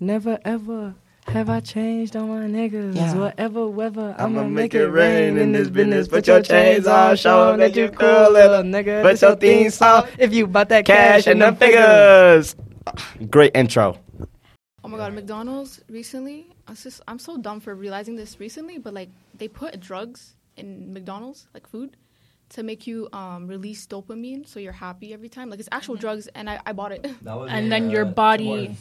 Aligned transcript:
Never 0.00 0.38
ever 0.44 0.94
have 1.26 1.50
I 1.50 1.60
changed 1.60 2.16
on 2.16 2.28
my 2.28 2.46
niggas. 2.46 2.94
Yeah. 2.94 3.14
Whatever 3.16 3.66
weather, 3.68 4.14
I'ma 4.18 4.40
I'ma 4.40 4.42
make 4.44 4.72
make 4.72 4.74
it 4.74 4.82
it 4.82 4.88
rain 4.88 5.36
in 5.36 5.52
this 5.52 5.68
business. 5.68 6.08
Put 6.08 6.26
your 6.26 6.40
chains 6.40 6.86
on, 6.86 7.16
show 7.16 7.52
'em 7.52 7.58
that 7.58 7.74
you 7.76 7.88
cool, 7.90 8.32
little 8.32 8.62
nigga. 8.62 9.02
put 9.02 9.10
This 9.12 9.22
your 9.22 9.30
your 9.30 9.36
theme 9.36 9.62
theme 9.64 9.70
song. 9.70 10.02
song. 10.02 10.10
If 10.18 10.32
you 10.32 10.46
bought 10.46 10.68
that 10.70 10.84
Cash 10.84 11.26
and 11.26 11.42
them 11.42 11.56
figures. 11.56 12.54
Great 13.28 13.54
intro. 13.54 13.98
Oh 14.84 14.88
my 14.88 14.96
god, 14.96 15.12
McDonald's 15.14 15.80
recently. 15.88 16.46
I 16.66 16.70
was 16.72 16.82
just, 16.82 17.00
I'm 17.08 17.18
so 17.18 17.36
dumb 17.36 17.60
for 17.60 17.74
realizing 17.74 18.16
this 18.16 18.38
recently, 18.40 18.78
but 18.78 18.94
like 18.94 19.10
they 19.36 19.48
put 19.48 19.78
drugs 19.80 20.36
in 20.56 20.92
McDonald's, 20.92 21.48
like 21.54 21.66
food, 21.66 21.96
to 22.50 22.62
make 22.62 22.86
you 22.86 23.08
um, 23.12 23.46
release 23.46 23.86
dopamine, 23.86 24.46
so 24.48 24.58
you're 24.58 24.72
happy 24.72 25.12
every 25.12 25.28
time. 25.28 25.50
Like 25.50 25.60
it's 25.60 25.68
actual 25.70 25.96
drugs, 25.96 26.28
and 26.34 26.48
I, 26.48 26.58
I 26.64 26.72
bought 26.72 26.92
it. 26.92 27.06
And 27.26 27.70
then 27.70 27.90
your 27.90 28.04
body- 28.04 28.76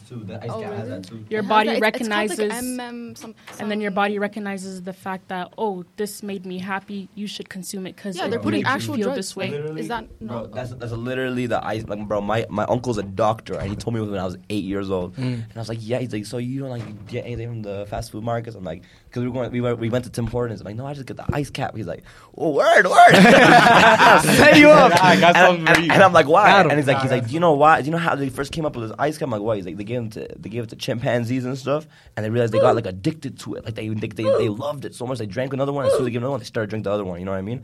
Oh, 0.50 0.62
really? 0.62 1.02
Your 1.30 1.42
It 1.42 1.48
body 1.48 1.68
that- 1.70 1.78
it's- 1.78 1.82
recognizes, 1.82 2.40
it's 2.40 2.54
called, 2.54 2.64
like, 2.66 2.80
MM, 2.92 3.18
some, 3.18 3.36
and 3.60 3.70
then 3.70 3.82
your 3.82 3.92
body 3.92 4.20
recognizes 4.20 4.84
the 4.84 4.94
fact 4.94 5.28
that 5.30 5.54
oh, 5.58 5.84
this 5.98 6.24
made 6.24 6.46
me 6.46 6.60
happy. 6.60 7.10
You 7.16 7.28
should 7.28 7.50
consume 7.50 7.86
it 7.88 7.96
because 7.96 8.16
Yeah, 8.18 8.28
they're 8.30 8.40
putting 8.40 8.64
made 8.64 8.68
actual 8.70 8.96
feel 8.96 9.06
drugs. 9.06 9.18
this 9.18 9.36
way. 9.36 9.50
Literally. 9.52 9.82
Is 9.82 9.88
that- 9.90 10.08
no. 10.22 10.28
Bro, 10.44 10.48
that's 10.48 10.74
that's 10.76 10.92
literally 10.94 11.48
the 11.48 11.64
ice. 11.66 11.84
Like, 11.88 12.08
bro, 12.08 12.22
my 12.22 12.46
my 12.50 12.64
uncle's 12.66 12.98
a 12.98 13.04
doctor, 13.04 13.56
and 13.60 13.70
he 13.70 13.76
told 13.76 13.94
me 13.94 14.02
when 14.02 14.18
I 14.18 14.26
was 14.26 14.38
eight 14.50 14.64
years 14.64 14.90
old, 14.90 15.18
and 15.18 15.44
I 15.56 15.60
was 15.60 15.70
like, 15.70 15.80
yeah. 15.82 16.00
He's 16.00 16.14
like, 16.14 16.26
so 16.26 16.38
you 16.38 16.60
don't 16.62 16.70
like 16.70 17.08
get 17.08 17.26
anything 17.26 17.48
from 17.50 17.62
the 17.64 17.86
fast 17.90 18.12
food 18.12 18.24
markets? 18.24 18.56
I'm 18.56 18.64
like, 18.64 18.84
because 19.06 19.22
we 19.24 19.28
were 19.30 19.34
going, 19.34 19.52
we 19.52 19.62
were, 19.62 19.76
we 19.76 19.90
went 19.90 20.06
to 20.06 20.12
Tim 20.12 20.28
Hortons. 20.28 20.62
I'm 20.62 20.66
like, 20.66 20.76
no, 20.76 20.86
I 20.86 20.94
just 20.94 21.06
get 21.06 21.18
the 21.18 21.26
ice 21.34 21.50
cap. 21.50 21.76
He's 21.76 21.88
like, 21.88 22.04
oh, 22.38 22.52
word, 22.52 22.86
word. 22.88 23.14
Set 24.38 24.58
you 24.58 24.70
up. 24.70 24.92
I 25.04 25.20
got 25.20 25.36
and, 25.36 25.68
for 25.68 25.74
and- 25.74 25.86
you. 25.86 25.92
and 25.92 26.04
I'm 26.04 26.14
like, 26.14 26.28
why? 26.28 26.48
Got. 26.50 26.70
And 26.70 26.78
he's 26.80 26.88
like, 26.88 27.02
he's 27.02 27.12
like, 27.12 27.28
do 27.28 27.34
you 27.34 27.40
know 27.40 27.54
why? 27.54 27.82
Do 27.82 27.86
you 27.86 27.92
know 27.92 27.98
how 27.98 28.16
they 28.16 28.30
first 28.30 28.52
came 28.52 28.66
up 28.66 28.76
with 28.76 28.90
this 28.90 28.96
ice 29.00 29.18
cap? 29.18 29.28
I'm 29.28 29.32
like, 29.32 29.42
why? 29.42 29.56
He's 29.56 29.66
like, 29.66 29.78
they 29.78 29.84
gave 29.84 30.04
it 30.04 30.12
to 30.14 30.28
they 30.38 30.50
gave 30.50 30.64
it 30.64 30.70
to 30.70 30.76
chimpanzees 30.76 31.46
and 31.46 31.58
stuff, 31.58 31.88
and 32.16 32.26
they 32.26 32.30
realized 32.30 32.54
they 32.54 32.60
got 32.60 32.76
like 32.76 32.86
addicted 32.86 33.40
to 33.40 33.56
it. 33.56 33.66
Like 33.66 33.76
they 33.76 33.90
they 33.90 34.08
they, 34.08 34.24
they 34.24 34.50
loved 34.50 34.86
it 34.86 34.96
so 34.96 35.06
much 35.08 35.18
they 35.20 35.26
drank 35.26 35.54
another 35.54 35.72
one. 35.74 35.86
And 35.86 35.92
as 35.92 35.98
soon 35.98 36.02
as 36.04 36.06
they 36.08 36.12
gave 36.12 36.22
another 36.22 36.32
one, 36.32 36.40
they 36.40 36.46
started 36.46 36.70
drinking 36.70 36.84
the 36.84 36.92
other 36.92 37.06
one. 37.06 37.20
You 37.20 37.26
know 37.26 37.32
what 37.32 37.38
I 37.38 37.42
mean? 37.42 37.64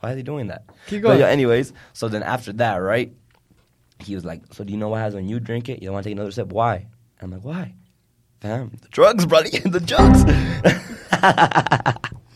Why 0.00 0.12
are 0.12 0.14
they 0.16 0.22
doing 0.22 0.48
that? 0.48 0.64
Keep 0.88 1.02
But 1.02 1.08
going. 1.08 1.20
yeah, 1.20 1.26
anyways, 1.28 1.72
so 1.92 2.08
then 2.08 2.22
after 2.24 2.52
that, 2.54 2.76
right? 2.76 3.12
He 4.00 4.16
was 4.16 4.24
like, 4.24 4.42
so 4.52 4.64
do 4.64 4.72
you 4.72 4.78
know 4.78 4.88
what 4.88 4.98
happens 4.98 5.14
when 5.14 5.28
you 5.28 5.38
drink 5.38 5.68
it? 5.68 5.80
You 5.80 5.86
don't 5.86 5.94
want 5.94 6.02
to 6.04 6.10
take 6.10 6.16
another 6.16 6.32
sip. 6.32 6.48
Why? 6.48 6.88
And 7.20 7.22
I'm 7.22 7.30
like, 7.30 7.44
why? 7.44 7.74
Fam, 8.42 8.72
the 8.82 8.88
drugs, 8.88 9.24
brother, 9.24 9.48
the 9.64 9.78
drugs. 9.78 10.24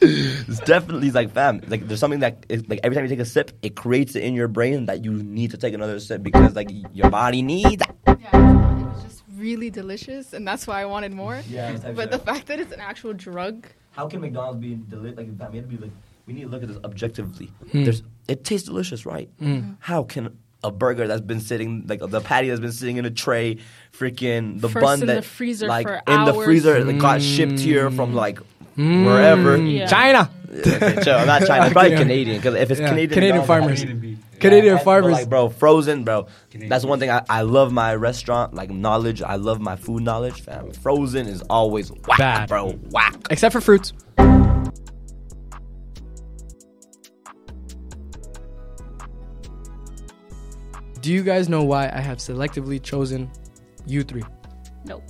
it's 0.00 0.60
definitely 0.60 1.10
like 1.10 1.32
fam. 1.32 1.60
Like 1.66 1.88
there's 1.88 1.98
something 1.98 2.20
that 2.20 2.46
is, 2.48 2.66
like 2.68 2.78
every 2.84 2.94
time 2.94 3.04
you 3.04 3.08
take 3.08 3.18
a 3.18 3.24
sip, 3.24 3.50
it 3.62 3.74
creates 3.74 4.14
it 4.14 4.22
in 4.22 4.32
your 4.34 4.46
brain 4.46 4.86
that 4.86 5.04
you 5.04 5.12
need 5.12 5.50
to 5.50 5.56
take 5.56 5.74
another 5.74 5.98
sip 5.98 6.22
because 6.22 6.54
like 6.54 6.70
your 6.92 7.10
body 7.10 7.42
needs. 7.42 7.82
Yeah, 8.06 8.14
it 8.14 8.84
was 8.86 9.02
just 9.02 9.24
really 9.36 9.68
delicious, 9.68 10.32
and 10.32 10.46
that's 10.46 10.64
why 10.68 10.80
I 10.80 10.84
wanted 10.84 11.12
more. 11.12 11.42
Yeah, 11.48 11.76
But 11.92 12.12
the 12.12 12.20
fact 12.20 12.46
that 12.46 12.60
it's 12.60 12.70
an 12.72 12.78
actual 12.80 13.12
drug, 13.12 13.66
how 13.90 14.06
can 14.06 14.20
McDonald's 14.20 14.60
be 14.60 14.76
deli- 14.76 15.12
like 15.14 15.36
fam? 15.36 15.50
We 15.50 15.58
have 15.58 15.68
to 15.68 15.76
be 15.76 15.82
like 15.82 15.92
we 16.26 16.34
need 16.34 16.42
to 16.42 16.48
look 16.48 16.62
at 16.62 16.68
this 16.68 16.78
objectively. 16.84 17.46
Hmm. 17.72 17.82
There's 17.82 18.04
it 18.28 18.44
tastes 18.44 18.68
delicious, 18.68 19.04
right? 19.06 19.28
How 19.80 20.04
can 20.04 20.38
a 20.66 20.70
burger 20.70 21.06
that's 21.06 21.20
been 21.20 21.40
sitting 21.40 21.84
like 21.86 22.00
the 22.00 22.20
patty 22.20 22.48
that's 22.48 22.60
been 22.60 22.72
sitting 22.72 22.96
in 22.96 23.04
a 23.04 23.10
tray, 23.10 23.58
freaking 23.92 24.60
the 24.60 24.68
First 24.68 24.84
bun 24.84 25.00
in 25.00 25.06
the 25.06 25.14
that 25.14 25.24
freezer 25.24 25.66
like 25.66 25.86
for 25.86 25.94
in 25.94 26.24
the 26.24 26.34
hours. 26.34 26.44
freezer 26.44 26.84
that 26.84 26.98
got 26.98 27.20
mm. 27.20 27.36
shipped 27.36 27.58
here 27.58 27.90
from 27.90 28.14
like 28.14 28.40
mm. 28.76 29.04
wherever. 29.04 29.56
Yeah. 29.56 29.86
China. 29.86 30.30
Okay, 30.50 31.02
chill, 31.02 31.26
not 31.26 31.46
China, 31.46 31.70
probably 31.72 31.92
Yeah. 31.92 31.98
Canadian. 31.98 32.36
Because 32.38 32.54
if 32.54 32.70
it's 32.70 32.80
Yeah, 32.80 32.88
Canadian, 32.88 33.10
Canadian 33.10 33.38
McDonald's, 33.38 33.82
farmers. 33.82 34.02
Yeah, 34.02 34.38
Canadian 34.40 34.74
and- 34.74 34.78
but, 34.78 34.84
farmers. 34.84 35.12
like 35.12 35.28
bro, 35.28 35.48
frozen, 35.48 36.04
bro. 36.04 36.26
Canadian. 36.50 36.70
That's 36.70 36.84
one 36.84 36.98
thing 36.98 37.10
I, 37.10 37.24
I 37.28 37.42
love 37.42 37.72
my 37.72 37.94
restaurant 37.94 38.54
like 38.54 38.70
knowledge. 38.70 39.22
I 39.22 39.36
love 39.36 39.60
my 39.60 39.76
food 39.76 40.02
knowledge. 40.02 40.42
Fam. 40.42 40.72
Frozen 40.72 41.26
is 41.26 41.42
always 41.42 41.90
whack, 41.90 42.18
Bad. 42.18 42.48
bro. 42.48 42.72
Whack. 42.90 43.14
Except 43.30 43.52
for 43.52 43.60
fruits. 43.60 43.92
Do 51.06 51.12
you 51.12 51.22
guys 51.22 51.48
know 51.48 51.62
why 51.62 51.88
I 51.94 52.00
have 52.00 52.18
selectively 52.18 52.82
chosen 52.82 53.30
you 53.86 54.02
three? 54.02 54.24
Nope. 54.84 55.04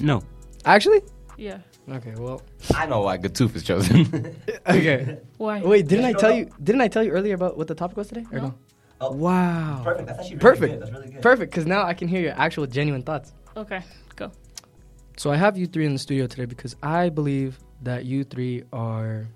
No. 0.00 0.24
Actually? 0.64 1.02
Yeah. 1.36 1.58
Okay, 1.88 2.12
well. 2.16 2.42
I 2.74 2.84
know 2.86 3.02
why 3.02 3.16
Good 3.16 3.32
Tooth 3.32 3.54
is 3.54 3.62
chosen. 3.62 4.34
Okay. 4.66 5.18
Why? 5.36 5.62
Wait, 5.62 5.86
didn't 5.86 6.06
I 6.06 6.14
tell 6.14 6.32
you 6.32 6.50
didn't 6.60 6.80
I 6.80 6.88
tell 6.88 7.04
you 7.04 7.12
earlier 7.12 7.36
about 7.36 7.56
what 7.56 7.68
the 7.68 7.76
topic 7.76 7.96
was 7.96 8.08
today? 8.08 8.26
Or 8.32 8.40
no? 8.40 8.44
No. 8.48 8.54
Oh. 9.02 9.12
Wow. 9.12 9.82
Perfect. 9.84 10.08
That's 10.08 10.18
actually 10.18 10.36
really 10.38 10.40
Perfect. 10.40 10.72
good. 10.72 10.82
That's 10.82 10.90
really 10.90 11.10
good. 11.12 11.22
Perfect, 11.22 11.52
because 11.52 11.66
now 11.66 11.84
I 11.84 11.94
can 11.94 12.08
hear 12.08 12.20
your 12.20 12.32
actual 12.32 12.66
genuine 12.66 13.04
thoughts. 13.04 13.34
Okay. 13.56 13.84
Go. 14.16 14.32
So 15.16 15.30
I 15.30 15.36
have 15.36 15.56
you 15.56 15.68
three 15.68 15.86
in 15.86 15.92
the 15.92 16.00
studio 16.00 16.26
today 16.26 16.46
because 16.46 16.74
I 16.82 17.08
believe 17.08 17.60
that 17.82 18.04
you 18.04 18.24
three 18.24 18.64
are. 18.72 19.28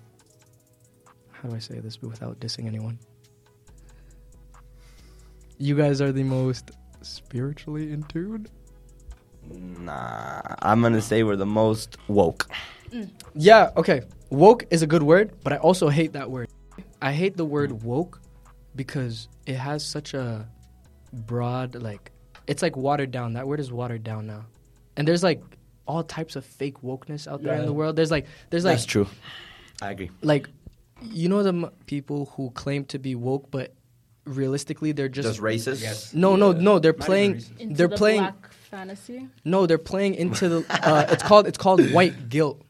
How 1.30 1.48
do 1.48 1.54
I 1.54 1.60
say 1.60 1.78
this 1.78 2.02
without 2.02 2.40
dissing 2.40 2.66
anyone? 2.66 2.98
You 5.60 5.76
guys 5.76 6.00
are 6.00 6.10
the 6.10 6.22
most 6.22 6.70
spiritually 7.02 7.92
in 7.92 8.02
tune. 8.04 8.46
Nah, 9.50 10.40
I'm 10.62 10.80
gonna 10.82 11.02
say 11.02 11.22
we're 11.22 11.36
the 11.36 11.46
most 11.46 11.98
woke. 12.08 12.48
Mm. 12.90 13.10
Yeah, 13.34 13.70
okay. 13.76 14.02
Woke 14.30 14.64
is 14.70 14.82
a 14.82 14.86
good 14.86 15.02
word, 15.02 15.32
but 15.44 15.52
I 15.52 15.56
also 15.56 15.88
hate 15.88 16.12
that 16.14 16.30
word. 16.30 16.48
I 17.02 17.12
hate 17.12 17.36
the 17.36 17.44
word 17.44 17.82
woke 17.82 18.20
because 18.74 19.28
it 19.46 19.56
has 19.56 19.84
such 19.84 20.14
a 20.14 20.48
broad, 21.12 21.74
like, 21.74 22.10
it's 22.46 22.62
like 22.62 22.76
watered 22.76 23.10
down. 23.10 23.32
That 23.34 23.46
word 23.46 23.60
is 23.60 23.70
watered 23.72 24.02
down 24.04 24.26
now. 24.26 24.46
And 24.96 25.06
there's 25.06 25.22
like 25.22 25.42
all 25.86 26.02
types 26.04 26.36
of 26.36 26.44
fake 26.44 26.80
wokeness 26.82 27.26
out 27.26 27.42
there 27.42 27.54
in 27.54 27.66
the 27.66 27.72
world. 27.72 27.96
There's 27.96 28.10
like, 28.10 28.26
there's 28.50 28.64
like, 28.64 28.76
That's 28.76 28.86
true. 28.86 29.08
I 29.82 29.90
agree. 29.92 30.10
like 30.22 30.48
you 31.02 31.28
know 31.30 31.42
the 31.42 31.48
m- 31.48 31.70
people 31.86 32.26
who 32.36 32.50
claim 32.50 32.84
to 32.84 32.98
be 32.98 33.14
woke 33.14 33.50
but 33.50 33.72
realistically 34.24 34.92
they're 34.92 35.08
just, 35.08 35.28
Just, 35.28 35.40
racist. 35.40 36.14
no 36.14 36.36
no 36.36 36.52
no 36.52 36.78
they're 36.78 36.92
Not 36.92 36.96
even 36.98 37.06
playing. 37.06 37.44
Into 37.58 37.74
they're 37.76 37.88
the 37.88 37.96
playing 37.96 38.20
black 38.20 38.52
fantasy. 38.70 39.28
no 39.44 39.66
they're 39.66 39.78
playing 39.78 40.14
into 40.14 40.48
the 40.48 40.66
uh, 40.88 41.06
it's 41.10 41.22
called 41.22 41.46
it's 41.46 41.58
called 41.58 41.80
white 41.92 42.28
guilt 42.28 42.60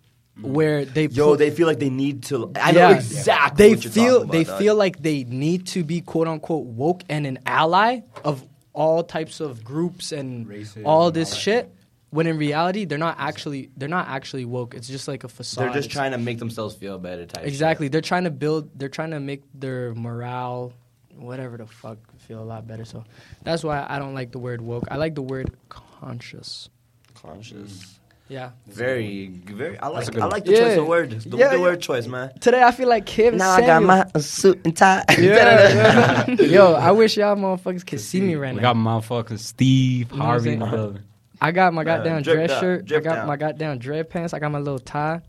where 0.41 0.85
they 0.87 1.07
Yo, 1.07 1.31
put- 1.31 1.39
they 1.39 1.51
feel 1.51 1.67
like 1.67 1.81
they 1.81 1.91
need 1.91 2.23
to. 2.25 2.51
I 2.57 2.73
know 2.73 2.91
exactly. 2.93 3.57
they 3.69 3.75
what 3.75 3.85
you're 3.85 3.93
feel 3.93 4.17
about, 4.23 4.33
they 4.33 4.45
dog. 4.45 4.59
feel 4.59 4.75
like 4.75 5.03
they 5.03 5.25
need 5.25 5.67
to 5.69 5.85
be 5.85 6.01
quote 6.01 6.29
unquote 6.29 6.65
woke 6.65 7.03
and 7.11 7.27
an 7.27 7.41
ally 7.45 8.01
of 8.25 8.43
all 8.73 9.03
types 9.03 9.41
of 9.41 9.63
groups 9.65 10.13
and 10.13 10.47
Racism 10.47 10.87
all 10.87 11.09
and 11.09 11.17
this 11.17 11.31
all 11.31 11.35
that 11.35 11.41
shit 11.41 11.75
when 12.11 12.27
in 12.27 12.39
reality 12.39 12.87
they're 12.87 12.97
not 12.97 13.17
actually 13.19 13.69
they're 13.77 13.89
not 13.89 14.09
actually 14.09 14.45
woke 14.47 14.75
it's 14.75 14.89
just 14.89 15.09
like 15.09 15.25
a 15.25 15.29
facade 15.29 15.67
They're 15.67 15.75
just 15.75 15.91
trying 15.91 16.13
to 16.13 16.19
make 16.19 16.39
themselves 16.39 16.75
feel 16.75 16.97
better. 16.99 17.27
Type. 17.27 17.45
Exactly. 17.47 17.89
They're 17.89 18.01
trying 18.01 18.25
to 18.25 18.31
build. 18.31 18.71
They're 18.79 18.89
trying 18.89 19.11
to 19.11 19.21
make 19.21 19.43
their 19.53 19.95
morale, 19.95 20.73
whatever 21.21 21.57
the 21.57 21.67
fuck, 21.67 21.99
feel 22.19 22.43
a 22.43 22.45
lot 22.45 22.67
better. 22.67 22.85
So 22.85 23.05
that's 23.45 23.63
why 23.63 23.87
I 23.89 23.99
don't 23.99 24.15
like 24.15 24.33
the 24.33 24.39
word 24.39 24.61
woke. 24.61 24.85
I 24.91 24.97
like 24.97 25.15
the 25.15 25.23
word 25.23 25.53
conscious. 25.69 26.69
Conscious. 27.15 27.71
Mm. 27.73 27.97
Yeah. 28.29 28.51
Very, 28.69 29.27
very. 29.45 29.77
I 29.81 29.89
like. 29.89 30.07
a 30.07 30.11
good 30.13 30.23
I 30.23 30.27
like 30.27 30.45
the 30.45 30.53
Yeah. 30.53 30.59
choice 30.69 30.79
of 30.79 30.87
words. 30.87 31.25
The, 31.25 31.37
Yeah, 31.37 31.49
the 31.49 31.57
yeah. 31.57 31.63
word 31.63 31.81
choice, 31.81 32.07
man. 32.07 32.31
Today 32.41 32.63
I 32.63 32.71
feel 32.71 32.89
like 32.89 33.05
Kim. 33.05 33.37
Now 33.37 33.51
I 33.51 33.61
got 33.63 33.83
my 33.83 34.07
suit 34.21 34.61
and 34.65 34.77
tie. 34.77 35.05
Yeah. 35.19 36.31
Yo, 36.31 36.75
I 36.75 36.93
wish 36.93 37.17
y'all 37.17 37.35
motherfuckers 37.37 37.85
could 37.85 38.01
see 38.01 38.21
me 38.21 38.37
right 38.37 38.55
we 38.55 38.61
now. 38.61 38.73
got 38.73 38.77
motherfucking 38.77 39.39
Steve 39.41 40.13
You 40.13 40.17
know 40.17 40.23
I'm 40.23 40.29
Harvey 40.29 40.53
in 40.53 40.61
the 40.61 40.67
building. 40.67 41.03
I 41.43 41.51
got 41.53 41.73
my 41.75 41.83
Man, 41.83 41.97
goddamn 41.99 42.23
drip 42.23 42.37
dress 42.37 42.51
down, 42.51 42.61
shirt. 42.61 42.81
I 42.83 42.87
drip 42.87 43.05
got 43.05 43.15
down. 43.17 43.27
my 43.27 43.37
goddamn 43.37 43.79
dread 43.79 44.11
pants. 44.11 44.33
I 44.33 44.39
got 44.39 44.53
my 44.53 44.59
little 44.59 44.79
tie. 44.79 45.23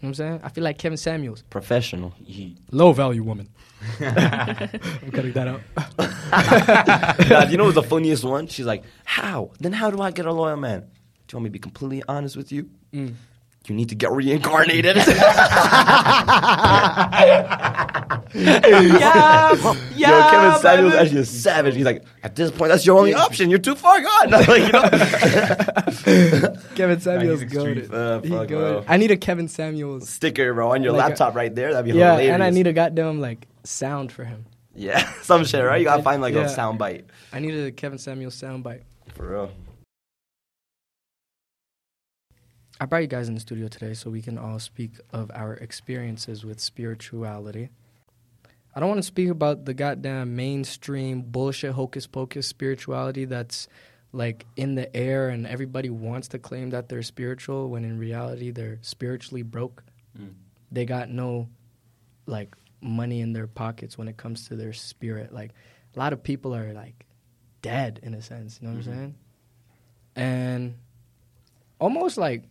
You 0.00 0.08
know 0.08 0.08
what 0.08 0.08
I'm 0.08 0.14
saying? 0.14 0.40
I 0.44 0.48
feel 0.50 0.64
like 0.64 0.76
Kevin 0.76 0.98
Samuels. 0.98 1.42
Professional. 1.48 2.12
He, 2.22 2.56
Low 2.70 2.92
value 2.92 3.22
woman. 3.22 3.48
I'm 4.00 5.10
cutting 5.10 5.32
that 5.32 5.48
out. 5.48 7.28
nah, 7.30 7.44
you 7.48 7.56
know 7.56 7.64
what's 7.64 7.76
the 7.76 7.82
funniest 7.82 8.22
one? 8.24 8.46
She's 8.46 8.66
like, 8.66 8.84
"How? 9.04 9.52
Then 9.58 9.72
how 9.72 9.90
do 9.90 10.02
I 10.02 10.10
get 10.10 10.26
a 10.26 10.32
loyal 10.32 10.56
man? 10.56 10.80
Do 10.80 10.86
you 11.32 11.36
want 11.38 11.44
me 11.44 11.48
to 11.48 11.52
be 11.52 11.58
completely 11.58 12.02
honest 12.08 12.36
with 12.36 12.52
you? 12.52 12.68
Mm. 12.92 13.14
You 13.68 13.74
need 13.76 13.88
to 13.90 13.94
get 13.94 14.10
reincarnated." 14.12 14.96
yeah, 18.34 19.52
Yo, 19.94 20.30
Kevin 20.30 20.60
Samuels 20.60 20.94
actually 20.94 21.20
a 21.20 21.24
savage. 21.24 21.74
He's 21.74 21.84
like, 21.84 22.04
at 22.22 22.36
this 22.36 22.50
point, 22.50 22.70
that's 22.70 22.84
your 22.86 22.98
only 22.98 23.14
option. 23.14 23.50
You're 23.50 23.58
too 23.58 23.74
far 23.74 24.00
gone. 24.00 24.30
like, 24.30 24.48
you 24.48 24.72
know? 24.72 24.82
Kevin 26.74 27.00
Samuels 27.00 27.40
he's 27.40 27.52
extreme. 27.52 27.74
goaded. 27.88 27.94
Uh, 27.94 28.20
fuck, 28.20 28.48
goated. 28.48 28.84
I 28.88 28.96
need 28.96 29.10
a 29.10 29.16
Kevin 29.16 29.48
Samuels. 29.48 30.08
Sticker, 30.08 30.52
bro, 30.54 30.72
on 30.72 30.82
your 30.82 30.92
Like 30.92 31.04
a- 31.06 31.08
laptop 31.10 31.34
right 31.34 31.54
there. 31.54 31.72
That'd 31.72 31.84
be 31.86 31.92
hilarious. 31.92 32.06
Yeah, 32.06 32.12
hilarious. 32.12 32.34
and 32.34 32.42
I 32.44 32.50
need 32.50 32.66
a 32.66 32.72
goddamn 32.72 33.20
like 33.20 33.46
sound 33.64 34.12
for 34.12 34.24
him. 34.24 34.44
yeah, 34.74 35.10
some 35.22 35.44
shit, 35.44 35.64
right? 35.64 35.78
You 35.78 35.84
gotta 35.84 36.02
find 36.02 36.20
like 36.22 36.34
Yeah. 36.34 36.42
a 36.42 36.48
sound 36.48 36.78
bite 36.78 37.06
I 37.32 37.38
need 37.40 37.54
a 37.54 37.72
Kevin 37.72 37.98
Samuels 37.98 38.40
soundbite. 38.40 38.82
for 39.14 39.26
real. 39.30 39.50
I 42.80 42.84
brought 42.84 43.02
you 43.02 43.06
guys 43.08 43.28
in 43.28 43.34
the 43.34 43.40
studio 43.40 43.68
today 43.68 43.94
so 43.94 44.10
we 44.10 44.20
can 44.20 44.36
all 44.36 44.58
speak 44.58 44.92
of 45.12 45.30
our 45.34 45.54
experiences 45.54 46.44
with 46.44 46.60
spirituality. 46.60 47.70
I 48.74 48.80
don't 48.80 48.90
want 48.90 48.98
to 48.98 49.06
speak 49.06 49.30
about 49.30 49.64
the 49.64 49.72
goddamn 49.72 50.36
mainstream 50.36 51.22
bullshit 51.22 51.72
hocus 51.72 52.06
pocus 52.06 52.46
spirituality 52.46 53.24
that's 53.24 53.68
like 54.12 54.44
in 54.56 54.74
the 54.74 54.94
air 54.94 55.30
and 55.30 55.46
everybody 55.46 55.88
wants 55.88 56.28
to 56.28 56.38
claim 56.38 56.70
that 56.70 56.88
they're 56.90 57.02
spiritual 57.02 57.70
when 57.70 57.84
in 57.84 57.98
reality 57.98 58.50
they're 58.50 58.78
spiritually 58.82 59.42
broke. 59.42 59.82
Mm. 60.18 60.34
They 60.70 60.84
got 60.84 61.08
no 61.08 61.48
like 62.26 62.54
money 62.82 63.22
in 63.22 63.32
their 63.32 63.46
pockets 63.46 63.96
when 63.96 64.08
it 64.08 64.18
comes 64.18 64.48
to 64.48 64.56
their 64.56 64.74
spirit. 64.74 65.32
Like 65.32 65.52
a 65.94 65.98
lot 65.98 66.12
of 66.12 66.22
people 66.22 66.54
are 66.54 66.74
like 66.74 67.06
dead 67.62 68.00
in 68.02 68.12
a 68.12 68.20
sense, 68.20 68.58
you 68.60 68.68
know 68.68 68.74
what 68.74 68.84
Mhm. 68.84 68.88
I'm 68.88 68.94
saying? 68.98 69.14
And 70.16 70.74
almost 71.78 72.18
like 72.18 72.44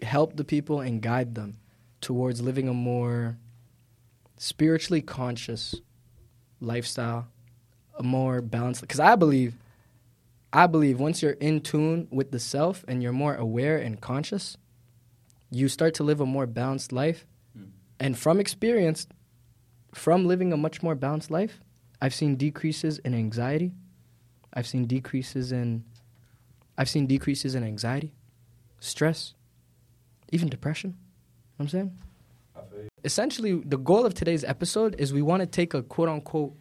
help 0.00 0.36
the 0.36 0.44
people 0.44 0.80
and 0.80 1.00
guide 1.00 1.34
them 1.34 1.58
towards 2.00 2.40
living 2.40 2.68
a 2.68 2.74
more 2.74 3.38
spiritually 4.36 5.00
conscious 5.00 5.74
lifestyle, 6.60 7.28
a 7.98 8.02
more 8.02 8.40
balanced. 8.40 8.80
Because 8.80 9.00
I 9.00 9.16
believe, 9.16 9.54
I 10.52 10.66
believe 10.66 11.00
once 11.00 11.22
you're 11.22 11.32
in 11.32 11.60
tune 11.60 12.08
with 12.10 12.30
the 12.30 12.38
self 12.38 12.84
and 12.86 13.02
you're 13.02 13.12
more 13.12 13.34
aware 13.34 13.78
and 13.78 14.00
conscious, 14.00 14.56
you 15.50 15.68
start 15.68 15.94
to 15.94 16.04
live 16.04 16.20
a 16.20 16.26
more 16.26 16.46
balanced 16.46 16.92
life. 16.92 17.26
Mm. 17.58 17.68
And 18.00 18.18
from 18.18 18.40
experience, 18.40 19.06
from 19.94 20.26
living 20.26 20.52
a 20.52 20.56
much 20.56 20.82
more 20.82 20.94
balanced 20.94 21.30
life, 21.30 21.60
I've 22.00 22.14
seen 22.14 22.36
decreases 22.36 22.98
in 22.98 23.14
anxiety. 23.14 23.72
I've 24.52 24.66
seen 24.66 24.86
decreases 24.86 25.52
in, 25.52 25.84
I've 26.78 26.88
seen 26.88 27.06
decreases 27.06 27.54
in 27.54 27.62
anxiety, 27.62 28.12
stress, 28.80 29.34
even 30.32 30.48
depression. 30.48 30.90
You 30.90 30.96
know 30.96 31.00
what 31.56 31.64
I'm 31.64 31.68
saying? 31.68 31.98
Essentially, 33.04 33.62
the 33.64 33.78
goal 33.78 34.04
of 34.04 34.14
today's 34.14 34.42
episode 34.44 34.96
is 34.98 35.12
we 35.12 35.22
want 35.22 35.40
to 35.40 35.46
take 35.46 35.74
a 35.74 35.82
quote 35.82 36.08
unquote 36.08 36.54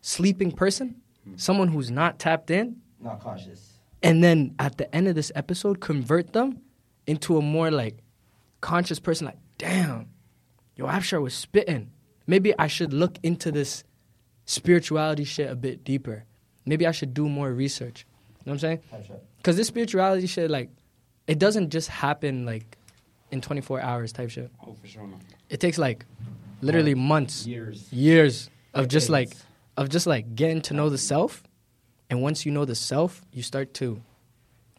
sleeping 0.00 0.50
person, 0.50 0.96
hmm. 1.24 1.36
someone 1.36 1.68
who's 1.68 1.90
not 1.90 2.18
tapped 2.18 2.50
in, 2.50 2.76
Not 3.00 3.20
conscious. 3.20 3.74
and 4.02 4.24
then 4.24 4.54
at 4.58 4.78
the 4.78 4.92
end 4.94 5.06
of 5.08 5.14
this 5.14 5.30
episode, 5.34 5.80
convert 5.80 6.32
them 6.32 6.60
into 7.06 7.36
a 7.38 7.42
more 7.42 7.70
like 7.70 7.98
conscious 8.60 8.98
person. 8.98 9.26
Like, 9.26 9.38
damn, 9.58 10.08
yo, 10.76 10.86
Abshar 10.86 11.22
was 11.22 11.34
spitting. 11.34 11.90
Maybe 12.26 12.56
I 12.58 12.66
should 12.66 12.92
look 12.92 13.18
into 13.22 13.52
this 13.52 13.84
spirituality 14.46 15.24
shit 15.24 15.50
a 15.50 15.56
bit 15.56 15.84
deeper. 15.84 16.24
Maybe 16.66 16.86
I 16.86 16.92
should 16.92 17.14
do 17.14 17.28
more 17.28 17.52
research. 17.52 18.06
You 18.44 18.52
know 18.52 18.52
what 18.52 18.52
I'm 18.54 18.58
saying? 18.58 18.80
Because 19.36 19.56
this 19.56 19.68
spirituality 19.68 20.26
shit, 20.26 20.50
like, 20.50 20.70
it 21.26 21.38
doesn't 21.38 21.70
just 21.70 21.88
happen 21.88 22.44
like 22.46 22.76
in 23.30 23.40
24 23.40 23.80
hours 23.80 24.12
type 24.12 24.30
shit. 24.30 24.50
Oh, 24.66 24.74
for 24.74 24.86
sure, 24.86 25.06
man. 25.06 25.20
It 25.48 25.60
takes 25.60 25.78
like 25.78 26.04
literally 26.60 26.94
months, 26.94 27.46
Years. 27.46 27.92
years 27.92 28.50
of 28.74 28.88
just 28.88 29.08
like 29.08 29.32
of 29.76 29.88
just 29.88 30.06
like 30.06 30.34
getting 30.34 30.60
to 30.62 30.74
know 30.74 30.88
the 30.90 30.98
self. 30.98 31.42
And 32.08 32.22
once 32.22 32.44
you 32.44 32.52
know 32.52 32.64
the 32.64 32.74
self, 32.74 33.22
you 33.32 33.42
start 33.42 33.72
to 33.74 34.02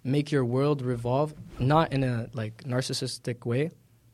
make 0.03 0.31
your 0.31 0.43
world 0.43 0.81
revolve 0.81 1.33
not 1.59 1.93
in 1.93 2.03
a 2.03 2.27
like 2.33 2.63
narcissistic 2.63 3.45
way. 3.45 3.71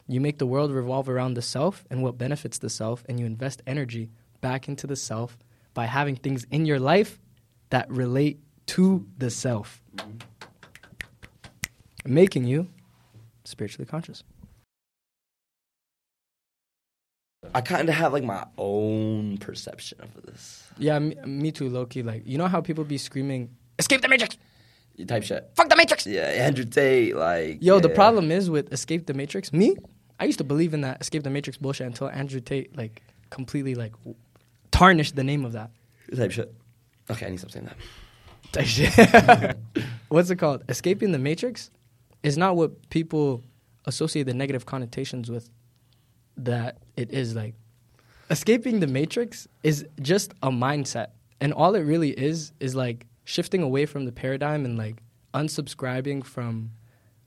You 0.08 0.22
make 0.22 0.38
the 0.38 0.46
world 0.46 0.72
revolve 0.72 1.10
around 1.10 1.34
the 1.34 1.42
self 1.42 1.84
and 1.90 2.02
what 2.04 2.18
benefits 2.18 2.60
the 2.60 2.70
self 2.70 3.04
and 3.10 3.20
you 3.20 3.26
invest 3.26 3.62
energy 3.68 4.10
back 4.40 4.68
into 4.68 4.88
the 4.88 4.96
self 4.96 5.38
by 5.74 5.86
having 5.86 6.16
things 6.16 6.46
in 6.52 6.66
your 6.66 6.80
life 6.80 7.20
that 7.70 7.90
relate 7.90 8.40
to 8.68 9.06
the 9.18 9.30
self. 9.30 9.82
Mm-hmm. 9.96 10.18
Making 12.06 12.46
you 12.46 12.70
spiritually 13.48 13.86
conscious. 13.86 14.24
I 17.54 17.62
kind 17.62 17.88
of 17.88 17.96
have 17.96 18.14
like 18.14 18.24
my 18.24 18.46
own 18.58 19.38
perception 19.38 20.00
of 20.02 20.22
this 20.24 20.68
Yeah, 20.78 21.00
me, 21.00 21.16
me 21.26 21.52
too, 21.52 21.70
Loki. 21.70 22.04
Like, 22.04 22.24
you 22.26 22.38
know 22.38 22.48
how 22.48 22.62
people 22.62 22.84
be 22.84 22.98
screaming, 22.98 23.50
"Escape 23.80 24.02
the 24.02 24.08
Matrix! 24.10 24.38
type 25.08 25.24
shit. 25.24 25.50
Fuck 25.56 25.70
the 25.70 25.76
Matrix!" 25.76 26.06
Yeah, 26.08 26.24
Andrew 26.24 26.66
Tate, 26.66 27.16
like. 27.16 27.60
Yo, 27.62 27.80
the 27.80 27.90
problem 27.90 28.32
is 28.32 28.50
with 28.50 28.74
Escape 28.74 29.06
the 29.06 29.14
Matrix. 29.14 29.54
Me, 29.54 29.76
I 30.20 30.26
used 30.26 30.40
to 30.40 30.44
believe 30.44 30.74
in 30.74 30.82
that 30.82 31.00
Escape 31.00 31.24
the 31.24 31.30
Matrix 31.30 31.58
bullshit 31.58 31.88
until 31.88 32.10
Andrew 32.10 32.40
Tate 32.40 32.76
like 32.76 33.02
completely 33.30 33.76
like 33.76 33.94
tarnished 34.72 35.16
the 35.16 35.24
name 35.24 35.46
of 35.46 35.54
that. 35.54 35.72
type 36.16 36.32
shit. 36.32 36.54
Okay, 37.10 37.28
I 37.28 37.30
need 37.30 37.40
to 37.40 37.48
stop 37.48 37.52
saying 37.52 37.66
that. 37.66 37.78
Type 38.52 38.66
shit. 38.66 39.58
What's 40.10 40.30
it 40.30 40.38
called? 40.38 40.64
Escaping 40.68 41.12
the 41.12 41.20
Matrix 41.20 41.70
is 42.24 42.38
not 42.38 42.56
what 42.56 42.90
people 42.90 43.44
associate 43.86 44.24
the 44.24 44.34
negative 44.34 44.66
connotations 44.66 45.30
with. 45.30 45.50
That 46.38 46.78
it 46.96 47.12
is 47.12 47.36
like 47.36 47.56
escaping 48.30 48.80
the 48.80 48.88
matrix 48.88 49.48
is 49.64 49.86
just 50.02 50.34
a 50.44 50.50
mindset 50.50 51.08
and 51.40 51.54
all 51.54 51.76
it 51.76 51.82
really 51.82 52.12
is 52.12 52.52
is 52.60 52.76
like 52.76 53.06
shifting 53.24 53.62
away 53.62 53.86
from 53.86 54.06
the 54.06 54.12
paradigm 54.12 54.66
and 54.66 54.78
like 54.78 55.02
unsubscribing 55.34 56.24
from 56.24 56.72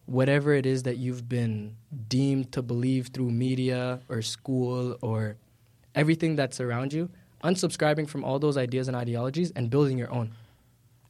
whatever 0.06 0.52
it 0.52 0.66
is 0.66 0.82
that 0.82 0.96
you've 0.96 1.28
been 1.28 1.76
deemed 2.08 2.50
to 2.52 2.62
believe 2.62 3.08
through 3.08 3.30
media 3.30 4.00
or 4.08 4.22
school 4.22 4.96
or 5.02 5.36
everything 5.94 6.36
that's 6.36 6.60
around 6.60 6.92
you 6.92 7.08
unsubscribing 7.44 8.08
from 8.08 8.24
all 8.24 8.38
those 8.38 8.56
ideas 8.56 8.88
and 8.88 8.96
ideologies 8.96 9.50
and 9.56 9.70
building 9.70 9.96
your 9.96 10.12
own 10.12 10.32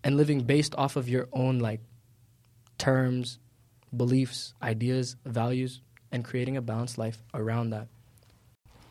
and 0.05 0.17
living 0.17 0.41
based 0.41 0.75
off 0.77 0.97
of 0.97 1.09
your 1.09 1.29
own 1.33 1.59
like 1.59 1.81
terms 2.79 3.39
beliefs 3.97 4.55
ideas 4.63 5.17
values 5.25 5.81
and 6.13 6.25
creating 6.25 6.57
a 6.57 6.63
balanced 6.63 6.99
life 6.99 7.23
around 7.35 7.71
that 7.71 7.89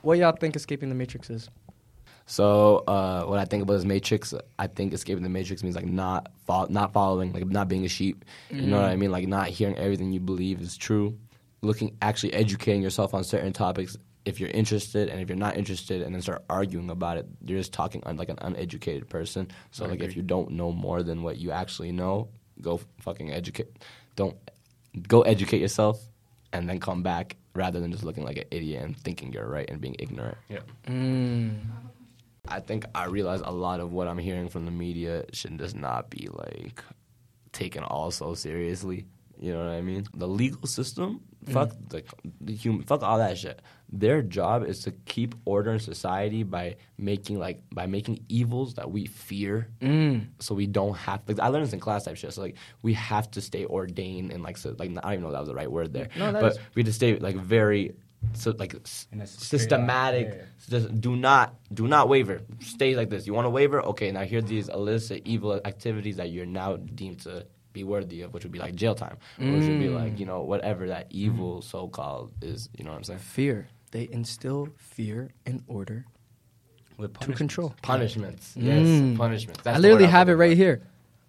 what 0.01 0.17
y'all 0.17 0.31
think 0.31 0.55
escaping 0.55 0.89
the 0.89 0.95
matrix 0.95 1.29
is 1.29 1.49
So 2.25 2.83
uh, 2.87 3.23
when 3.23 3.39
I 3.39 3.45
think 3.45 3.63
about 3.63 3.73
this 3.73 3.85
matrix, 3.85 4.35
I 4.59 4.67
think 4.67 4.93
escaping 4.93 5.23
the 5.23 5.29
matrix 5.29 5.63
means 5.63 5.75
like 5.75 5.87
not 5.87 6.31
fol- 6.45 6.67
not 6.69 6.93
following, 6.93 7.33
like 7.33 7.47
not 7.47 7.67
being 7.67 7.85
a 7.85 7.87
sheep. 7.87 8.23
You 8.51 8.67
know 8.67 8.79
what 8.79 8.91
I 8.91 8.95
mean? 8.97 9.11
Like 9.11 9.27
not 9.27 9.47
hearing 9.47 9.75
everything 9.77 10.11
you 10.11 10.19
believe 10.19 10.61
is 10.61 10.77
true. 10.77 11.17
Looking, 11.63 11.97
actually 12.03 12.33
educating 12.33 12.83
yourself 12.83 13.15
on 13.15 13.23
certain 13.23 13.51
topics 13.51 13.97
if 14.25 14.39
you're 14.39 14.51
interested, 14.51 15.09
and 15.09 15.19
if 15.19 15.27
you're 15.27 15.37
not 15.37 15.57
interested, 15.57 16.03
and 16.03 16.13
then 16.13 16.21
start 16.21 16.43
arguing 16.51 16.91
about 16.91 17.17
it, 17.17 17.25
you're 17.45 17.57
just 17.57 17.73
talking 17.73 18.03
un- 18.05 18.17
like 18.17 18.29
an 18.29 18.37
uneducated 18.41 19.09
person. 19.09 19.47
So 19.71 19.85
I 19.85 19.89
like 19.89 20.01
if 20.01 20.15
you 20.15 20.21
don't 20.21 20.51
know 20.51 20.71
more 20.71 21.01
than 21.01 21.23
what 21.23 21.37
you 21.37 21.49
actually 21.49 21.91
know, 21.91 22.29
go 22.61 22.79
fucking 22.99 23.33
educate. 23.33 23.69
Don't 24.15 24.37
go 25.07 25.21
educate 25.21 25.61
yourself, 25.61 26.01
and 26.53 26.69
then 26.69 26.79
come 26.79 27.03
back 27.03 27.37
rather 27.55 27.79
than 27.79 27.91
just 27.91 28.03
looking 28.03 28.23
like 28.23 28.37
an 28.37 28.45
idiot 28.51 28.83
and 28.83 28.97
thinking 28.97 29.33
you're 29.33 29.47
right 29.47 29.69
and 29.69 29.81
being 29.81 29.95
ignorant. 29.99 30.37
Yeah. 30.47 30.59
mm. 30.87 31.57
I 32.47 32.59
think 32.59 32.85
I 32.95 33.05
realize 33.05 33.41
a 33.43 33.51
lot 33.51 33.79
of 33.79 33.93
what 33.93 34.07
I'm 34.07 34.17
hearing 34.17 34.49
from 34.49 34.65
the 34.65 34.71
media 34.71 35.25
should 35.33 35.57
just 35.59 35.75
not 35.75 36.09
be 36.09 36.27
like 36.31 36.83
taken 37.51 37.83
all 37.83 38.11
so 38.11 38.33
seriously. 38.33 39.05
You 39.39 39.53
know 39.53 39.59
what 39.59 39.69
I 39.71 39.81
mean? 39.81 40.05
The 40.13 40.27
legal 40.27 40.67
system, 40.67 41.21
fuck 41.49 41.71
the, 41.87 42.03
the 42.41 42.53
human, 42.53 42.83
fuck 42.83 43.01
all 43.03 43.17
that 43.19 43.37
shit. 43.37 43.61
Their 43.91 44.21
job 44.21 44.65
is 44.65 44.81
to 44.83 44.91
keep 45.05 45.33
order 45.45 45.71
in 45.71 45.79
society 45.79 46.43
by 46.43 46.75
making 46.97 47.39
like 47.39 47.61
by 47.73 47.85
making 47.87 48.19
evils 48.29 48.73
that 48.75 48.91
we 48.91 49.05
fear, 49.05 49.69
Mm. 49.81 50.27
so 50.39 50.53
we 50.53 50.67
don't 50.67 50.95
have. 50.97 51.21
Like 51.27 51.39
I 51.39 51.47
learned 51.47 51.65
this 51.67 51.73
in 51.73 51.79
class 51.79 52.03
type 52.03 52.17
shit. 52.17 52.33
So 52.33 52.41
like 52.41 52.55
we 52.83 52.93
have 52.93 53.31
to 53.31 53.41
stay 53.41 53.65
ordained 53.65 54.31
and 54.31 54.43
like 54.43 54.57
so, 54.57 54.75
like 54.77 54.91
I 54.91 54.93
don't 54.93 55.11
even 55.13 55.21
know 55.23 55.29
if 55.29 55.33
that 55.33 55.39
was 55.39 55.47
the 55.49 55.55
right 55.55 55.71
word 55.71 55.93
there. 55.93 56.09
No, 56.17 56.31
that 56.33 56.41
but 56.41 56.51
is- 56.53 56.59
we 56.75 56.81
have 56.81 56.87
to 56.87 56.93
stay 56.93 57.17
like 57.17 57.35
very 57.37 57.95
so 58.33 58.53
like 58.59 58.75
s- 58.75 59.07
In 59.13 59.21
a 59.21 59.25
straight 59.25 59.61
systematic. 59.61 60.27
line, 60.29 60.81
yeah, 60.83 60.87
do 60.99 61.15
not 61.15 61.55
do 61.73 61.87
not 61.87 62.09
waver. 62.09 62.41
Stay 62.59 62.93
like 62.95 63.09
this. 63.09 63.25
You 63.25 63.33
want 63.33 63.45
to 63.45 63.49
waver? 63.49 63.81
Okay, 63.81 64.11
now 64.11 64.23
here 64.23 64.39
are 64.39 64.41
these 64.41 64.67
illicit, 64.67 65.21
evil 65.25 65.59
activities 65.65 66.17
that 66.17 66.29
you're 66.29 66.45
now 66.45 66.75
deemed 66.75 67.21
to 67.21 67.47
be 67.73 67.83
worthy 67.83 68.21
of, 68.21 68.33
which 68.33 68.43
would 68.43 68.51
be 68.51 68.59
like 68.59 68.75
jail 68.75 68.95
time, 68.95 69.17
or 69.39 69.51
which 69.51 69.63
would 69.63 69.79
be 69.79 69.89
like 69.89 70.19
you 70.19 70.25
know 70.25 70.41
whatever 70.41 70.87
that 70.87 71.07
evil 71.09 71.61
so 71.61 71.87
called 71.87 72.31
is. 72.41 72.69
You 72.77 72.83
know 72.83 72.91
what 72.91 72.97
I'm 72.97 73.03
saying? 73.03 73.19
fear 73.19 73.67
they 73.91 74.07
instill 74.11 74.69
fear 74.77 75.31
in 75.45 75.63
order 75.67 76.05
With 76.97 77.17
to 77.19 77.33
control 77.33 77.73
Punishments. 77.81 78.55
Mm. 78.57 78.63
Yes, 78.63 79.17
punishments. 79.17 79.61
That's 79.63 79.77
I 79.77 79.79
literally 79.79 80.05
have 80.05 80.29
it 80.29 80.35
right 80.35 80.51
for. 80.51 80.63
here. 80.63 80.81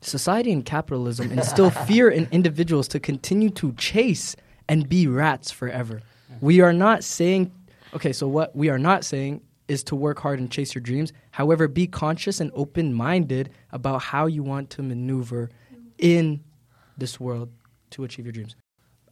Society 0.03 0.53
and 0.53 0.65
capitalism 0.65 1.31
instill 1.31 1.71
fear 1.87 2.11
in 2.11 2.27
individuals 2.33 2.89
to 2.89 3.01
continue 3.01 3.51
to 3.51 3.73
chase 3.75 4.35
and 4.69 4.89
be 4.89 5.07
rats 5.07 5.51
forever. 5.51 6.03
We 6.41 6.61
are 6.61 6.73
not 6.73 7.05
saying, 7.05 7.53
okay, 7.95 8.13
so 8.13 8.27
what 8.29 8.55
we 8.57 8.69
are 8.71 8.79
not 8.79 9.05
saying 9.05 9.43
is 9.69 9.85
to 9.85 9.95
work 9.95 10.19
hard 10.19 10.39
and 10.39 10.51
chase 10.51 10.75
your 10.75 10.83
dreams. 10.83 11.13
However, 11.33 11.69
be 11.69 11.87
conscious 11.87 12.41
and 12.41 12.51
open 12.55 12.93
minded 12.95 13.51
about 13.73 14.03
how 14.03 14.27
you 14.27 14.43
want 14.43 14.71
to 14.71 14.83
maneuver 14.83 15.51
in 16.01 16.43
this 16.99 17.21
world 17.21 17.51
to 17.91 18.05
achieve 18.05 18.25
your 18.27 18.33
dreams. 18.33 18.57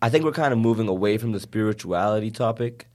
I 0.00 0.10
think 0.10 0.24
we're 0.24 0.32
kind 0.32 0.52
of 0.52 0.58
moving 0.58 0.88
away 0.88 1.18
from 1.18 1.32
the 1.32 1.40
spirituality 1.40 2.30
topic, 2.30 2.88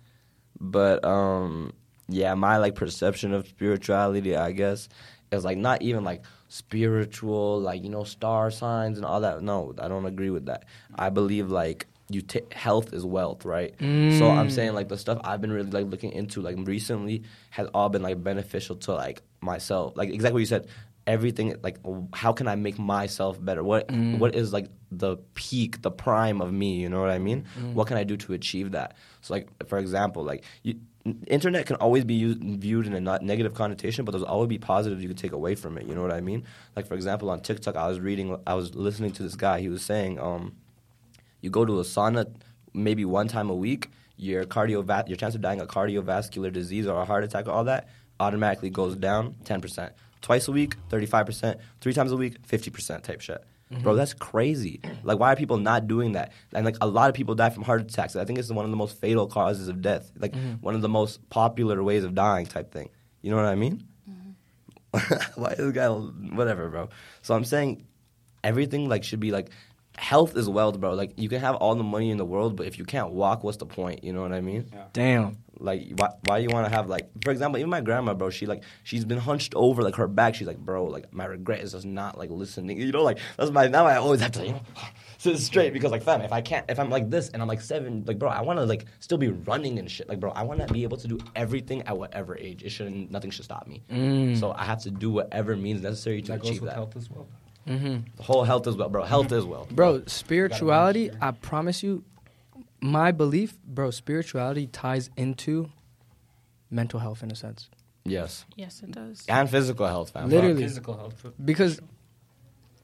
but 0.59 1.03
um, 1.03 1.73
yeah, 2.07 2.33
my 2.33 2.57
like 2.57 2.75
perception 2.75 3.33
of 3.33 3.47
spirituality, 3.47 4.35
I 4.35 4.51
guess, 4.51 4.89
is 5.31 5.43
like 5.43 5.57
not 5.57 5.81
even 5.81 6.03
like 6.03 6.23
spiritual, 6.47 7.59
like 7.59 7.83
you 7.83 7.89
know, 7.89 8.03
star 8.03 8.51
signs 8.51 8.97
and 8.97 9.05
all 9.05 9.21
that. 9.21 9.41
No, 9.41 9.73
I 9.79 9.88
don't 9.88 10.05
agree 10.05 10.29
with 10.29 10.45
that. 10.45 10.65
I 10.95 11.09
believe 11.09 11.50
like 11.51 11.88
you 12.09 12.21
ta 12.21 12.39
health 12.51 12.93
is 12.93 13.05
wealth, 13.05 13.43
right? 13.43 13.73
So 13.79 14.29
I'm 14.29 14.50
saying 14.50 14.73
like 14.73 14.88
the 14.88 14.97
stuff 14.97 15.19
I've 15.23 15.41
been 15.41 15.51
really 15.51 15.71
like 15.71 15.88
looking 15.88 16.12
into 16.13 16.41
like 16.41 16.55
recently 16.59 17.23
has 17.50 17.67
all 17.73 17.89
been 17.89 18.01
like 18.01 18.23
beneficial 18.23 18.75
to 18.77 18.93
like 18.93 19.21
myself. 19.41 19.97
Like 19.97 20.09
exactly 20.09 20.33
what 20.33 20.39
you 20.39 20.45
said. 20.45 20.67
Everything 21.05 21.55
like 21.63 21.77
how 22.13 22.31
can 22.33 22.48
I 22.48 22.55
make 22.55 22.79
myself 22.79 23.43
better? 23.43 23.63
What 23.63 23.88
Mm. 23.89 24.19
what 24.19 24.36
is 24.36 24.53
like 24.53 24.69
the 24.91 25.17
peak, 25.36 25.81
the 25.81 25.91
prime 25.91 26.41
of 26.41 26.53
me? 26.53 26.75
You 26.81 26.89
know 26.89 27.01
what 27.01 27.10
I 27.12 27.19
mean? 27.19 27.45
Mm. 27.60 27.74
What 27.74 27.88
can 27.88 27.98
I 27.98 28.03
do 28.03 28.15
to 28.17 28.33
achieve 28.33 28.72
that? 28.72 28.95
So 29.22 29.33
like 29.33 29.48
for 29.67 29.77
example, 29.79 30.24
like 30.24 30.43
you, 30.63 30.75
internet 31.27 31.65
can 31.65 31.75
always 31.77 32.05
be 32.05 32.13
used, 32.13 32.39
viewed 32.41 32.88
in 32.88 32.93
a 32.93 33.01
not 33.01 33.22
negative 33.22 33.53
connotation, 33.53 34.05
but 34.05 34.12
there's 34.13 34.24
always 34.24 34.48
be 34.48 34.57
positives 34.57 35.01
you 35.01 35.10
can 35.10 35.17
take 35.17 35.33
away 35.33 35.55
from 35.55 35.77
it. 35.77 35.86
You 35.86 35.93
know 35.95 36.01
what 36.01 36.12
I 36.13 36.22
mean? 36.22 36.45
Like 36.75 36.88
for 36.88 36.93
example, 36.93 37.29
on 37.29 37.41
TikTok, 37.41 37.75
I 37.75 37.88
was 37.88 38.00
reading, 38.00 38.38
I 38.48 38.53
was 38.53 38.74
listening 38.75 39.12
to 39.13 39.24
this 39.24 39.36
guy. 39.36 39.60
He 39.60 39.67
was 39.69 39.81
saying, 39.83 40.19
um, 40.19 40.53
you 41.41 41.50
go 41.50 41.65
to 41.65 41.79
a 41.79 41.83
sauna 41.83 42.33
maybe 42.74 43.03
one 43.03 43.27
time 43.27 43.50
a 43.50 43.55
week, 43.55 43.89
your 44.15 44.45
cardiova- 44.45 45.07
your 45.10 45.17
chance 45.17 45.36
of 45.36 45.41
dying 45.41 45.60
of 45.60 45.67
cardiovascular 45.67 46.53
disease 46.53 46.88
or 46.88 47.01
a 47.01 47.05
heart 47.05 47.24
attack 47.25 47.48
or 47.48 47.51
all 47.51 47.65
that 47.65 47.89
automatically 48.19 48.69
goes 48.69 48.95
down 48.95 49.36
10%. 49.43 49.89
Twice 50.24 50.48
a 50.48 50.51
week, 50.51 50.75
35%. 50.89 51.60
Three 51.82 51.94
times 51.94 52.12
a 52.12 52.18
week, 52.18 52.42
50% 52.42 53.03
type 53.03 53.22
shit. 53.22 53.44
Bro, 53.70 53.80
mm-hmm. 53.80 53.98
that's 53.98 54.13
crazy. 54.13 54.82
Like, 55.03 55.20
why 55.20 55.34
are 55.34 55.36
people 55.36 55.58
not 55.58 55.88
doing 55.88 56.13
that? 56.13 56.32
And 56.53 56.65
like, 56.65 56.77
a 56.82 56.88
lot 56.88 57.10
of 57.10 57.15
people 57.15 57.36
die 57.36 57.50
from 57.50 57.63
heart 57.63 57.82
attacks. 57.82 58.15
I 58.15 58.24
think 58.24 58.39
it's 58.39 58.50
one 58.50 58.65
of 58.65 58.72
the 58.72 58.77
most 58.77 59.00
fatal 59.00 59.27
causes 59.27 59.68
of 59.68 59.82
death. 59.82 60.12
Like, 60.18 60.32
mm-hmm. 60.32 60.53
one 60.62 60.75
of 60.75 60.82
the 60.82 60.89
most 60.89 61.27
popular 61.30 61.84
ways 61.84 62.03
of 62.03 62.15
dying, 62.15 62.46
type 62.46 62.72
thing. 62.72 62.89
You 63.22 63.32
know 63.32 63.38
what 63.38 63.46
I 63.46 63.56
mean? 63.56 63.84
Mm-hmm. 64.10 65.42
why 65.42 65.51
is 65.51 65.58
this 65.58 65.72
guy? 65.72 65.88
Whatever, 65.88 66.70
bro. 66.70 66.89
So 67.22 67.36
I'm 67.36 67.46
saying, 67.46 67.86
everything 68.44 68.88
like 68.89 69.03
should 69.03 69.20
be 69.20 69.32
like 69.32 69.50
health 69.97 70.35
is 70.35 70.50
wealth, 70.50 70.79
bro. 70.79 70.93
Like 70.93 71.13
you 71.17 71.29
can 71.29 71.39
have 71.39 71.55
all 71.55 71.75
the 71.75 71.83
money 71.83 72.09
in 72.09 72.17
the 72.17 72.25
world, 72.25 72.55
but 72.55 72.67
if 72.67 72.77
you 72.77 72.85
can't 72.85 73.12
walk, 73.12 73.43
what's 73.43 73.57
the 73.57 73.65
point? 73.65 74.03
You 74.03 74.13
know 74.13 74.21
what 74.21 74.33
I 74.33 74.41
mean? 74.41 74.69
Damn. 74.93 75.38
Like 75.59 75.91
why 75.95 76.09
why 76.25 76.38
you 76.39 76.50
want 76.50 76.67
to 76.67 76.75
have 76.75 76.89
like 76.89 77.09
for 77.23 77.29
example, 77.31 77.59
even 77.59 77.69
my 77.69 77.79
grandma, 77.79 78.13
bro, 78.15 78.29
she 78.31 78.47
like 78.47 78.63
she's 78.83 79.05
been 79.05 79.19
hunched 79.19 79.53
over 79.55 79.83
like 79.83 79.95
her 79.95 80.07
back. 80.07 80.33
She's 80.35 80.47
like, 80.47 80.57
bro, 80.57 80.85
like 80.85 81.13
my 81.13 81.25
regret 81.25 81.62
is 81.62 81.73
just 81.73 81.85
not 81.85 82.17
like 82.17 82.31
listening. 82.31 82.79
You 82.79 82.91
know, 82.91 83.03
like 83.03 83.19
that's 83.38 83.51
my 83.51 83.67
now 83.67 83.85
I 83.85 83.97
always 83.97 84.19
have 84.21 84.31
to 84.33 84.45
you 84.45 84.53
know 84.53 84.62
sit 85.19 85.38
straight 85.38 85.71
because 85.71 85.91
like 85.91 86.03
fam, 86.03 86.21
if 86.21 86.33
I 86.33 86.41
can't 86.41 86.65
if 86.69 86.79
I'm 86.79 86.89
like 86.89 87.09
this 87.12 87.29
and 87.29 87.41
I'm 87.41 87.47
like 87.47 87.62
seven, 87.62 88.03
like 88.07 88.17
bro, 88.17 88.29
I 88.29 88.41
want 88.41 88.57
to 88.59 88.65
like 88.65 88.85
still 89.00 89.19
be 89.19 89.29
running 89.29 89.77
and 89.77 89.89
shit. 89.89 90.09
Like 90.09 90.19
bro, 90.19 90.31
I 90.31 90.41
want 90.41 90.67
to 90.67 90.73
be 90.73 90.83
able 90.83 90.97
to 90.97 91.07
do 91.07 91.19
everything 91.35 91.83
at 91.83 91.97
whatever 91.97 92.35
age. 92.35 92.63
It 92.63 92.71
shouldn't 92.71 93.12
nothing 93.12 93.29
should 93.29 93.45
stop 93.45 93.67
me. 93.67 93.83
Mm. 93.91 94.38
So 94.39 94.53
I 94.53 94.65
have 94.65 94.81
to 94.81 94.91
do 94.91 95.12
whatever 95.12 95.55
means 95.55 95.81
necessary 95.83 96.23
to 96.23 96.31
That 96.31 96.41
goes 96.41 96.50
achieve 96.50 96.62
with 96.62 96.71
that. 96.71 96.75
health 96.75 96.97
as 96.97 97.09
well. 97.12 97.27
Mm-hmm. 97.67 97.98
The 98.17 98.24
whole 98.24 98.43
health 98.43 98.67
is 98.67 98.75
well, 98.75 98.89
bro. 98.89 99.03
Health 99.03 99.27
mm-hmm. 99.27 99.36
is 99.36 99.46
well, 99.46 99.67
Bro, 99.72 100.03
spirituality, 100.08 101.12
I 101.22 101.32
promise 101.32 101.82
you, 101.84 102.03
my 102.82 103.12
belief, 103.12 103.58
bro, 103.65 103.91
spirituality 103.91 104.67
ties 104.67 105.10
into 105.15 105.70
mental 106.70 107.00
health 107.00 107.24
in 107.24 107.32
a 107.32 107.36
sense. 107.36 107.70
Yes, 108.05 108.46
Yes, 108.58 108.82
it 108.84 108.91
does. 108.91 109.25
and 109.29 109.50
physical 109.50 109.88
health, 109.88 110.10
fam. 110.10 110.29
Literally. 110.29 110.62
Physical 110.62 110.98
health. 110.98 111.25
Because, 111.43 111.79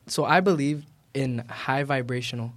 so 0.06 0.24
I 0.24 0.40
believe 0.40 0.86
in 1.12 1.44
high 1.48 1.82
vibrational, 1.82 2.52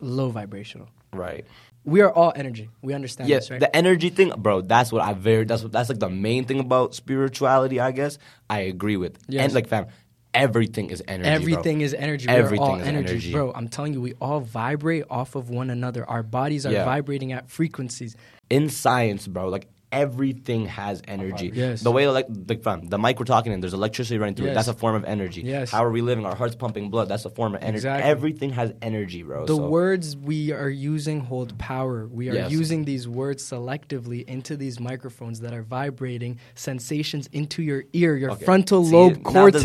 low 0.00 0.28
vibrational. 0.28 0.88
Right. 1.14 1.46
We 1.86 2.00
are 2.00 2.10
all 2.10 2.32
energy. 2.34 2.68
We 2.82 2.92
understand 2.94 3.28
Yeah, 3.28 3.36
this, 3.36 3.50
right? 3.50 3.60
the 3.60 3.74
energy 3.74 4.10
thing, 4.10 4.32
bro. 4.36 4.62
That's 4.62 4.90
what 4.90 5.02
I 5.02 5.12
very. 5.14 5.44
That's 5.44 5.62
what, 5.62 5.72
that's 5.72 5.88
like 5.88 5.98
the 5.98 6.08
main 6.10 6.44
thing 6.44 6.60
about 6.60 6.94
spirituality. 6.94 7.78
I 7.78 7.92
guess 7.92 8.18
I 8.48 8.60
agree 8.60 8.96
with. 8.96 9.18
Yes. 9.28 9.44
And 9.44 9.54
like, 9.54 9.68
fam, 9.68 9.86
everything 10.34 10.90
is 10.90 11.02
energy. 11.08 11.28
bro. 11.28 11.32
Everything 11.34 11.80
is 11.80 11.94
energy. 11.94 12.28
Everything 12.28 12.60
all 12.66 12.76
is 12.80 12.86
energy. 12.86 13.10
energy. 13.10 13.32
Bro, 13.32 13.52
I'm 13.54 13.68
telling 13.68 13.92
you, 13.94 14.00
we 14.00 14.12
all 14.20 14.40
vibrate 14.40 15.04
off 15.08 15.34
of 15.34 15.48
one 15.50 15.70
another. 15.70 16.08
Our 16.08 16.22
bodies 16.22 16.66
are 16.66 16.72
Yeah. 16.72 16.84
vibrating 16.84 17.32
at 17.32 17.50
frequencies. 17.50 18.16
in 18.50 18.68
science, 18.68 19.26
bro. 19.26 19.48
Like 19.48 19.68
everything 19.94 20.66
has 20.66 21.00
energy. 21.06 21.50
Yes. 21.54 21.80
The 21.82 21.90
way 21.92 22.08
like 22.08 22.26
fam, 22.62 22.88
the 22.88 22.98
mic 22.98 23.18
we're 23.18 23.24
talking 23.24 23.52
in, 23.52 23.60
there's 23.60 23.74
electricity 23.74 24.18
running 24.18 24.34
through 24.34 24.48
it. 24.48 24.54
That's 24.54 24.68
a 24.68 24.74
form 24.74 24.96
of 24.96 25.04
energy. 25.04 25.42
Yes. 25.42 25.70
How 25.70 25.84
are 25.84 25.90
we 25.90 26.02
living? 26.02 26.26
Our 26.26 26.34
heart's 26.34 26.56
pumping 26.56 26.90
blood. 26.90 27.08
That's 27.08 27.24
a 27.24 27.30
form 27.30 27.54
of 27.54 27.62
energy. 27.62 27.76
Exactly. 27.76 28.10
Everything 28.10 28.50
has 28.50 28.72
energy, 28.82 29.22
bro. 29.22 29.46
The 29.46 29.56
so- 29.56 29.68
words 29.68 30.16
we 30.16 30.52
are 30.52 30.68
using 30.68 31.20
hold 31.20 31.56
power. 31.58 32.06
We 32.06 32.28
are 32.30 32.34
Yes. 32.34 32.50
using 32.50 32.84
these 32.84 33.06
words 33.06 33.42
selectively 33.44 34.24
into 34.26 34.56
these 34.56 34.80
microphones 34.80 35.40
that 35.40 35.52
are 35.54 35.62
vibrating 35.62 36.38
sensations 36.54 37.28
into 37.32 37.62
your 37.62 37.84
ear, 37.92 38.16
your 38.16 38.32
Okay. 38.32 38.44
frontal 38.44 38.84
See, 38.84 38.92
lobe 38.92 39.22
cortex 39.22 39.62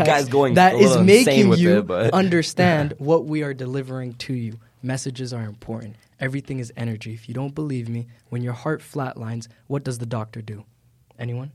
that 0.56 0.76
is 0.76 0.98
making 1.00 1.54
you 1.54 1.80
it, 1.80 2.14
understand 2.14 2.94
what 3.00 3.26
we 3.26 3.42
are 3.44 3.54
delivering 3.54 4.14
to 4.14 4.34
you. 4.34 4.54
Messages 4.82 5.34
are 5.34 5.44
important. 5.44 5.96
Everything 6.20 6.60
is 6.60 6.72
energy. 6.76 7.14
If 7.14 7.28
you 7.30 7.34
don't 7.34 7.56
believe 7.56 7.88
me, 7.90 8.08
when 8.30 8.42
your 8.42 8.54
heart 8.54 8.82
flatlines, 8.82 9.48
what 9.68 9.84
does 9.84 9.98
the 10.00 10.06
doctor 10.06 10.42
do? 10.42 10.66
Anyone? 11.18 11.52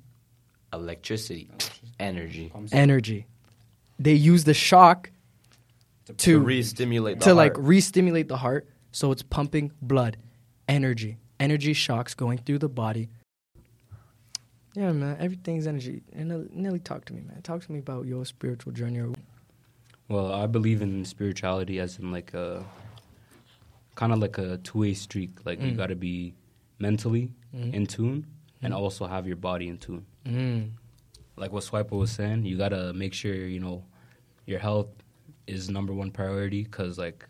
electricity, 0.73 1.49
energy 2.01 2.53
Energy. 2.73 3.27
They 3.99 4.15
use 4.15 4.43
the 4.43 4.55
shock 4.55 5.11
to 6.07 6.13
to 6.15 6.41
re-stimulate 6.41 7.21
the 7.21 7.25
to 7.27 7.35
like 7.35 7.55
heart. 7.55 7.67
re-stimulate 7.67 8.29
the 8.29 8.37
heart 8.37 8.69
so 8.93 9.11
it's 9.13 9.23
pumping 9.23 9.73
blood 9.81 10.17
energy 10.69 11.17
energy 11.41 11.73
shocks 11.73 12.15
going 12.15 12.39
through 12.39 12.59
the 12.59 12.69
body 12.69 13.09
yeah 14.75 14.93
man 14.93 15.17
everything's 15.19 15.67
energy 15.67 16.03
and 16.13 16.29
Nelly, 16.29 16.49
Nelly 16.53 16.79
talk 16.79 17.05
to 17.07 17.15
me 17.15 17.23
man 17.27 17.41
talk 17.43 17.65
to 17.65 17.73
me 17.73 17.79
about 17.79 18.05
your 18.07 18.27
spiritual 18.27 18.73
journey 18.73 19.01
or 19.01 19.13
Well, 20.09 20.33
I 20.33 20.47
believe 20.47 20.83
in 20.83 21.05
spirituality 21.07 21.79
as 21.81 21.99
in 21.99 22.13
like 22.13 22.35
a 22.35 22.65
kind 23.95 24.13
of 24.13 24.19
like 24.19 24.39
a 24.39 24.59
two 24.59 24.79
way 24.81 24.95
streak. 24.95 25.45
Like 25.45 25.61
you 25.61 25.73
Mm. 25.73 25.77
got 25.77 25.89
to 25.89 25.97
be 25.97 26.35
mentally 26.79 27.31
Mhm. 27.55 27.73
in 27.75 27.87
tune 27.87 28.27
and 28.63 28.73
Mm. 28.73 28.77
also 28.77 29.07
have 29.07 29.27
your 29.27 29.37
body 29.37 29.69
in 29.69 29.79
tune. 29.79 30.05
mm. 30.25 30.71
Like 31.37 31.53
what 31.53 31.65
Swiper 31.65 31.99
was 31.99 32.11
saying, 32.13 32.45
you 32.45 32.57
got 32.57 32.69
to 32.71 32.93
make 32.93 33.13
sure 33.15 33.35
you 33.35 33.61
know 33.61 33.85
your 34.47 34.59
health 34.61 34.89
is 35.47 35.69
number 35.69 35.93
one 35.93 36.11
priority 36.11 36.63
because 36.65 36.97
like 36.99 37.27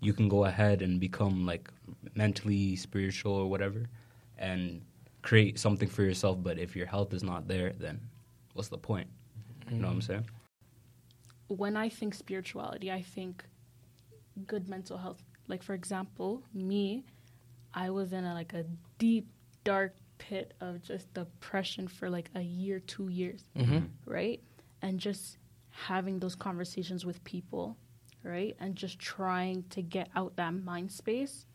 you 0.00 0.12
can 0.14 0.28
go 0.28 0.44
ahead 0.46 0.80
and 0.82 0.98
become 0.98 1.44
like 1.46 1.70
mentally 2.14 2.74
spiritual 2.76 3.32
or 3.34 3.48
whatever 3.50 3.86
and 4.38 4.80
create 5.22 5.58
something 5.58 5.88
for 5.88 6.02
yourself. 6.02 6.42
But 6.42 6.58
if 6.58 6.74
your 6.74 6.86
health 6.86 7.12
is 7.12 7.22
not 7.22 7.46
there, 7.48 7.72
then 7.78 8.00
what's 8.54 8.68
the 8.68 8.78
point? 8.78 9.08
You 9.70 9.76
know 9.78 9.88
what 9.88 9.94
I'm 9.94 10.02
saying? 10.02 10.26
when 11.48 11.76
I 11.76 11.88
think 11.88 12.14
spirituality, 12.14 12.92
I 12.92 13.02
think 13.02 13.44
good 14.46 14.68
mental 14.68 14.96
health. 14.98 15.22
Like 15.50 15.62
for 15.62 15.74
example, 15.74 16.42
me, 16.54 17.04
I 17.74 17.90
was 17.90 18.12
in 18.12 18.24
a, 18.24 18.32
like 18.34 18.52
a 18.54 18.64
deep, 18.98 19.26
dark 19.64 19.94
pit 20.18 20.54
of 20.60 20.80
just 20.82 21.12
depression 21.12 21.88
for 21.88 22.08
like 22.08 22.30
a 22.34 22.40
year, 22.42 22.78
two 22.80 23.08
years, 23.08 23.44
Mhm. 23.56 23.88
right? 24.06 24.40
And 24.82 24.98
just 25.00 25.38
having 25.70 26.18
those 26.20 26.34
conversations 26.34 27.04
with 27.04 27.22
people, 27.24 27.76
right? 28.22 28.56
And 28.60 28.76
just 28.76 28.98
trying 28.98 29.64
to 29.70 29.82
get 29.82 30.08
out 30.14 30.36
that 30.36 30.52
mind 30.54 30.92
space 30.92 31.46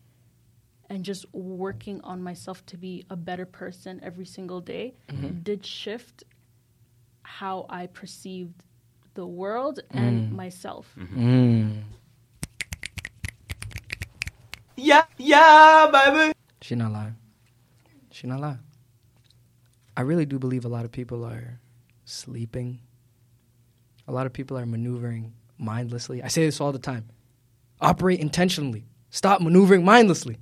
and 0.90 1.04
just 1.04 1.24
working 1.32 2.00
on 2.02 2.22
myself 2.22 2.64
to 2.66 2.76
be 2.76 3.04
a 3.10 3.16
better 3.16 3.46
person 3.46 3.98
every 4.02 4.26
single 4.26 4.60
day 4.60 4.94
did 5.42 5.64
shift 5.64 6.24
how 7.22 7.66
I 7.68 7.86
perceived 7.86 8.62
the 9.14 9.26
world 9.26 9.80
and 9.90 10.32
myself. 10.32 10.94
Mm. 10.98 11.82
Yeah, 14.76 15.04
yeah, 15.18 15.88
baby. 15.92 16.32
she 16.60 16.74
not 16.74 16.92
lying 16.92 17.16
she 18.10 18.26
not 18.26 18.40
lying 18.40 18.58
i 19.96 20.00
really 20.00 20.24
do 20.26 20.38
believe 20.38 20.64
a 20.64 20.68
lot 20.68 20.84
of 20.84 20.92
people 20.92 21.24
are 21.24 21.60
sleeping 22.04 22.80
a 24.08 24.12
lot 24.12 24.26
of 24.26 24.32
people 24.32 24.56
are 24.58 24.64
maneuvering 24.66 25.32
mindlessly 25.58 26.22
i 26.22 26.28
say 26.28 26.44
this 26.46 26.60
all 26.60 26.72
the 26.72 26.78
time 26.78 27.04
operate 27.80 28.20
intentionally 28.20 28.84
stop 29.10 29.40
maneuvering 29.40 29.84
mindlessly 29.84 30.36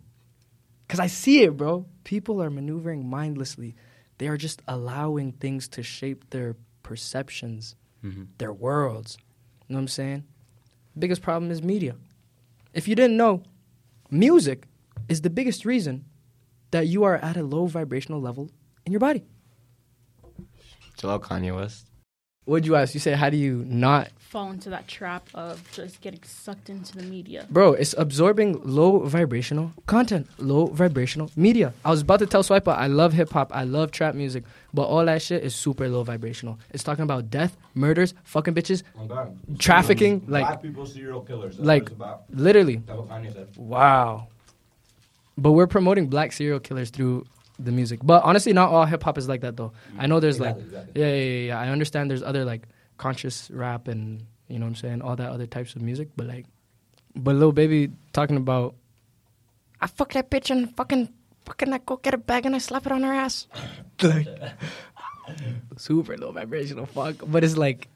Because 0.86 1.00
I 1.00 1.06
see 1.08 1.42
it, 1.44 1.56
bro. 1.56 1.86
People 2.04 2.42
are 2.42 2.50
maneuvering 2.50 3.08
mindlessly. 3.08 3.74
They 4.18 4.28
are 4.28 4.36
just 4.36 4.60
allowing 4.68 5.32
things 5.32 5.66
to 5.68 5.82
shape 5.82 6.28
their 6.28 6.56
perceptions, 6.82 7.74
Mhm. 8.04 8.26
their 8.36 8.52
worlds. 8.52 9.16
You 9.66 9.72
know 9.72 9.78
what 9.78 9.84
I'm 9.84 9.88
saying? 9.88 10.24
Biggest 10.98 11.22
problem 11.22 11.50
is 11.50 11.62
media. 11.62 11.96
If 12.74 12.86
you 12.86 12.94
didn't 12.94 13.16
know, 13.16 13.42
music 14.14 14.66
is 15.08 15.20
the 15.20 15.30
biggest 15.30 15.64
reason 15.64 16.04
that 16.70 16.86
you 16.86 17.04
are 17.04 17.16
at 17.16 17.36
a 17.36 17.42
low 17.42 17.66
vibrational 17.66 18.20
level 18.20 18.50
in 18.86 18.92
your 18.92 19.00
body. 19.00 19.24
Chill 20.96 21.10
out, 21.10 21.22
Kanye 21.22 21.54
West. 21.54 21.90
What'd 22.46 22.66
you 22.66 22.76
ask? 22.76 22.92
You 22.92 23.00
said, 23.00 23.16
how 23.16 23.30
do 23.30 23.36
you 23.38 23.64
not? 23.66 24.10
Fall 24.18 24.50
into 24.50 24.68
that 24.70 24.86
trap 24.88 25.26
of 25.32 25.62
just 25.72 26.00
getting 26.02 26.20
sucked 26.24 26.68
into 26.68 26.96
the 26.96 27.04
media. 27.04 27.46
Bro, 27.48 27.74
it's 27.74 27.94
absorbing 27.96 28.60
low 28.64 28.98
vibrational 28.98 29.72
content, 29.86 30.26
low 30.38 30.66
vibrational 30.66 31.30
media. 31.36 31.72
I 31.84 31.90
was 31.90 32.00
about 32.02 32.18
to 32.18 32.26
tell 32.26 32.42
Swiper, 32.42 32.76
I 32.76 32.88
love 32.88 33.12
hip 33.12 33.30
hop, 33.30 33.50
I 33.54 33.62
love 33.64 33.92
trap 33.92 34.14
music, 34.14 34.44
but 34.74 34.82
all 34.82 35.04
that 35.06 35.22
shit 35.22 35.42
is 35.44 35.54
super 35.54 35.88
low 35.88 36.02
vibrational. 36.02 36.58
It's 36.72 36.82
talking 36.82 37.04
about 37.04 37.30
death, 37.30 37.56
murders, 37.74 38.12
fucking 38.24 38.54
bitches, 38.54 38.82
trafficking, 39.58 40.24
like, 40.26 40.44
Black 40.46 40.62
people 40.62 40.86
serial 40.86 41.20
killers. 41.20 41.56
That's 41.56 41.66
like- 41.66 41.90
about. 41.90 42.24
literally. 42.30 42.76
That's 42.76 42.98
what 42.98 43.08
Kanye 43.08 43.32
said. 43.32 43.48
Wow. 43.56 44.28
But 45.38 45.52
we're 45.52 45.66
promoting 45.66 46.08
black 46.08 46.32
serial 46.32 46.60
killers 46.60 46.90
through 46.90 47.26
the 47.58 47.72
music. 47.72 48.00
But 48.02 48.22
honestly, 48.24 48.52
not 48.52 48.70
all 48.70 48.84
hip 48.84 49.02
hop 49.02 49.18
is 49.18 49.28
like 49.28 49.42
that 49.42 49.56
though. 49.56 49.72
Mm. 49.94 50.00
I 50.00 50.06
know 50.06 50.20
there's 50.20 50.36
Exactly, 50.36 50.62
like 50.62 50.72
exactly. 50.72 51.02
yeah, 51.02 51.08
yeah, 51.08 51.22
yeah, 51.22 51.46
yeah. 51.46 51.60
I 51.60 51.68
understand 51.68 52.10
there's 52.10 52.22
other 52.22 52.44
like 52.44 52.66
conscious 52.98 53.50
rap 53.50 53.88
and 53.88 54.24
you 54.48 54.58
know 54.58 54.66
what 54.66 54.70
I'm 54.70 54.74
saying, 54.76 55.02
all 55.02 55.16
that 55.16 55.30
other 55.30 55.46
types 55.46 55.74
of 55.74 55.82
music. 55.82 56.08
But 56.16 56.26
like, 56.26 56.46
but 57.16 57.34
Lil 57.36 57.52
Baby 57.52 57.90
talking 58.12 58.36
about, 58.36 58.74
I 59.80 59.86
fuck 59.86 60.12
that 60.12 60.30
bitch 60.30 60.50
and 60.50 60.74
fucking 60.76 61.12
fucking 61.44 61.72
I 61.72 61.78
go 61.78 61.96
get 61.96 62.14
a 62.14 62.18
bag 62.18 62.46
and 62.46 62.54
I 62.54 62.58
slap 62.58 62.86
it 62.86 62.92
on 62.92 63.02
her 63.02 63.12
ass. 63.12 63.46
like, 64.02 64.26
super 65.76 66.16
low 66.16 66.32
vibrational 66.32 66.86
fuck, 66.86 67.16
but 67.26 67.44
it's 67.44 67.56
like, 67.56 67.88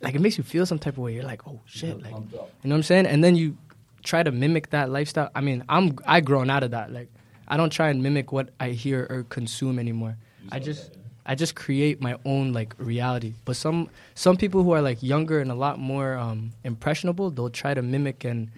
like 0.00 0.14
it 0.14 0.20
makes 0.20 0.38
you 0.38 0.44
feel 0.44 0.66
some 0.66 0.78
type 0.78 0.94
of 0.94 0.98
way. 0.98 1.14
You're 1.14 1.24
like, 1.24 1.46
oh 1.46 1.60
shit, 1.66 2.02
like 2.02 2.12
you 2.12 2.38
know 2.38 2.48
what 2.62 2.74
I'm 2.74 2.82
saying, 2.82 3.06
and 3.06 3.22
then 3.22 3.36
you 3.36 3.56
try 4.02 4.22
to 4.22 4.30
mimic 4.30 4.70
that 4.70 4.90
lifestyle. 4.90 5.30
I 5.34 5.40
mean, 5.40 5.64
I'm 5.68 5.98
I 6.06 6.20
grown 6.20 6.50
out 6.50 6.62
of 6.62 6.72
that. 6.72 6.92
Like, 6.92 7.08
I 7.48 7.56
don't 7.56 7.70
try 7.70 7.88
and 7.88 8.02
mimic 8.02 8.32
what 8.32 8.50
I 8.58 8.70
hear 8.70 9.06
or 9.08 9.24
consume 9.24 9.78
anymore. 9.78 10.16
I 10.50 10.58
just 10.58 10.90
I 11.24 11.34
just 11.34 11.56
create 11.56 12.00
my 12.00 12.16
own 12.24 12.52
like 12.52 12.74
reality. 12.78 13.34
But 13.44 13.56
some 13.56 13.90
some 14.14 14.36
people 14.36 14.62
who 14.62 14.72
are 14.72 14.82
like 14.82 15.02
younger 15.02 15.40
and 15.40 15.50
a 15.50 15.54
lot 15.54 15.78
more 15.78 16.14
um, 16.14 16.52
impressionable, 16.64 17.30
they'll 17.30 17.50
try 17.50 17.74
to 17.74 17.82
mimic 17.82 18.24
and 18.24 18.50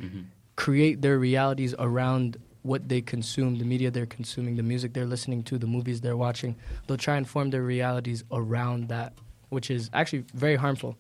create 0.56 1.02
their 1.02 1.18
realities 1.18 1.74
around 1.78 2.36
what 2.62 2.88
they 2.88 3.00
consume, 3.00 3.56
the 3.56 3.64
media 3.64 3.90
they're 3.90 4.04
consuming, 4.04 4.56
the 4.56 4.62
music 4.62 4.92
they're 4.92 5.06
listening 5.06 5.42
to, 5.44 5.56
the 5.56 5.66
movies 5.66 6.00
they're 6.00 6.16
watching. 6.16 6.56
They'll 6.86 6.98
try 6.98 7.16
and 7.16 7.26
form 7.26 7.50
their 7.50 7.62
realities 7.62 8.24
around 8.30 8.88
that, 8.88 9.14
which 9.48 9.70
is 9.70 9.88
actually 9.94 10.24
very 10.34 10.56
harmful. 10.56 10.96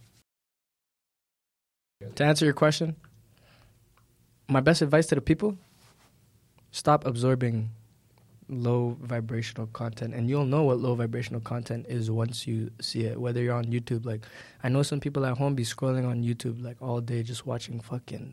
To 2.14 2.24
answer 2.24 2.44
your 2.44 2.54
question, 2.54 2.96
my 4.48 4.60
best 4.60 4.80
advice 4.80 5.06
to 5.08 5.16
the 5.16 5.20
people 5.20 5.58
stop 6.70 7.04
absorbing 7.04 7.70
low 8.48 8.96
vibrational 9.02 9.66
content 9.68 10.14
and 10.14 10.28
you'll 10.28 10.46
know 10.46 10.62
what 10.64 10.78
low 10.78 10.94
vibrational 10.94 11.40
content 11.40 11.84
is 11.88 12.10
once 12.10 12.46
you 12.46 12.70
see 12.80 13.04
it 13.04 13.20
whether 13.20 13.42
you're 13.42 13.54
on 13.54 13.66
youtube 13.66 14.06
like 14.06 14.24
i 14.64 14.68
know 14.70 14.82
some 14.82 14.98
people 15.00 15.26
at 15.26 15.36
home 15.36 15.54
be 15.54 15.64
scrolling 15.64 16.08
on 16.08 16.22
youtube 16.22 16.62
like 16.64 16.76
all 16.80 17.00
day 17.00 17.22
just 17.22 17.44
watching 17.44 17.78
fucking 17.78 18.32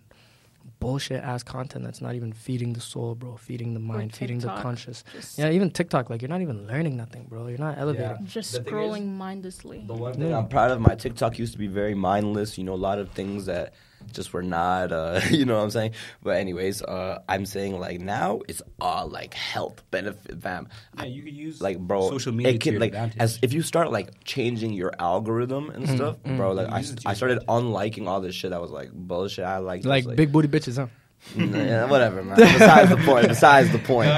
bullshit 0.80 1.22
ass 1.24 1.44
content 1.44 1.84
that's 1.84 2.02
not 2.02 2.16
even 2.16 2.34
feeding 2.34 2.74
the 2.74 2.80
soul 2.80 3.14
bro 3.14 3.36
feeding 3.36 3.74
the 3.74 3.80
mind 3.80 4.16
feeding 4.16 4.40
the 4.40 4.48
conscious 4.48 5.04
Just, 5.14 5.38
yeah 5.38 5.50
even 5.50 5.70
tiktok 5.70 6.10
like 6.10 6.22
you're 6.22 6.30
not 6.30 6.42
even 6.42 6.66
learning 6.66 6.96
nothing 6.98 7.26
bro 7.30 7.48
you're 7.48 7.58
not 7.58 7.78
elevating 7.78 8.26
just 8.26 8.52
The 8.54 8.60
scrolling 8.62 9.02
is- 9.02 9.08
mindlessly. 9.08 9.84
The 9.86 9.94
one 9.94 10.14
thing 10.14 10.30
Yeah. 10.30 10.38
I'm 10.40 10.48
proud 10.48 10.72
of, 10.72 10.80
my 10.82 10.96
TikTok 10.96 11.38
used 11.38 11.54
to 11.54 11.60
be 11.60 11.68
very 11.68 11.94
mindless. 11.94 12.58
You 12.58 12.64
know, 12.64 12.74
a 12.74 12.84
lot 12.90 12.98
of 13.00 13.12
things 13.12 13.46
that 13.46 13.74
just 14.12 14.34
were 14.34 14.44
not, 14.44 14.92
uh, 14.92 15.22
you 15.30 15.46
know 15.46 15.58
what 15.58 15.64
I'm 15.64 15.72
saying? 15.72 15.92
But 16.24 16.38
anyways, 16.38 16.82
uh, 16.82 17.20
I'm 17.28 17.46
saying 17.46 17.80
like 17.80 18.00
now 18.00 18.42
it's 18.48 18.62
all 18.80 19.08
like 19.08 19.34
health 19.34 19.84
benefit, 19.92 20.42
fam. 20.42 20.68
Yeah, 20.98 21.06
you 21.06 21.24
could 21.24 21.34
use 21.34 21.62
like 21.62 21.80
bro, 21.80 22.10
social 22.10 22.34
media 22.34 22.54
it 22.54 22.62
to 22.62 22.72
your 22.72 22.80
like 22.80 22.90
advantage. 22.90 23.18
as 23.20 23.40
if 23.42 23.54
you 23.54 23.62
start 23.62 23.92
like 23.92 24.24
changing 24.24 24.74
your 24.74 24.94
algorithm 25.00 25.70
and 25.70 25.90
stuff, 25.90 26.18
bro. 26.24 26.54
Like 26.54 26.70
I, 26.70 26.80
Use 26.80 26.92
it 26.92 27.00
to 27.00 27.08
I 27.08 27.12
your 27.12 27.16
started 27.16 27.40
unliking 27.48 28.08
all 28.08 28.22
this 28.22 28.36
shit. 28.36 28.54
I 28.54 28.60
was 28.60 28.72
like 28.72 28.92
bullshit. 28.92 29.46
I 29.46 29.60
like 29.60 29.84
just, 29.84 30.08
like 30.08 30.16
big 30.16 30.32
booty 30.32 30.48
bitches 30.48 30.78
huh 30.78 30.88
yeah, 31.36 31.86
whatever, 31.86 32.24
man. 32.24 32.36
Besides 32.36 32.90
the 32.90 32.98
point. 32.98 33.28
Besides 33.28 33.72
the 33.72 33.80
point. 33.80 34.10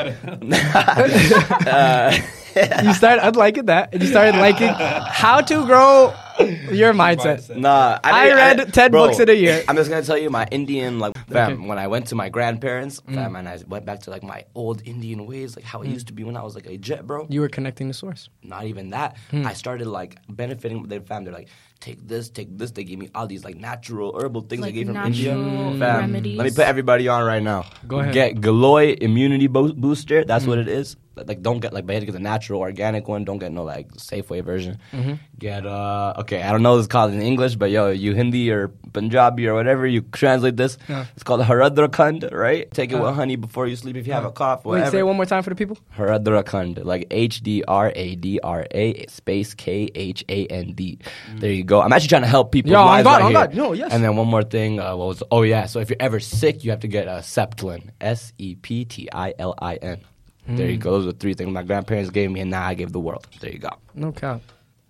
uh, 1.67 2.17
you 2.84 2.93
started 2.93 3.22
unliking 3.22 3.67
that 3.67 3.93
and 3.93 4.01
you 4.01 4.10
started 4.10 4.36
liking 4.36 4.67
how 4.67 5.41
to 5.41 5.65
grow 5.65 6.13
your 6.39 6.94
mindset 6.94 7.56
Nah, 7.56 8.00
I 8.03 8.27
mean, 8.27 8.36
read 8.36 8.74
10 8.74 8.91
bro, 8.91 9.08
books 9.08 9.20
in 9.20 9.29
a 9.29 9.34
year. 9.34 9.63
I'm 9.67 9.75
just 9.75 9.89
gonna 9.89 10.03
tell 10.03 10.17
you 10.17 10.29
my 10.29 10.46
Indian 10.51 11.00
like 11.00 11.15
fam. 11.27 11.53
Okay. 11.53 11.67
When 11.67 11.77
I 11.79 11.88
went 11.88 12.08
to 12.08 12.15
my 12.15 12.29
grandparents, 12.29 13.01
Mm. 13.01 13.15
fam, 13.15 13.36
and 13.36 13.48
I 13.50 13.58
went 13.67 13.86
back 13.86 14.01
to 14.01 14.10
like 14.10 14.24
my 14.24 14.44
old 14.56 14.82
Indian 14.86 15.25
ways, 15.25 15.56
like 15.56 15.65
how 15.65 15.82
it 15.82 15.89
used 15.89 16.08
to 16.08 16.13
be 16.13 16.24
when 16.24 16.38
I 16.38 16.44
was 16.44 16.56
like 16.56 16.65
a 16.67 16.77
jet, 16.77 17.06
bro. 17.08 17.27
you 17.29 17.41
were 17.41 17.50
connecting 17.50 17.88
the 17.88 17.94
source 17.94 18.29
Not 18.44 18.65
even 18.65 18.89
that. 18.91 19.17
Hmm. 19.32 19.46
I 19.48 19.53
started 19.53 19.88
like 19.88 20.17
benefiting 20.29 20.84
their 20.84 21.01
fam. 21.01 21.24
They're 21.24 21.34
like, 21.34 21.50
take 21.79 22.07
this, 22.07 22.29
take 22.29 22.57
this. 22.57 22.72
They 22.72 22.84
gave 22.84 23.00
me 23.00 23.10
all 23.15 23.27
these 23.27 23.43
like 23.43 23.55
natural 23.57 24.17
herbal 24.19 24.41
things 24.41 24.62
Like 24.62 24.74
they 24.74 24.84
gave 24.84 24.88
from 24.88 24.98
India. 25.05 25.34
Fam, 25.79 26.12
let 26.13 26.24
me 26.24 26.38
put 26.51 26.60
everybody 26.65 27.07
on 27.07 27.24
right 27.24 27.43
now. 27.43 27.65
Go 27.88 28.00
ahead. 28.00 28.13
Get 28.13 28.41
Giloy 28.41 28.98
Immunity 29.01 29.48
Bo- 29.48 29.74
Booster. 29.74 30.24
That's 30.25 30.43
Hmm. 30.45 30.49
what 30.52 30.60
it 30.60 30.67
is. 30.67 30.95
Like, 31.25 31.41
don't 31.41 31.60
get 31.60 31.73
like, 31.73 31.88
but 31.88 31.93
you 31.93 31.97
have 32.02 32.06
get 32.06 32.12
the 32.12 32.19
natural, 32.19 32.60
organic 32.62 33.08
one. 33.08 33.25
Don't 33.25 33.39
get 33.39 33.52
no 33.52 33.63
like 33.63 33.89
Safeway 33.93 34.43
version. 34.45 34.78
Mm-hmm. 34.93 35.13
Get 35.39 35.65
uh, 35.65 36.13
okay, 36.19 36.43
I 36.43 36.52
don't 36.52 36.62
know 36.62 36.73
what 36.73 36.78
it's 36.86 36.88
called 36.88 37.12
in 37.12 37.23
English, 37.23 37.56
but 37.56 37.71
yo, 37.71 37.89
you 37.89 38.13
Hindi 38.13 38.52
or 38.52 38.67
Punjabi 38.93 39.47
or 39.47 39.56
whatever, 39.56 39.88
you 39.88 40.02
translate 40.13 40.58
this. 40.58 40.78
Yeah. 40.88 41.06
It's 41.15 41.23
called 41.23 41.41
Haradrakand, 41.41 42.32
right? 42.32 42.69
Take 42.69 42.91
it 42.91 42.97
Uh, 43.02 43.06
with 43.10 43.15
honey 43.15 43.36
before 43.36 43.65
you 43.65 43.75
sleep 43.75 43.95
if 43.95 44.06
you 44.06 44.13
have 44.13 44.25
a 44.25 44.32
cough. 44.32 44.63
wait 44.63 44.78
Whatever. 44.78 44.91
say 44.91 44.99
it 44.99 45.08
one 45.10 45.15
more 45.15 45.25
time 45.25 45.41
for 45.41 45.49
the 45.49 45.56
people 45.56 45.80
Haradrakand, 45.97 46.86
like 46.86 47.08
H 47.10 47.41
D 47.41 47.63
R 47.67 47.91
A 47.95 48.15
D 48.15 48.39
R 48.43 48.67
A 48.75 49.06
space 49.08 49.56
K 49.56 49.89
H 49.95 50.23
A 50.30 50.45
N 50.47 50.73
D. 50.73 50.99
There 51.38 51.52
you 51.52 51.63
go. 51.67 51.82
I'm 51.82 51.93
actually 51.93 52.08
trying 52.10 52.23
to 52.23 52.27
help 52.27 52.51
people. 52.51 52.71
Yeah, 52.71 52.80
on 52.80 52.86
lives 52.88 53.03
God, 53.03 53.12
right 53.13 53.21
on 53.25 53.32
here. 53.32 53.47
God. 53.47 53.53
No, 53.56 53.73
yes. 53.73 53.91
And 53.93 54.03
then 54.03 54.15
one 54.15 54.27
more 54.27 54.43
thing. 54.43 54.80
Uh, 54.80 54.95
what 54.95 55.08
was? 55.10 55.23
Oh 55.30 55.43
yeah. 55.43 55.67
So 55.67 55.80
if 55.80 55.89
you're 55.91 55.97
ever 56.01 56.19
sick, 56.19 56.63
you 56.63 56.71
have 56.71 56.80
to 56.82 56.88
get 56.88 57.08
uh, 57.08 57.19
Septilin. 57.21 57.89
S 58.01 58.34
E 58.39 58.56
P 58.56 58.86
T 58.86 59.08
I 59.13 59.34
L 59.38 59.53
I 59.60 59.75
N. 59.75 59.99
There 60.47 60.65
Hmm. 60.65 60.71
you 60.71 60.77
go. 60.77 60.91
Those 60.91 61.08
are 61.08 61.12
three 61.17 61.34
things 61.36 61.49
my 61.51 61.62
grandparents 61.63 62.10
gave 62.10 62.32
me, 62.32 62.39
and 62.39 62.49
now 62.49 62.65
I 62.65 62.73
gave 62.73 62.91
the 62.93 62.99
world. 63.01 63.27
There 63.41 63.51
you 63.51 63.60
go. 63.60 63.69
no 63.93 64.12
cap 64.12 64.41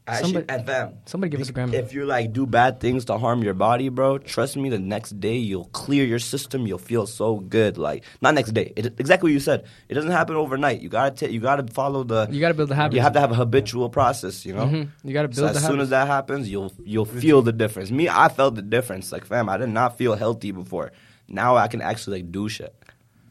Actually, 0.10 0.34
Somebody- 0.48 0.64
fam, 0.64 0.94
somebody 1.06 1.30
give 1.32 1.42
us 1.42 1.50
a 1.50 1.52
grandma 1.52 1.76
if 1.78 1.94
you 1.94 2.06
like 2.06 2.32
do 2.32 2.46
bad 2.46 2.80
things 2.80 3.04
to 3.06 3.18
harm 3.18 3.44
your 3.44 3.54
body, 3.54 3.90
bro, 3.90 4.18
trust 4.20 4.56
me, 4.56 4.70
the 4.70 4.80
next 4.80 5.20
day 5.20 5.36
you'll 5.36 5.66
clear 5.66 6.06
your 6.06 6.20
system. 6.20 6.66
You'll 6.66 6.78
feel 6.78 7.06
so 7.06 7.40
good. 7.40 7.78
Like 7.78 8.06
not 8.22 8.34
next 8.34 8.54
day. 8.54 8.72
It, 8.78 8.86
exactly 9.00 9.30
what 9.30 9.34
you 9.34 9.42
said. 9.42 9.66
It 9.90 9.96
doesn't 9.96 10.12
happen 10.12 10.36
overnight. 10.38 10.80
You 10.82 10.88
gotta 10.88 11.12
ta- 11.12 11.32
you 11.32 11.42
gotta 11.42 11.66
follow 11.74 12.06
the. 12.06 12.28
you 12.32 12.40
got 12.40 12.48
to 12.50 12.54
build 12.54 12.70
the 12.70 12.76
habit 12.76 12.96
You 12.96 13.02
have 13.02 13.14
to 13.14 13.20
have 13.20 13.32
a 13.32 13.36
habitual 13.36 13.90
process. 13.90 14.46
You 14.46 14.54
know. 14.54 14.66
Mhm. 14.68 14.88
you 15.04 15.14
got 15.14 15.24
to 15.30 15.34
So 15.36 15.42
build 15.42 15.56
as 15.58 15.62
the 15.62 15.68
soon 15.68 15.80
as 15.82 15.90
that 15.90 16.08
happens, 16.08 16.50
you'll 16.50 16.72
you'll 16.86 17.04
feel 17.06 17.42
the 17.42 17.52
difference. 17.52 17.92
Me, 17.92 18.08
I 18.08 18.30
felt 18.30 18.56
the 18.56 18.62
difference. 18.62 19.12
Like, 19.12 19.26
fam, 19.26 19.50
I 19.50 19.58
did 19.58 19.70
not 19.70 19.98
feel 19.98 20.16
healthy 20.16 20.52
before. 20.52 20.94
Now 21.28 21.58
I 21.58 21.68
can 21.68 21.82
actually 21.82 22.22
like 22.22 22.32
do 22.32 22.48
shit. 22.48 22.74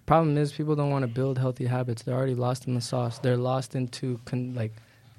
problem 0.04 0.36
is 0.36 0.52
people 0.52 0.76
don't 0.76 0.90
want 0.90 1.02
to 1.04 1.08
build 1.08 1.38
healthy 1.38 1.64
habits 1.66 2.02
they're 2.02 2.14
already 2.14 2.34
lost 2.34 2.66
in 2.68 2.74
the 2.74 2.80
sauce 2.80 3.18
they're 3.18 3.36
lost 3.36 3.74
into 3.74 4.20
con- 4.24 4.54
like 4.54 4.72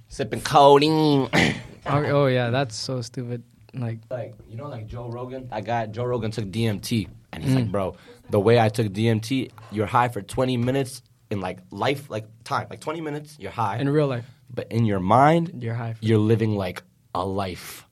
Sipping 0.09 0.41
codeine. 0.41 1.29
oh, 1.33 2.05
oh 2.05 2.25
yeah 2.27 2.49
that's 2.49 2.75
so 2.75 3.01
stupid 3.01 3.43
like 3.73 3.99
like 4.09 4.33
you 4.49 4.57
know 4.57 4.67
like 4.67 4.87
Joe 4.87 5.09
Rogan. 5.09 5.47
I 5.51 5.61
got 5.61 5.91
Joe 5.91 6.05
Rogan 6.05 6.31
took 6.31 6.45
DMT 6.45 7.07
and 7.33 7.43
he's 7.43 7.53
Mm. 7.53 7.55
like, 7.57 7.71
bro, 7.71 7.95
the 8.29 8.39
way 8.39 8.59
I 8.59 8.69
took 8.69 8.87
DMT, 8.87 9.51
you're 9.71 9.85
high 9.85 10.07
for 10.07 10.21
20 10.21 10.57
minutes 10.57 11.01
in 11.29 11.41
like 11.41 11.59
life, 11.71 12.09
like 12.09 12.25
time, 12.43 12.67
like 12.69 12.79
20 12.79 13.01
minutes, 13.01 13.35
you're 13.39 13.51
high. 13.51 13.77
in 13.77 13.89
real 13.89 14.07
life 14.07 14.25
but 14.49 14.71
in 14.71 14.85
your 14.85 14.99
mind, 15.01 15.61
you're 15.61 15.73
high 15.75 15.95
you're 16.01 16.17
living 16.17 16.55
like 16.55 16.81
a 17.13 17.25
life. 17.25 17.85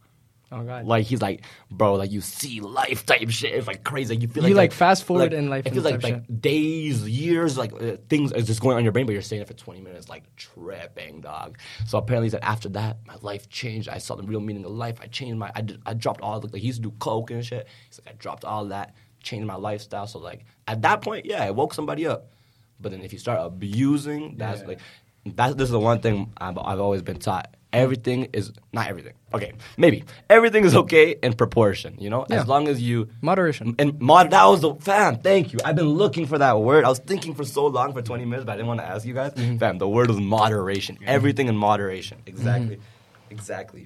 Oh 0.52 0.64
god 0.64 0.86
Like 0.86 1.06
he's 1.06 1.22
like, 1.22 1.44
bro, 1.72 1.96
like 1.96 2.12
you 2.12 2.22
see 2.22 2.62
life 2.62 3.06
type 3.06 3.30
shit. 3.30 3.54
It's 3.54 3.68
like 3.68 3.84
crazy. 3.84 4.16
You 4.16 4.28
feel 4.28 4.44
like 4.44 4.50
You, 4.50 4.56
like 4.56 4.72
like, 4.72 4.78
fast 4.78 5.04
forward 5.04 5.32
like, 5.32 5.40
in 5.40 5.50
life 5.50 5.66
It 5.66 5.74
feels 5.74 5.86
like 5.86 6.04
like 6.04 6.42
days, 6.42 7.08
years, 7.08 7.58
like 7.58 7.74
uh, 7.74 7.98
things 8.10 8.32
are 8.34 8.42
just 8.42 8.62
going 8.62 8.78
on 8.78 8.84
your 8.84 8.92
brain, 8.92 9.06
but 9.06 9.14
you're 9.14 9.22
staying 9.22 9.40
there 9.40 9.48
for 9.48 9.54
20 9.54 9.82
minutes, 9.82 10.10
like 10.10 10.24
tripping, 10.36 11.22
dog. 11.22 11.58
So 11.86 11.98
apparently, 11.98 12.28
he 12.28 12.32
said 12.32 12.44
after 12.44 12.70
that, 12.70 12.98
my 13.06 13.16
life 13.22 13.50
changed. 13.50 13.90
I 13.90 13.98
saw 13.98 14.16
the 14.16 14.24
real 14.24 14.40
meaning 14.40 14.66
of 14.66 14.72
life. 14.72 15.00
I 15.02 15.08
changed 15.08 15.38
my, 15.38 15.52
I, 15.56 15.62
did, 15.62 15.82
I 15.86 15.94
dropped 15.94 16.22
all 16.22 16.40
the, 16.40 16.48
like 16.48 16.62
he 16.62 16.68
used 16.68 16.84
to 16.84 16.90
do 16.90 16.96
coke 17.00 17.32
and 17.32 17.46
shit. 17.46 17.68
He's 17.90 18.00
like, 18.06 18.16
I 18.16 18.18
dropped 18.18 18.46
all 18.46 18.66
that, 18.66 18.96
changed 19.22 19.48
my 19.48 19.56
lifestyle. 19.56 20.08
So 20.08 20.20
like 20.20 20.46
at 20.68 20.82
that 20.84 21.02
point, 21.02 21.26
yeah, 21.26 21.46
it 21.46 21.56
woke 21.56 21.74
somebody 21.74 22.08
up. 22.08 22.32
But 22.80 22.92
then 22.92 23.02
if 23.02 23.14
you 23.14 23.20
start 23.20 23.40
abusing, 23.42 24.36
that's 24.38 24.64
like, 24.64 24.80
that's 25.26 25.56
this 25.56 25.66
is 25.66 25.72
the 25.72 25.80
one 25.80 26.02
thing 26.02 26.34
I've, 26.38 26.58
I've 26.58 26.80
always 26.80 27.02
been 27.02 27.20
taught. 27.20 27.56
Everything 27.76 28.30
is 28.34 28.52
not 28.74 28.88
everything. 28.88 29.14
Okay, 29.34 29.54
maybe 29.78 30.04
everything 30.30 30.64
is 30.66 30.76
okay 30.84 31.16
in 31.22 31.34
proportion. 31.34 31.96
You 32.00 32.10
know, 32.10 32.26
Yeah. 32.30 32.42
as 32.42 32.48
long 32.48 32.68
as 32.68 32.82
you 32.82 33.10
moderation 33.22 33.76
and 33.80 34.00
mod. 34.00 34.32
That 34.32 34.46
was 34.46 34.62
the 34.62 34.76
fam. 34.76 35.18
Thank 35.20 35.54
you. 35.54 35.60
I've 35.66 35.76
been 35.76 35.90
looking 35.90 36.26
for 36.26 36.38
that 36.38 36.60
word. 36.60 36.86
I 36.86 36.90
was 36.90 37.00
thinking 37.00 37.34
for 37.36 37.44
so 37.44 37.68
long 37.68 37.94
for 37.94 38.02
20 38.02 38.26
minutes, 38.26 38.46
but 38.46 38.54
I 38.54 38.56
didn't 38.56 38.68
want 38.68 38.80
to 38.80 38.86
ask 38.88 39.06
you 39.06 39.14
guys. 39.14 39.34
Mm-hmm. 39.34 39.58
Fam, 39.58 39.78
the 39.78 39.88
word 39.90 40.08
was 40.10 40.20
moderation. 40.20 40.98
Everything 41.06 41.48
in 41.48 41.56
moderation. 41.58 42.18
Exactly. 42.26 42.80
Exactly. 43.30 43.86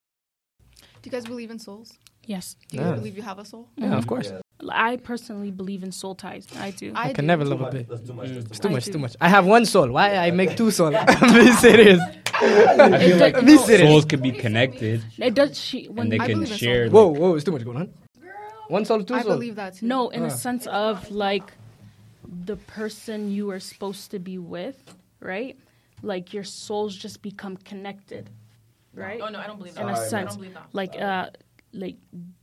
Do 1.01 1.05
you 1.07 1.11
guys 1.11 1.25
believe 1.25 1.49
in 1.51 1.59
souls? 1.59 1.93
Yes. 2.25 2.55
Do 2.69 2.77
you 2.77 2.83
Yeah. 2.83 2.91
believe 2.93 3.15
you 3.17 3.23
have 3.23 3.39
a 3.39 3.45
soul? 3.45 3.69
yeah 3.77 3.97
of 3.97 4.05
course 4.05 4.31
I 4.69 4.97
personally 4.97 5.51
believe 5.51 5.83
in 5.83 5.91
soul 5.91 6.15
ties. 6.15 6.45
I 6.57 6.71
do. 6.71 6.91
I, 6.95 7.13
can 7.13 7.23
do. 7.23 7.27
never 7.27 7.45
love 7.45 7.61
a 7.61 7.65
bitch 7.65 7.87
That's 7.87 8.01
too 8.07 8.13
much. 8.13 8.27
That's 8.29 8.45
it's 8.47 8.59
too 8.59 8.67
too 8.67 8.73
much 8.73 8.85
too 8.87 8.99
much 8.99 9.15
I 9.21 9.29
have 9.29 9.45
one 9.45 9.65
soul 9.65 9.89
why 9.89 10.15
I 10.17 10.31
make 10.31 10.57
two 10.57 10.69
souls 10.71 10.93
be 11.21 11.51
serious 11.53 12.01
I 12.33 12.97
feel 12.99 13.17
like 13.17 13.45
Be 13.45 13.57
serious. 13.57 13.89
souls 13.89 14.05
can 14.05 14.21
be 14.21 14.31
connected 14.31 15.01
It 15.17 15.33
does. 15.33 15.57
She 15.57 15.87
when 15.87 16.03
and 16.05 16.11
they 16.11 16.19
I 16.19 16.27
can 16.27 16.45
share. 16.45 16.85
souls. 16.89 16.93
whoa 16.93 17.07
whoa 17.07 17.35
it's 17.35 17.45
too 17.45 17.51
much 17.53 17.63
going 17.63 17.77
on 17.77 17.93
one 18.67 18.83
soul 18.85 18.99
two 19.03 19.13
souls. 19.13 19.19
I 19.21 19.23
souls 19.23 19.35
believe 19.35 19.55
that 19.55 19.75
too. 19.77 19.85
No, 19.87 20.09
in 20.09 20.23
Uh. 20.23 20.27
a 20.27 20.31
sense 20.31 20.67
of 20.67 21.09
like 21.09 21.53
the 22.45 22.57
person 22.57 23.31
you 23.31 23.49
are 23.49 23.59
supposed 23.59 24.11
to 24.11 24.19
be 24.19 24.37
with, 24.37 24.79
right? 25.21 25.57
Like 26.03 26.33
your 26.35 26.43
souls 26.43 26.95
just 26.95 27.21
become 27.23 27.57
connected, 27.57 28.29
right? 28.93 29.19
Oh 29.23 29.29
no, 29.29 29.39
I 29.39 29.47
don't 29.47 29.57
believe 29.57 29.73
that. 29.75 29.83
in 29.83 29.89
a 29.89 29.95
sense, 29.95 30.29
don't 30.31 30.37
believe 30.41 30.53
that. 30.53 30.67
like 30.73 30.95
uh, 31.01 31.29
like 31.73 31.97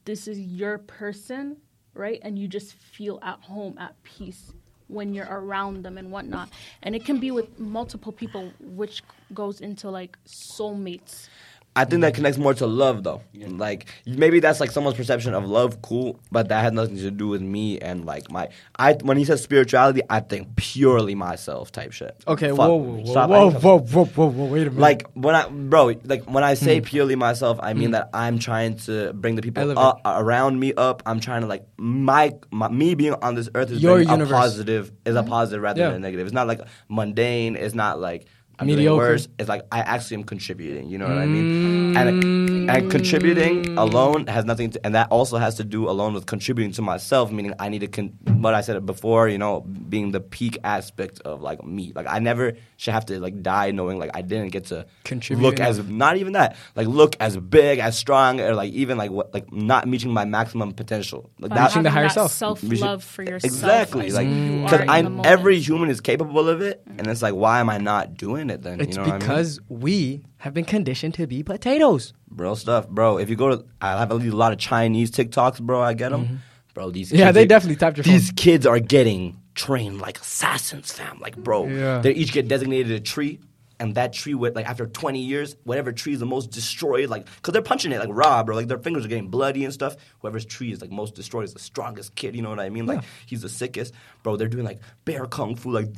this 0.04 0.26
is 0.26 0.38
your 0.40 0.78
person, 0.78 1.58
right? 1.96 2.20
And 2.22 2.38
you 2.38 2.48
just 2.48 2.74
feel 2.74 3.18
at 3.22 3.40
home, 3.40 3.76
at 3.78 4.00
peace 4.02 4.52
when 4.88 5.12
you're 5.14 5.28
around 5.28 5.82
them 5.82 5.98
and 5.98 6.10
whatnot. 6.12 6.48
And 6.82 6.94
it 6.94 7.04
can 7.04 7.18
be 7.18 7.30
with 7.30 7.58
multiple 7.58 8.12
people, 8.12 8.52
which 8.60 9.02
goes 9.34 9.60
into 9.60 9.90
like 9.90 10.16
soulmates. 10.26 11.28
I 11.76 11.84
think 11.84 12.00
that 12.00 12.08
mm-hmm. 12.08 12.16
connects 12.16 12.38
more 12.38 12.54
to 12.54 12.66
love, 12.66 13.04
though. 13.04 13.22
Like 13.34 13.86
maybe 14.06 14.40
that's 14.40 14.60
like 14.60 14.70
someone's 14.70 14.96
perception 14.96 15.34
of 15.34 15.44
love, 15.46 15.82
cool, 15.82 16.18
but 16.32 16.48
that 16.48 16.62
had 16.62 16.72
nothing 16.72 16.96
to 16.96 17.10
do 17.10 17.28
with 17.28 17.42
me 17.42 17.78
and 17.78 18.06
like 18.06 18.30
my. 18.30 18.48
I 18.78 18.94
when 18.94 19.18
he 19.18 19.24
says 19.26 19.42
spirituality, 19.42 20.00
I 20.08 20.20
think 20.20 20.56
purely 20.56 21.14
myself 21.14 21.70
type 21.70 21.92
shit. 21.92 22.16
Okay, 22.26 22.48
Fuck. 22.48 22.58
whoa, 22.58 22.76
whoa, 22.76 22.96
whoa, 22.96 23.10
Stop. 23.10 23.30
whoa, 23.30 23.50
whoa, 23.50 23.78
whoa, 23.80 24.04
whoa, 24.04 24.26
whoa, 24.26 24.44
wait 24.46 24.66
a 24.66 24.70
minute. 24.70 24.78
Like 24.78 25.06
when 25.12 25.34
I, 25.34 25.48
bro, 25.48 25.92
like 26.04 26.24
when 26.24 26.44
I 26.44 26.54
say 26.54 26.78
Hmm. 26.78 26.84
purely 26.84 27.14
myself, 27.14 27.58
I 27.62 27.74
mean 27.74 27.88
hmm. 27.88 27.92
that 27.92 28.10
I'm 28.14 28.38
trying 28.38 28.76
to 28.78 29.12
bring 29.12 29.36
the 29.36 29.42
people 29.42 29.78
up, 29.78 30.00
uh, 30.04 30.14
around 30.16 30.58
me 30.58 30.72
up. 30.74 31.02
I'm 31.04 31.20
trying 31.20 31.42
to 31.42 31.46
like 31.46 31.66
my, 31.76 32.32
my 32.50 32.68
me 32.68 32.94
being 32.94 33.14
on 33.14 33.34
this 33.34 33.50
earth 33.54 33.70
is 33.70 33.82
Your 33.82 34.00
a 34.00 34.06
positive 34.26 34.92
is 35.04 35.14
a 35.14 35.20
mm-hmm. 35.20 35.28
positive 35.28 35.62
rather 35.62 35.80
Yeah. 35.80 35.88
than 35.88 35.96
a 35.96 36.00
negative. 36.00 36.26
It's 36.26 36.34
not 36.34 36.46
like 36.46 36.60
mundane. 36.88 37.56
It's 37.56 37.74
not 37.74 38.00
like 38.00 38.26
I'm 38.58 38.66
doing 38.66 38.78
Mediocre. 38.78 38.96
worse. 38.96 39.28
It's 39.38 39.48
like 39.48 39.62
I 39.70 39.80
actually 39.80 40.16
am 40.16 40.24
contributing. 40.24 40.88
You 40.88 40.98
know 40.98 41.08
what 41.08 41.18
I 41.18 41.26
mean? 41.26 41.94
Mm. 41.94 41.96
And 41.96 42.70
and 42.70 42.90
contributing 42.90 43.76
alone 43.78 44.26
has 44.28 44.44
nothing 44.44 44.70
to, 44.70 44.84
and 44.84 44.94
that 44.94 45.08
also 45.10 45.36
has 45.36 45.56
to 45.56 45.64
do 45.64 45.88
alone 45.88 46.14
with 46.14 46.26
contributing 46.26 46.72
to 46.72 46.82
myself. 46.82 47.30
Meaning 47.30 47.54
I 47.58 47.68
need 47.68 47.80
to, 47.80 47.86
con- 47.88 48.16
what 48.24 48.54
I 48.54 48.62
said 48.62 48.76
it 48.76 48.86
before. 48.86 49.28
You 49.28 49.38
know, 49.38 49.60
being 49.60 50.12
the 50.12 50.20
peak 50.20 50.58
aspect 50.64 51.20
of 51.20 51.42
like 51.42 51.62
me. 51.64 51.92
Like 51.94 52.06
I 52.08 52.18
never 52.18 52.54
should 52.76 52.94
have 52.94 53.06
to 53.06 53.20
like 53.20 53.42
die 53.42 53.70
knowing 53.72 53.98
like 53.98 54.10
I 54.14 54.22
didn't 54.22 54.52
get 54.52 54.66
to 54.66 54.86
Contribute 55.04 55.42
look 55.42 55.60
as 55.60 55.78
not 55.86 56.16
even 56.16 56.32
that 56.34 56.56
like 56.74 56.86
look 56.86 57.16
as 57.20 57.36
big 57.36 57.78
as 57.78 57.96
strong 57.96 58.40
or 58.40 58.54
like 58.54 58.72
even 58.72 58.96
like 58.98 59.10
what 59.10 59.32
like 59.34 59.52
not 59.52 59.86
reaching 59.88 60.12
my 60.12 60.24
maximum 60.24 60.72
potential. 60.72 61.30
Like 61.38 61.50
By 61.50 61.56
that 61.56 61.66
Reaching 61.68 61.82
the 61.82 61.90
higher 61.90 62.04
that 62.04 62.12
self. 62.12 62.32
self 62.32 62.62
We 62.62 62.76
love 62.78 63.04
for 63.04 63.22
yourself. 63.22 63.44
Exactly, 63.44 64.10
like 64.10 64.28
because 64.28 64.86
I 64.88 65.02
the 65.02 65.10
moment. 65.10 65.26
every 65.26 65.58
human 65.60 65.90
is 65.90 66.00
capable 66.00 66.48
of 66.48 66.60
it, 66.62 66.82
and 66.98 67.06
it's 67.06 67.22
like 67.22 67.34
why 67.34 67.60
am 67.60 67.68
I 67.70 67.78
not 67.78 68.14
doing 68.16 68.45
it 68.50 68.62
then? 68.62 68.80
it's 68.80 68.90
you 68.90 68.94
know 68.96 69.02
what 69.02 69.08
I 69.08 69.12
mean? 69.12 69.18
because 69.20 69.60
we 69.68 70.22
have 70.38 70.54
been 70.54 70.64
conditioned 70.64 71.14
to 71.14 71.26
be 71.26 71.42
potatoes. 71.42 72.12
real 72.30 72.56
stuff, 72.56 72.88
bro. 72.88 73.18
If 73.18 73.30
you 73.30 73.36
go 73.36 73.56
to, 73.56 73.64
I 73.80 73.98
have 73.98 74.10
a 74.10 74.14
lot 74.16 74.52
of 74.52 74.58
Chinese 74.58 75.10
TikToks, 75.10 75.60
bro. 75.60 75.80
I 75.80 75.94
get 75.94 76.10
them, 76.12 76.42
bro. 76.74 76.90
These 76.90 77.08
Mm-hmm. 77.08 77.16
Yeah, 77.18 77.24
kids 77.26 77.34
they 77.34 77.42
are- 77.42 77.46
definitely 77.46 77.76
tapped 77.76 77.96
your 77.98 78.04
These 78.04 78.28
phone. 78.28 78.34
kids 78.36 78.66
are 78.66 78.78
getting 78.80 79.40
trained 79.54 80.00
like 80.00 80.18
assassins, 80.20 80.92
fam. 80.92 81.18
Like, 81.20 81.36
bro, 81.36 81.66
Yeah. 81.66 81.98
they 82.00 82.12
each 82.12 82.32
get 82.32 82.48
designated 82.48 82.92
a 82.92 83.00
tree. 83.00 83.40
And 83.78 83.94
that 83.96 84.14
tree 84.14 84.32
would 84.32 84.54
like 84.56 84.64
after 84.66 84.86
20 84.86 85.18
years, 85.20 85.54
whatever 85.64 85.92
tree 85.92 86.14
is 86.14 86.18
the 86.20 86.24
most 86.24 86.50
destroyed, 86.50 87.10
like 87.10 87.26
because 87.26 87.52
they're 87.52 87.60
punching 87.60 87.92
it 87.92 87.98
like 88.00 88.08
raw, 88.10 88.42
bro. 88.42 88.56
Like 88.56 88.68
their 88.68 88.78
fingers 88.78 89.04
are 89.04 89.08
getting 89.08 89.28
bloody 89.28 89.66
and 89.66 89.74
stuff. 89.74 89.96
Whoever's 90.20 90.46
tree 90.46 90.72
is 90.72 90.80
like 90.80 90.90
most 90.90 91.14
destroyed 91.14 91.44
is 91.44 91.52
the 91.52 91.58
strongest 91.58 92.14
kid. 92.14 92.34
You 92.34 92.40
know 92.40 92.48
what 92.48 92.58
I 92.58 92.70
mean? 92.70 92.86
Like 92.86 93.02
he's 93.26 93.42
the 93.42 93.50
sickest, 93.50 93.92
bro. 94.22 94.36
They're 94.38 94.48
doing 94.48 94.64
like 94.64 94.80
bear 95.04 95.26
kung 95.26 95.56
fu, 95.56 95.70
like 95.72 95.88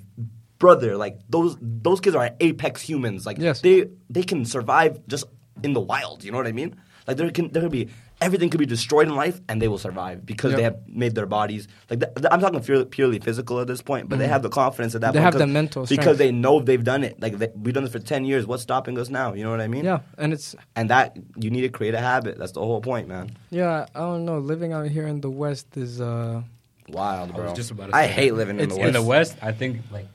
brother. 0.59 0.97
Like 0.97 1.18
those 1.29 1.57
those 1.61 2.01
kids 2.01 2.16
are 2.16 2.31
apex 2.40 2.81
humans. 2.83 3.27
Like 3.27 3.38
Yes. 3.38 3.61
they 3.61 3.87
they 4.11 4.23
can 4.23 4.44
survive 4.44 5.01
just 5.07 5.25
in 5.62 5.73
the 5.73 5.81
wild. 5.81 6.25
You 6.25 6.33
know 6.33 6.38
what 6.38 6.47
I 6.47 6.53
mean? 6.53 6.77
Like 7.07 7.16
there 7.16 7.31
can 7.31 7.51
there 7.53 7.62
could 7.62 7.73
be 7.73 7.88
everything 8.21 8.51
could 8.51 8.59
be 8.59 8.66
destroyed 8.66 9.07
in 9.07 9.14
life 9.14 9.40
and 9.49 9.62
they 9.62 9.68
will 9.68 9.79
survive 9.79 10.27
because 10.27 10.53
they 10.53 10.62
have 10.64 10.77
made 10.88 11.14
their 11.14 11.25
bodies 11.25 11.68
like 11.88 12.01
th- 12.01 12.12
th- 12.16 12.27
I'm 12.33 12.40
talking 12.40 12.61
purely, 12.61 12.85
purely 12.85 13.21
physical 13.21 13.61
at 13.61 13.68
this 13.68 13.81
point, 13.81 14.09
but 14.09 14.18
they 14.18 14.27
have 14.27 14.42
the 14.42 14.49
confidence 14.51 14.97
at 14.97 15.03
that. 15.03 15.14
Mm-hmm. 15.14 15.14
They 15.14 15.21
point 15.23 15.35
have 15.35 15.38
the 15.38 15.47
mental 15.47 15.83
because 15.87 16.03
strength. 16.03 16.18
they 16.18 16.33
know 16.33 16.61
they've 16.61 16.83
done 16.83 17.05
it. 17.05 17.14
Like 17.21 17.38
they, 17.38 17.49
we've 17.55 17.73
done 17.73 17.85
this 17.85 17.92
for 17.92 18.01
ten 18.01 18.25
years. 18.25 18.44
What's 18.44 18.64
stopping 18.64 18.99
us 18.99 19.09
now? 19.09 19.35
You 19.35 19.44
know 19.44 19.51
what 19.53 19.61
I 19.61 19.68
mean? 19.68 19.85
Yeah, 19.85 20.01
and 20.18 20.33
it's 20.33 20.57
And 20.75 20.90
that 20.90 21.16
you 21.37 21.49
need 21.51 21.62
to 21.62 21.68
create 21.68 21.94
a 21.94 22.01
habit. 22.01 22.38
That's 22.38 22.53
the 22.53 22.61
whole 22.61 22.81
point, 22.83 23.07
man. 23.09 23.37
yeah. 23.51 23.87
I 23.94 24.01
don't 24.01 24.25
know. 24.25 24.38
Living 24.38 24.73
out 24.73 24.88
here 24.88 25.07
in 25.07 25.21
the 25.21 25.31
West 25.31 25.77
is 25.77 26.01
uh. 26.01 26.42
Wild, 26.90 27.31
I 27.31 27.35
bro. 27.37 27.44
was 27.44 27.53
just 27.53 27.71
about 27.71 27.90
to 27.90 27.97
I 27.97 28.07
hate 28.07 28.33
living 28.35 28.57
in 28.57 28.62
It's- 28.64 28.77
the 28.77 28.81
in 28.81 28.87
west. 28.92 28.99
the 28.99 29.03
West, 29.09 29.37
I 29.42 29.53
think 29.53 29.83
like 29.92 30.09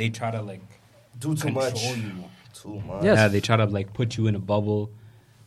they 0.00 0.08
try 0.08 0.30
to 0.30 0.40
like 0.40 0.62
do 1.18 1.34
too 1.34 1.42
control 1.42 1.66
much. 1.66 1.84
you. 1.84 2.12
Too 2.54 2.80
much. 2.80 3.04
Yes. 3.04 3.16
Yeah, 3.18 3.28
they 3.28 3.40
try 3.40 3.56
to 3.56 3.66
like 3.66 3.92
put 3.92 4.16
you 4.16 4.26
in 4.26 4.34
a 4.34 4.38
bubble. 4.38 4.90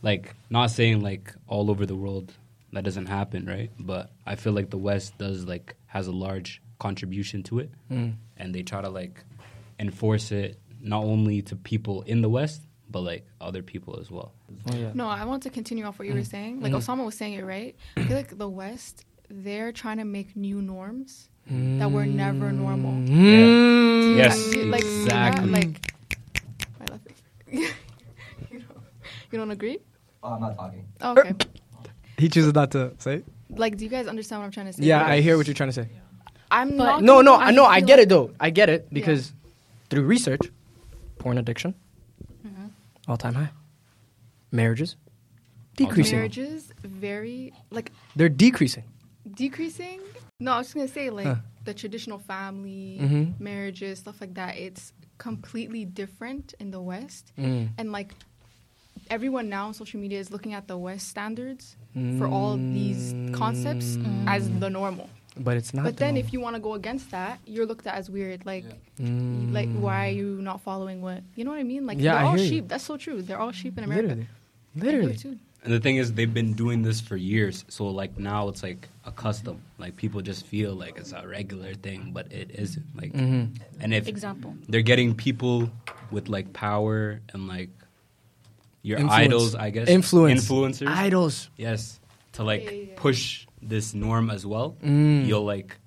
Like 0.02 0.36
not 0.50 0.70
saying 0.70 1.02
like 1.02 1.34
all 1.48 1.72
over 1.72 1.86
the 1.86 1.96
world 1.96 2.34
that 2.72 2.84
doesn't 2.84 3.08
happen, 3.08 3.46
right? 3.46 3.72
But 3.80 4.12
I 4.26 4.36
feel 4.36 4.54
like 4.54 4.70
the 4.70 4.78
West 4.78 5.18
does 5.18 5.46
like 5.46 5.76
has 5.88 6.08
a 6.08 6.12
large 6.12 6.62
contribution 6.80 7.44
to 7.44 7.60
it, 7.60 7.72
Mm. 7.92 8.16
and 8.38 8.54
they 8.54 8.64
try 8.64 8.82
to 8.82 8.90
like 8.90 9.24
enforce 9.80 10.32
it 10.32 10.60
not 10.82 11.04
only 11.04 11.42
to 11.44 11.56
people 11.56 12.02
in 12.04 12.22
the 12.22 12.30
West 12.30 12.62
but 12.90 13.02
like 13.02 13.26
other 13.42 13.64
people 13.64 13.98
as 14.00 14.12
well. 14.12 14.34
Oh 14.70 14.76
yeah. 14.76 14.92
No, 14.94 15.08
I 15.08 15.26
want 15.26 15.42
to 15.44 15.50
continue 15.50 15.84
off 15.84 15.98
what 15.98 16.06
you 16.06 16.12
mm-hmm. 16.12 16.20
were 16.20 16.26
saying. 16.26 16.62
Like 16.62 16.74
mm-hmm. 16.74 16.92
Osama 16.92 17.04
was 17.04 17.16
saying 17.16 17.34
it 17.34 17.44
right. 17.44 17.76
I 17.98 18.04
feel 18.04 18.16
like 18.16 18.38
the 18.38 18.48
West, 18.48 19.06
they're 19.30 19.72
trying 19.72 19.98
to 19.98 20.06
make 20.06 20.36
new 20.36 20.62
norms 20.62 21.30
mm. 21.52 21.80
that 21.80 21.92
were 21.92 22.06
never 22.06 22.52
normal. 22.52 22.92
Mm. 22.92 23.93
Mm. 24.14 24.18
Yes, 24.18 24.54
You- 24.56 24.66
like, 24.66 24.84
you 24.84 24.90
know 24.90 25.06
that? 25.06 25.28
exactly. 25.40 25.52
Like, 25.52 25.92
I 26.82 26.92
love 26.92 27.00
it. 27.06 27.16
you, 28.52 28.60
don't, 28.60 28.78
you 29.32 29.40
don't 29.40 29.52
agree? 29.52 29.80
Oh, 30.24 30.34
I'm 30.34 30.42
not 30.42 30.56
talking. 30.56 30.86
Oh, 31.02 31.12
okay. 31.18 31.34
He 32.18 32.30
chooses 32.30 32.54
not 32.54 32.72
to 32.72 32.94
say. 33.00 33.16
it? 33.16 33.26
like, 33.50 33.78
do 33.78 33.84
you 33.84 33.90
guys 33.90 34.08
understand 34.08 34.42
what 34.42 34.46
I'm 34.46 34.52
trying 34.52 34.66
to 34.68 34.74
say? 34.74 34.84
Yeah, 34.84 35.06
I 35.06 35.22
hear 35.22 35.38
what 35.38 35.46
you're 35.48 35.54
trying 35.54 35.70
to 35.70 35.74
say. 35.74 35.90
I'm 36.50 36.70
But- 36.78 36.78
not. 36.78 37.04
No, 37.04 37.22
no, 37.22 37.36
I 37.36 37.52
know. 37.52 37.66
I 37.66 37.80
get 37.82 37.98
like- 37.98 38.04
it 38.04 38.10
though. 38.10 38.32
I 38.40 38.50
get 38.52 38.70
it 38.70 38.88
because 38.94 39.34
through 39.90 40.04
research, 40.04 40.42
porn 41.20 41.38
addiction, 41.38 41.74
all 43.08 43.18
time 43.18 43.34
high. 43.34 43.50
Marriages 44.52 44.96
decreasing. 45.76 46.18
Marriages 46.20 46.72
very 46.84 47.54
like 47.72 47.92
They're 48.16 48.30
decreasing. 48.30 48.84
decreasing. 49.34 50.00
No, 50.40 50.54
I 50.54 50.58
was 50.60 50.68
just 50.68 50.76
gonna 50.76 50.88
say 50.88 51.10
like 51.10 51.26
Huh. 51.26 51.36
The 51.66 51.74
traditional 51.74 52.20
family 52.20 52.98
Mhm. 53.02 53.40
marriages 53.40 54.00
stuff 54.00 54.20
like 54.22 54.34
that. 54.36 54.58
It's 54.58 54.94
completely 55.18 55.86
different 55.86 56.54
in 56.60 56.72
the 56.72 56.82
West, 56.82 57.32
Mm. 57.38 57.70
and 57.78 57.92
like 57.92 58.14
everyone 59.10 59.50
now 59.50 59.68
on 59.68 59.74
social 59.74 60.00
media 60.00 60.20
is 60.20 60.32
looking 60.32 60.54
at 60.54 60.68
the 60.68 60.78
West 60.78 61.08
standards 61.08 61.76
for 62.18 62.28
all 62.28 62.56
these 62.58 63.14
concepts 63.34 63.98
as 64.28 64.50
the 64.60 64.70
normal. 64.70 65.10
But 65.36 65.58
it's 65.58 65.74
not. 65.74 65.84
but 65.86 65.96
the 65.96 66.00
then 66.06 66.14
norm. 66.14 66.26
if 66.26 66.32
you 66.34 66.40
want 66.40 66.56
to 66.56 66.62
go 66.62 66.76
against 66.76 67.10
that, 67.10 67.40
you're 67.48 67.66
looked 67.66 67.88
at 67.88 67.96
as 67.96 68.08
weird. 68.08 68.46
Like, 68.46 68.66
Mm. 69.00 69.52
like 69.52 69.70
why 69.74 70.08
are 70.10 70.12
you 70.12 70.40
not 70.42 70.62
following 70.62 71.02
what 71.02 71.24
you 71.36 71.44
know 71.44 71.50
what 71.52 71.60
I 71.60 71.64
mean? 71.64 71.88
Like 71.88 71.98
Yeah, 71.98 72.14
they're 72.14 72.22
I 72.22 72.26
all 72.28 72.36
hear 72.36 72.44
you. 72.44 72.50
sheep. 72.50 72.68
That's 72.68 72.84
so 72.84 72.98
true. 72.98 73.22
They're 73.24 73.40
all 73.40 73.52
sheep 73.52 73.78
in 73.78 73.84
America. 73.84 74.28
literally, 74.76 75.08
literally. 75.14 75.40
It 75.64 75.68
too. 75.68 75.74
And 75.74 75.74
the 75.74 75.80
thing 75.80 75.98
is, 75.98 76.14
they've 76.14 76.34
been 76.34 76.54
doing 76.54 76.82
this 76.84 77.02
for 77.02 77.16
years. 77.16 77.66
So 77.70 77.88
like 77.88 78.18
now, 78.18 78.48
it's 78.50 78.64
like 78.64 78.88
a 79.06 79.12
custom. 79.12 79.62
Like 79.78 79.96
people 79.96 80.22
just 80.22 80.46
feel 80.46 80.74
like 80.76 80.98
it's 80.98 81.12
a 81.14 81.28
regular 81.28 81.74
thing, 81.74 82.12
but 82.14 82.32
it 82.32 82.52
isn't. 82.54 82.86
Like, 82.96 83.14
mm-hmm. 83.14 83.62
and 83.80 83.94
if 83.94 84.08
Example. 84.08 84.56
they're 84.68 84.82
getting 84.82 85.16
people 85.16 85.70
with 86.12 86.30
like 86.30 86.54
power 86.54 87.22
and 87.34 87.48
like 87.48 87.70
your 88.82 89.00
Influence. 89.00 89.26
idols, 89.26 89.56
I 89.56 89.70
guess, 89.70 89.88
Influence. 89.88 90.46
influencers, 90.50 90.88
Idols. 90.88 91.50
yes, 91.58 92.00
to 92.34 92.44
like 92.44 92.66
Yeah, 92.66 92.72
yeah, 92.72 92.82
yeah. 92.90 92.94
push 92.98 93.48
this 93.62 93.94
norm 93.94 94.30
as 94.30 94.46
well. 94.46 94.76
Mm. 94.84 95.26
You'll 95.26 95.46
like, 95.46 95.78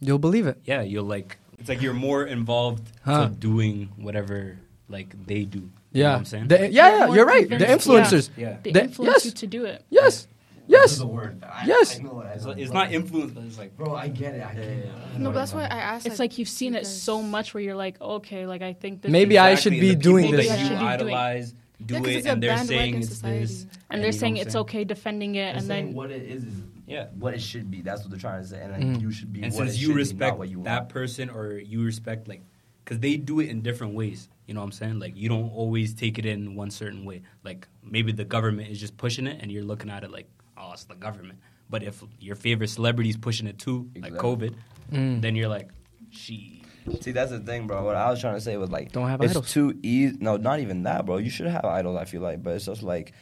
You'll 0.00 0.18
believe 0.18 0.46
it. 0.46 0.58
yeah, 0.64 0.82
you'll 0.82 1.04
like. 1.04 1.36
It's 1.58 1.68
like 1.68 1.82
you're 1.82 1.94
more 1.94 2.24
involved 2.24 2.90
Huh. 3.04 3.28
to 3.28 3.34
doing 3.34 3.90
whatever 3.96 4.58
like 4.88 5.26
they 5.26 5.44
do. 5.44 5.58
You 5.58 5.62
know 5.64 5.70
Yeah. 5.92 6.10
what 6.12 6.18
I'm 6.18 6.24
saying? 6.24 6.48
The- 6.48 6.70
yeah, 6.72 7.06
yeah, 7.08 7.14
you're 7.14 7.26
right. 7.26 7.48
The 7.48 7.56
influencers. 7.56 8.30
yeah. 8.36 8.56
They 8.62 8.72
The- 8.72 8.84
influence 8.84 9.14
yes. 9.16 9.24
you 9.26 9.30
to 9.32 9.46
do 9.46 9.64
it. 9.64 9.84
Yes. 9.90 10.26
Yes. 10.68 11.00
word. 11.00 11.44
Yes. 11.64 12.00
It's, 12.00 12.44
it's 12.58 12.72
not 12.72 12.92
influence, 12.92 13.32
but 13.32 13.44
it's 13.44 13.56
like 13.58 13.76
Bro, 13.76 13.94
I 13.94 14.08
get 14.08 14.34
it. 14.34 14.42
I 14.44 14.52
get 14.52 14.64
it. 14.64 14.88
No, 15.18 15.30
but 15.30 15.38
that's 15.38 15.54
why 15.54 15.62
I 15.64 15.78
asked. 15.78 16.06
It's 16.06 16.18
like 16.18 16.38
you've 16.38 16.48
seen 16.48 16.74
it 16.74 16.86
so 16.86 17.22
much 17.22 17.54
where 17.54 17.62
you're 17.62 17.76
like, 17.76 18.00
okay, 18.00 18.46
like 18.46 18.62
I 18.62 18.72
think 18.72 19.02
this 19.02 19.12
Maybe 19.12 19.36
is- 19.36 19.40
I 19.40 19.54
should 19.54 19.72
be 19.72 19.90
the 19.90 19.94
doing 19.96 20.30
this. 20.32 20.48
That 20.48 20.58
you 20.58 20.66
should 20.66 20.76
idolize 20.78 21.54
do 21.84 21.94
Yeah, 21.94 22.00
'cause 22.00 22.08
it, 22.08 22.16
it's 22.16 22.26
a 22.26 22.30
and 22.32 22.42
they're 22.42 22.58
saying 22.64 22.94
it's 22.96 23.20
this, 23.20 23.66
and 23.90 24.00
they're 24.02 24.06
you 24.08 24.12
know 24.12 24.18
saying 24.18 24.36
it's 24.38 24.56
okay 24.56 24.82
defending 24.84 25.34
it, 25.34 25.54
and 25.56 25.68
then 25.68 25.92
what 25.92 26.10
it 26.10 26.22
is 26.22 26.42
is 26.44 26.54
Yeah. 26.86 27.08
what 27.18 27.34
it 27.34 27.40
should 27.42 27.70
be. 27.70 27.82
That's 27.82 28.00
what 28.00 28.10
they're 28.10 28.18
trying 28.18 28.42
to 28.42 28.48
say, 28.48 28.60
and 28.62 28.72
like, 28.72 28.80
Mhm. 28.82 29.00
you 29.02 29.10
should 29.12 29.32
be. 29.32 29.42
And 29.42 29.52
what 29.52 29.66
since 29.66 29.76
it 29.76 29.80
you 29.80 29.86
should 29.88 29.92
be, 29.94 29.98
respect 29.98 30.38
what 30.38 30.48
you 30.48 30.62
that 30.64 30.88
person, 30.88 31.28
or 31.30 31.52
you 31.52 31.82
respect 31.84 32.28
like, 32.28 32.42
because 32.86 33.00
they 33.00 33.16
do 33.16 33.40
it 33.40 33.48
in 33.50 33.60
different 33.62 33.94
ways. 33.94 34.28
You 34.46 34.54
know 34.54 34.60
what 34.60 34.66
I'm 34.66 34.72
saying? 34.72 35.00
Like 35.00 35.16
you 35.16 35.28
don't 35.28 35.50
always 35.50 35.92
take 35.92 36.18
it 36.20 36.24
in 36.24 36.54
one 36.54 36.70
certain 36.70 37.04
way. 37.04 37.22
Like 37.44 37.66
maybe 37.82 38.12
the 38.12 38.24
government 38.24 38.70
is 38.70 38.78
just 38.80 38.96
pushing 38.96 39.26
it, 39.26 39.42
and 39.42 39.50
you're 39.50 39.64
looking 39.64 39.90
at 39.90 40.04
it 40.04 40.10
like, 40.12 40.28
oh, 40.56 40.70
it's 40.72 40.84
the 40.84 40.94
government. 40.94 41.40
But 41.68 41.82
if 41.82 42.00
your 42.20 42.36
favorite 42.36 42.68
celebrity 42.68 43.10
is 43.10 43.16
pushing 43.16 43.48
it 43.48 43.58
too, 43.58 43.90
like 44.00 44.12
COVID, 44.14 44.54
Mm. 44.92 45.20
then 45.20 45.34
you're 45.34 45.48
like, 45.48 45.68
she. 46.10 46.62
See, 47.00 47.10
that's 47.10 47.32
the 47.32 47.40
thing, 47.40 47.66
bro. 47.66 47.84
What 47.84 47.96
I 47.96 48.08
was 48.08 48.20
trying 48.20 48.36
to 48.36 48.40
say 48.40 48.56
was 48.56 48.70
like, 48.70 48.92
Don't 48.92 49.08
have 49.08 49.20
it's 49.20 49.32
idols. 49.32 49.50
too 49.52 49.76
easy. 49.82 50.16
No, 50.20 50.36
not 50.36 50.60
even 50.60 50.84
that, 50.84 51.04
bro. 51.04 51.16
You 51.16 51.28
should 51.30 51.48
have 51.48 51.64
idols. 51.64 51.96
I 51.96 52.04
feel 52.04 52.20
like, 52.20 52.40
but 52.40 52.54
it's 52.54 52.66
just 52.66 52.84
like 52.84 53.12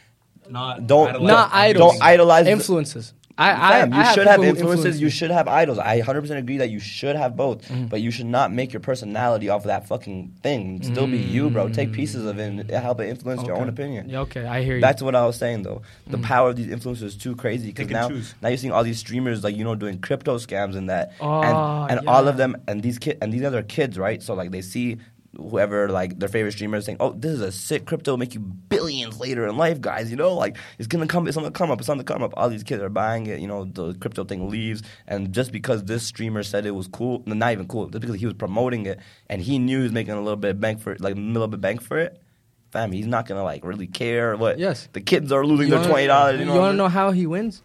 Not 0.47 0.85
Don't- 0.85 1.09
idolize- 1.09 1.27
Not 1.27 1.49
idols. 1.53 1.93
don't 1.93 2.03
idolize 2.03 2.45
Influences. 2.45 3.13
I, 3.37 3.51
I, 3.51 3.81
Fam, 3.81 3.93
you 3.93 3.99
I 3.99 4.13
should 4.13 4.27
have 4.27 4.35
people 4.39 4.45
influences. 4.49 4.85
influence 4.85 5.01
You 5.01 5.09
should 5.09 5.31
have 5.31 5.47
idols. 5.49 5.77
I 5.77 5.99
100% 6.01 6.37
agree 6.37 6.57
that 6.59 6.69
you 6.69 6.79
should 6.79 7.15
have 7.17 7.35
both, 7.35 7.67
Mm-hmm. 7.67 7.87
but 7.87 7.99
you 8.01 8.09
should 8.11 8.27
not 8.27 8.53
make 8.53 8.71
your 8.71 8.79
personality 8.79 9.49
off 9.49 9.61
of 9.61 9.67
that 9.67 9.87
fucking 9.87 10.33
thing. 10.41 10.81
Still 10.83 11.05
be 11.07 11.17
you, 11.17 11.49
bro. 11.49 11.67
Take 11.67 11.91
pieces 11.91 12.25
of 12.25 12.39
it 12.39 12.43
and 12.47 12.69
help 12.71 13.01
it 13.01 13.09
influence 13.09 13.43
your 13.43 13.57
own 13.57 13.67
opinion. 13.67 14.07
Yeah, 14.09 14.19
okay, 14.21 14.45
I 14.45 14.63
hear 14.63 14.75
you. 14.75 14.81
Back 14.81 14.97
to 14.97 15.03
what 15.05 15.15
I 15.15 15.25
was 15.25 15.35
saying 15.37 15.63
though, 15.63 15.81
the 16.07 16.17
Mm. 16.17 16.23
power 16.23 16.49
of 16.51 16.55
these 16.55 16.67
influencers 16.67 17.03
is 17.03 17.15
too 17.17 17.35
crazy 17.35 17.67
because 17.73 17.89
now, 17.89 18.07
choose. 18.07 18.33
now 18.41 18.47
you're 18.49 18.57
seeing 18.57 18.71
all 18.73 18.83
these 18.85 18.99
streamers 18.99 19.43
like 19.43 19.55
you 19.57 19.63
know 19.65 19.75
doing 19.75 19.99
crypto 19.99 20.37
scams 20.37 20.75
and 20.77 20.89
that, 20.89 21.11
Oh, 21.19 21.41
and, 21.41 21.99
and 21.99 22.07
all 22.07 22.27
of 22.29 22.37
them 22.37 22.55
and 22.67 22.81
these 22.81 22.97
kid 22.99 23.17
and 23.21 23.33
these 23.33 23.43
other 23.43 23.63
kids, 23.63 23.97
right? 23.99 24.23
So 24.23 24.33
like 24.33 24.51
they 24.51 24.61
see 24.61 24.97
whoever 25.37 25.89
like 25.89 26.19
their 26.19 26.29
favorite 26.29 26.51
streamer 26.53 26.77
is 26.77 26.85
saying, 26.85 26.97
"Oh, 26.99 27.11
this 27.13 27.31
is 27.31 27.41
a 27.41 27.51
sick 27.51 27.85
crypto, 27.85 28.17
make 28.17 28.33
you 28.33 28.39
billions 28.39 29.19
later 29.19 29.47
in 29.47 29.57
life, 29.57 29.81
guys." 29.81 30.09
You 30.09 30.17
know, 30.17 30.33
like 30.33 30.57
it's 30.79 30.87
gonna 30.87 31.07
come, 31.07 31.27
it's 31.27 31.35
gonna 31.37 31.51
come 31.51 31.71
up, 31.71 31.79
it's 31.79 31.87
gonna 31.87 32.03
come 32.03 32.23
up. 32.23 32.33
All 32.37 32.49
these 32.49 32.63
kids 32.63 32.81
are 32.81 32.89
buying 32.89 33.27
it. 33.27 33.39
You 33.39 33.47
know, 33.47 33.65
the 33.65 33.93
crypto 33.95 34.23
thing 34.23 34.49
leaves, 34.49 34.81
and 35.07 35.31
just 35.33 35.51
because 35.51 35.83
this 35.83 36.03
streamer 36.03 36.43
said 36.43 36.65
it 36.65 36.71
was 36.71 36.87
cool, 36.87 37.23
no, 37.25 37.33
not 37.35 37.51
even 37.51 37.67
cool, 37.67 37.87
just 37.89 38.01
because 38.01 38.15
he 38.19 38.25
was 38.25 38.35
promoting 38.35 38.85
it 38.85 38.99
and 39.29 39.41
he 39.41 39.59
knew 39.59 39.77
he 39.77 39.83
was 39.83 39.91
making 39.91 40.13
a 40.13 40.21
little 40.21 40.35
bit 40.37 40.51
of 40.51 40.59
bank 40.59 40.79
for 40.81 40.91
it, 40.93 41.01
like 41.01 41.15
a 41.15 41.19
little 41.19 41.47
bit 41.47 41.55
of 41.55 41.61
bank 41.61 41.81
for 41.81 41.97
it. 41.97 42.21
Fam, 42.71 42.91
he's 42.91 43.07
not 43.07 43.25
gonna 43.27 43.43
like 43.43 43.63
really 43.63 43.87
care 43.87 44.35
what. 44.35 44.59
Yes. 44.59 44.89
the 44.93 45.01
kids 45.01 45.31
are 45.31 45.45
losing 45.45 45.69
their 45.69 45.79
wanna- 45.79 45.89
twenty 45.91 46.07
dollars. 46.07 46.39
You 46.39 46.45
know, 46.45 46.53
you 46.55 46.59
want 46.59 46.73
to 46.73 46.77
know 46.77 46.89
how 46.89 47.11
he 47.11 47.25
wins? 47.25 47.61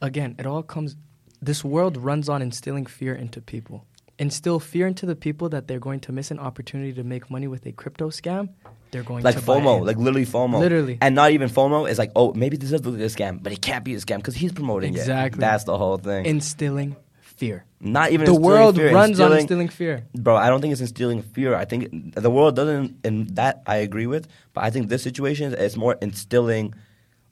Again, 0.00 0.34
it 0.38 0.46
all 0.46 0.62
comes. 0.62 0.96
This 1.40 1.64
world 1.64 1.96
runs 1.96 2.28
on 2.28 2.40
instilling 2.42 2.86
fear 2.86 3.14
into 3.14 3.40
people. 3.40 3.84
Instill 4.22 4.60
fear 4.60 4.86
into 4.86 5.04
the 5.04 5.16
people 5.16 5.48
that 5.48 5.66
they're 5.66 5.80
going 5.88 6.00
to 6.06 6.12
miss 6.12 6.30
an 6.30 6.38
opportunity 6.38 6.92
to 6.92 7.02
make 7.02 7.24
money 7.30 7.48
with 7.48 7.66
a 7.66 7.72
crypto 7.72 8.08
scam. 8.10 8.50
They're 8.92 9.02
going 9.02 9.24
like 9.24 9.34
to 9.36 9.40
FOMO, 9.42 9.84
like 9.84 9.96
literally 9.96 10.26
FOMO, 10.26 10.60
Literally. 10.60 10.96
and 11.00 11.14
not 11.14 11.30
even 11.32 11.48
FOMO. 11.48 11.90
is 11.90 11.98
like, 11.98 12.12
oh, 12.14 12.32
maybe 12.34 12.56
this 12.56 12.70
is 12.72 12.84
like 12.86 12.94
a 13.00 13.10
scam, 13.16 13.42
but 13.42 13.52
it 13.52 13.60
can't 13.62 13.84
be 13.84 13.94
a 13.94 13.98
scam 13.98 14.18
because 14.18 14.36
he's 14.36 14.52
promoting 14.52 14.94
it. 14.94 14.98
Exactly. 15.00 15.40
That's 15.40 15.64
the 15.64 15.76
whole 15.76 15.96
thing. 15.98 16.24
instilling 16.26 16.94
fear. 17.20 17.64
not 17.80 18.12
even 18.12 18.26
The 18.26 18.34
world 18.48 18.76
fear, 18.76 18.92
runs 18.92 19.18
on 19.18 19.32
instilling- 19.32 19.40
instilling 19.40 19.68
fear. 19.68 20.04
Bro, 20.14 20.36
I 20.36 20.46
don't 20.50 20.60
think 20.60 20.72
it's 20.72 20.80
instilling 20.88 21.22
fear. 21.22 21.54
I 21.56 21.64
think 21.64 22.14
the 22.14 22.30
world 22.30 22.54
doesn't, 22.54 22.88
and 23.04 23.14
that 23.40 23.62
I 23.66 23.76
agree 23.88 24.06
with. 24.06 24.28
But 24.54 24.62
I 24.64 24.70
think 24.70 24.88
this 24.88 25.02
situation 25.02 25.52
is 25.52 25.76
more 25.76 25.96
instilling. 26.00 26.74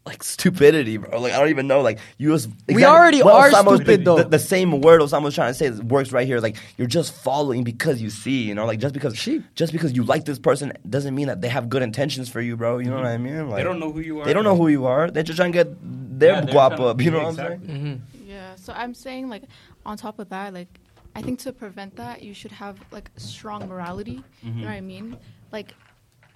Like 0.06 0.22
stupidity, 0.22 0.96
bro. 0.96 1.20
Like 1.20 1.34
I 1.34 1.38
don't 1.38 1.50
even 1.50 1.66
know. 1.66 1.82
Like 1.82 1.98
you 2.16 2.30
was 2.30 2.48
We 2.66 2.84
already 2.84 3.20
are 3.20 3.50
Osama 3.50 3.64
was- 3.66 3.80
stupid, 3.80 4.04
though. 4.06 4.16
The, 4.16 4.24
the 4.24 4.38
same 4.38 4.80
word 4.80 5.02
Osama 5.02 5.24
was 5.24 5.34
trying 5.34 5.50
to 5.52 5.54
say 5.54 5.70
works 5.70 6.10
right 6.10 6.26
here. 6.26 6.40
Like 6.40 6.56
you're 6.78 6.88
just 6.88 7.12
following 7.12 7.64
because 7.64 8.00
you 8.00 8.08
see. 8.08 8.44
You 8.44 8.54
know, 8.54 8.64
like 8.64 8.78
just 8.78 8.94
because 8.94 9.16
Sheep. 9.16 9.44
just 9.54 9.72
because 9.72 9.92
you 9.92 10.02
like 10.02 10.24
this 10.24 10.38
person 10.38 10.72
doesn't 10.88 11.14
mean 11.14 11.26
that 11.26 11.42
they 11.42 11.48
have 11.48 11.68
good 11.68 11.82
intentions 11.82 12.30
for 12.30 12.40
you, 12.40 12.56
bro. 12.56 12.78
You 12.78 12.88
know 12.88 12.96
what 12.96 13.04
mm-hmm. 13.04 13.26
I 13.26 13.30
mean? 13.30 13.50
Like, 13.50 13.58
They 13.58 13.64
don't 13.64 13.78
know 13.78 13.92
who 13.92 14.00
you 14.00 14.20
are. 14.20 14.24
They 14.24 14.32
don't 14.32 14.44
know 14.44 14.56
who 14.56 14.68
you 14.68 14.86
are. 14.86 15.10
They're 15.10 15.22
just 15.22 15.36
trying 15.36 15.52
to 15.52 15.64
get 15.64 15.76
their 16.18 16.32
Yeah, 16.32 16.42
guap 16.46 16.80
up. 16.80 17.00
You 17.00 17.10
know 17.10 17.18
what 17.18 17.26
I'm 17.26 17.30
exactly. 17.30 17.66
saying? 17.66 17.80
Mm-hmm. 17.80 18.30
Yeah, 18.30 18.54
so 18.56 18.72
I'm 18.72 18.94
saying 18.94 19.28
like 19.28 19.42
on 19.84 19.98
top 19.98 20.18
of 20.18 20.30
that, 20.30 20.54
like 20.54 20.68
I 21.14 21.20
think 21.20 21.40
to 21.40 21.52
prevent 21.52 21.96
that, 21.96 22.22
you 22.22 22.32
should 22.32 22.52
have 22.52 22.78
like 22.90 23.10
strong 23.16 23.68
morality. 23.68 24.22
You 24.42 24.50
know 24.50 24.50
mm-hmm. 24.50 24.64
what 24.64 24.70
I 24.70 24.80
mean? 24.80 25.16
Like, 25.52 25.74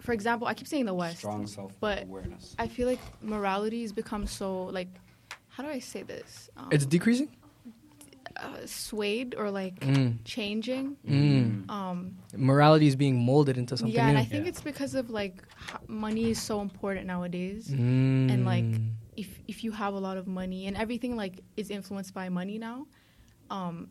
for 0.04 0.12
example, 0.12 0.46
I 0.46 0.54
keep 0.54 0.68
saying 0.68 0.86
the 0.86 0.94
West, 1.02 1.18
Strong 1.18 1.46
self 1.46 1.72
but 1.80 2.02
awareness. 2.04 2.54
I 2.58 2.66
feel 2.68 2.86
like 2.92 3.00
morality 3.22 3.80
has 3.82 3.92
become 3.92 4.26
so 4.26 4.48
like, 4.78 4.88
how 5.48 5.62
do 5.64 5.70
I 5.70 5.80
say 5.80 6.02
this? 6.02 6.50
Um, 6.58 6.68
It's 6.74 6.86
decreasing. 6.86 7.30
uh, 8.36 8.66
swayed 8.66 9.34
or 9.40 9.48
like 9.50 9.76
Mm. 9.80 10.18
changing. 10.24 10.96
Mm. 11.08 11.70
Um, 11.70 12.16
Morality 12.36 12.86
is 12.92 12.96
being 12.96 13.16
molded 13.30 13.56
into 13.56 13.76
something 13.76 13.94
yeah, 13.94 14.08
and 14.08 14.16
new. 14.16 14.22
I 14.22 14.26
think 14.32 14.44
Yeah. 14.44 14.50
it's 14.52 14.60
because 14.60 14.94
of 15.00 15.08
like 15.20 15.36
money 15.86 16.30
is 16.30 16.40
so 16.50 16.60
important 16.60 17.06
nowadays. 17.06 17.68
Mm. 17.70 18.32
and 18.32 18.44
like 18.44 18.72
if 19.16 19.28
if 19.52 19.62
you 19.64 19.70
have 19.82 19.94
a 19.94 20.02
lot 20.08 20.16
of 20.22 20.26
money 20.26 20.66
and 20.68 20.76
everything 20.84 21.12
like 21.22 21.34
is 21.56 21.70
influenced 21.70 22.12
by 22.20 22.26
money 22.28 22.58
now 22.58 22.78
um 23.56 23.88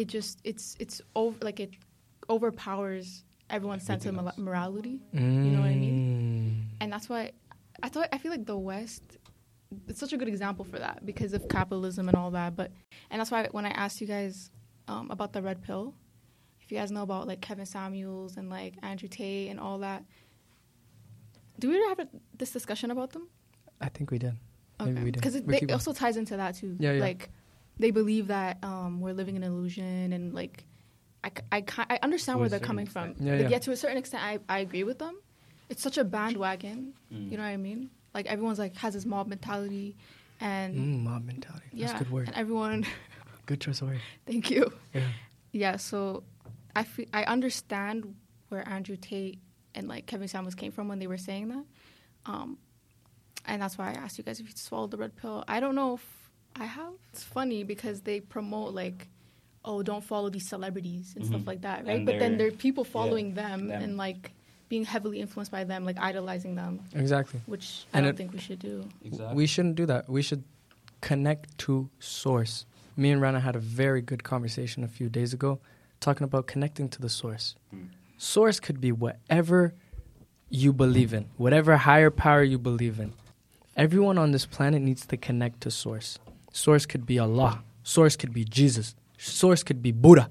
it 0.00 0.06
just 0.16 0.40
it's 0.50 0.74
it's 0.82 1.00
over 1.14 1.38
like 1.48 1.60
it 1.60 1.70
overpowers 2.28 3.24
everyone's 3.50 3.82
sense 3.84 4.04
of 4.04 4.14
Everything 4.14 4.24
mora- 4.24 4.56
else. 4.60 4.70
morality 4.72 5.00
you 5.12 5.20
know 5.20 5.60
what 5.60 5.70
i 5.70 5.74
mean 5.74 5.96
Mm. 5.98 6.76
and 6.82 6.92
that's 6.92 7.08
why 7.08 7.32
i 7.82 7.88
thought 7.88 8.08
i 8.12 8.18
feel 8.18 8.30
like 8.30 8.44
the 8.46 8.56
west 8.58 9.16
it's 9.86 10.00
such 10.00 10.12
a 10.12 10.16
good 10.16 10.28
example 10.28 10.64
for 10.64 10.78
that 10.78 11.04
because 11.04 11.32
of 11.32 11.48
capitalism 11.48 12.08
and 12.08 12.16
all 12.16 12.30
that 12.32 12.56
but 12.56 12.70
and 13.10 13.20
that's 13.20 13.30
why 13.30 13.46
when 13.52 13.64
i 13.66 13.70
asked 13.70 14.00
you 14.00 14.06
guys 14.06 14.50
um, 14.88 15.10
about 15.10 15.32
the 15.32 15.42
red 15.42 15.62
pill 15.62 15.94
if 16.60 16.70
you 16.72 16.78
guys 16.78 16.90
know 16.90 17.02
about 17.02 17.26
like 17.26 17.40
kevin 17.40 17.66
samuels 17.66 18.36
and 18.36 18.48
like 18.50 18.74
andrew 18.82 19.08
tate 19.08 19.50
and 19.50 19.58
all 19.60 19.78
that 19.78 20.04
do 21.58 21.68
we 21.68 21.76
ever 21.76 21.88
have 21.88 21.98
a, 22.00 22.08
this 22.36 22.50
discussion 22.50 22.90
about 22.90 23.12
them 23.12 23.28
I 23.80 23.88
think 23.90 24.10
we 24.10 24.18
did. 24.18 24.34
Maybe 24.80 24.98
we 25.04 25.04
did. 25.12 25.14
because 25.14 25.36
it 25.36 25.46
We 25.46 25.52
they 25.52 25.60
keep 25.60 25.70
on. 25.70 25.74
also 25.74 25.92
ties 25.92 26.16
into 26.16 26.36
that 26.36 26.56
too. 26.56 26.76
Yeah, 26.80 26.94
yeah. 26.94 27.00
Like 27.00 27.30
they 27.78 27.92
believe 27.92 28.26
that 28.26 28.58
um, 28.64 29.00
we're 29.00 29.12
living 29.12 29.36
in 29.36 29.44
an 29.44 29.52
illusion, 29.52 30.12
and 30.12 30.34
like 30.34 30.64
I, 31.24 31.28
c- 31.30 31.44
I, 31.50 31.60
ki- 31.62 31.82
I 31.90 31.98
understand 32.02 32.36
To 32.36 32.40
where 32.40 32.48
they're 32.48 32.58
certain 32.58 32.66
coming 32.66 32.86
from. 32.86 33.10
extent. 33.10 33.26
Yeah, 33.28 33.42
Like, 33.42 33.50
yeah. 33.50 33.58
to 33.58 33.72
a 33.72 33.76
certain 33.76 33.96
extent, 33.98 34.22
I, 34.22 34.38
I 34.48 34.58
agree 34.60 34.84
with 34.84 34.98
them. 34.98 35.18
It's 35.68 35.82
such 35.82 35.98
a 35.98 36.04
bandwagon. 36.04 36.94
Mm. 37.12 37.30
You 37.30 37.36
know 37.36 37.42
what 37.42 37.48
I 37.50 37.56
mean? 37.56 37.90
Like 38.14 38.26
everyone's 38.26 38.58
like 38.58 38.76
has 38.76 38.94
this 38.94 39.04
mob 39.04 39.26
mentality, 39.28 39.96
and 40.40 40.74
Mm, 40.76 41.02
mob 41.04 41.24
mentality. 41.24 41.66
That's 41.72 41.92
yeah, 41.92 41.96
a 41.96 41.98
good 41.98 42.10
word. 42.12 42.28
and 42.28 42.36
everyone. 42.36 42.86
Good 43.46 43.60
choice 43.62 43.80
of 43.80 43.88
word. 43.88 44.00
thank 44.26 44.50
you. 44.50 44.70
Yeah. 44.92 45.00
Yeah, 45.52 45.76
so 45.76 46.22
I 46.76 46.84
fe- 46.84 47.08
I 47.14 47.24
understand 47.24 48.14
where 48.50 48.66
Andrew 48.68 48.96
Tate 48.96 49.38
and 49.74 49.88
like 49.88 50.04
Kevin 50.06 50.28
Samuels 50.28 50.54
came 50.54 50.70
from 50.70 50.86
when 50.88 50.98
they 50.98 51.06
were 51.06 51.16
saying 51.16 51.48
that, 51.48 51.64
um, 52.26 52.58
and 53.46 53.62
that's 53.62 53.78
why 53.78 53.88
I 53.90 53.92
asked 53.94 54.18
you 54.18 54.24
guys 54.24 54.38
if 54.40 54.46
you 54.46 54.52
swallowed 54.54 54.90
the 54.90 54.98
red 54.98 55.16
pill. 55.16 55.44
I 55.48 55.60
don't 55.60 55.74
know 55.74 55.94
if 55.94 56.06
I 56.56 56.66
have. 56.66 56.92
It's 57.10 57.24
funny 57.24 57.64
because 57.64 58.02
they 58.02 58.20
promote 58.20 58.74
like, 58.74 59.08
oh, 59.68 59.82
don't 59.82 60.02
follow 60.02 60.28
these 60.30 60.48
celebrities 60.48 61.12
and 61.14 61.24
stuff 61.26 61.42
Mhm. 61.42 61.46
like 61.46 61.60
that, 61.60 61.84
right? 61.86 61.96
And 61.96 62.06
but 62.06 62.18
then 62.18 62.38
there 62.38 62.48
are 62.48 62.58
people 62.66 62.84
following 62.84 63.34
them, 63.34 63.68
them. 63.68 63.82
and 63.82 63.96
like 63.98 64.32
being 64.70 64.84
heavily 64.84 65.20
influenced 65.20 65.52
by 65.52 65.62
them, 65.64 65.84
like 65.84 65.98
idolizing 65.98 66.54
them, 66.54 66.80
Exactly. 66.94 67.40
which 67.46 67.66
I 67.92 67.98
And 67.98 68.04
don't 68.04 68.14
it- 68.14 68.16
think 68.16 68.32
we 68.32 68.38
should 68.40 68.58
do. 68.58 68.88
Exactly. 69.04 69.36
We 69.36 69.46
shouldn't 69.46 69.76
do 69.76 69.86
that. 69.86 70.08
We 70.08 70.22
should 70.22 70.42
connect 71.02 71.56
to 71.58 71.88
source. 72.00 72.64
Me 72.96 73.10
and 73.12 73.20
Rana 73.20 73.40
had 73.40 73.54
a 73.56 73.60
very 73.60 74.02
good 74.10 74.24
conversation 74.24 74.82
a 74.82 74.88
few 74.88 75.08
days 75.08 75.32
ago 75.32 75.60
talking 76.00 76.24
about 76.24 76.46
connecting 76.46 76.88
to 76.88 77.00
the 77.00 77.08
source. 77.08 77.54
Hmm. 77.70 77.84
Source 78.16 78.58
could 78.60 78.80
be 78.80 78.90
whatever 78.90 79.74
you 80.50 80.72
believe 80.72 81.12
in, 81.12 81.26
whatever 81.36 81.76
higher 81.76 82.10
power 82.10 82.42
you 82.42 82.58
believe 82.58 82.98
in. 82.98 83.12
Everyone 83.76 84.16
on 84.18 84.32
this 84.32 84.46
planet 84.46 84.80
needs 84.82 85.06
to 85.06 85.16
connect 85.16 85.60
to 85.62 85.70
source. 85.70 86.18
Source 86.52 86.84
could 86.86 87.04
be 87.06 87.18
Allah. 87.18 87.62
Source 87.84 88.16
could 88.16 88.32
be 88.32 88.44
Jesus. 88.44 88.94
Source 89.18 89.62
could 89.62 89.82
be 89.82 89.92
Buddha. 89.92 90.30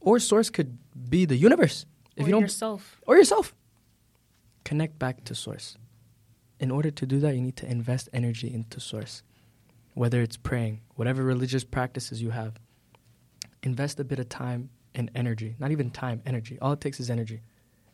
Or 0.00 0.18
source 0.18 0.50
could 0.50 0.78
be 1.08 1.24
the 1.24 1.36
universe. 1.36 1.86
If 2.16 2.24
or 2.24 2.26
you 2.26 2.32
don't 2.32 2.42
yourself. 2.42 3.00
or 3.06 3.16
yourself. 3.16 3.54
Connect 4.64 4.98
back 4.98 5.24
to 5.24 5.34
source. 5.34 5.76
In 6.58 6.70
order 6.70 6.90
to 6.90 7.06
do 7.06 7.20
that, 7.20 7.34
you 7.34 7.42
need 7.42 7.56
to 7.58 7.70
invest 7.70 8.08
energy 8.12 8.52
into 8.52 8.80
source. 8.80 9.22
Whether 9.94 10.22
it's 10.22 10.36
praying, 10.36 10.80
whatever 10.94 11.22
religious 11.22 11.64
practices 11.64 12.22
you 12.22 12.30
have, 12.30 12.58
invest 13.62 14.00
a 14.00 14.04
bit 14.04 14.18
of 14.18 14.28
time 14.28 14.70
and 14.94 15.10
energy. 15.14 15.56
Not 15.58 15.70
even 15.70 15.90
time, 15.90 16.22
energy. 16.24 16.58
All 16.60 16.72
it 16.72 16.80
takes 16.80 17.00
is 17.00 17.10
energy. 17.10 17.42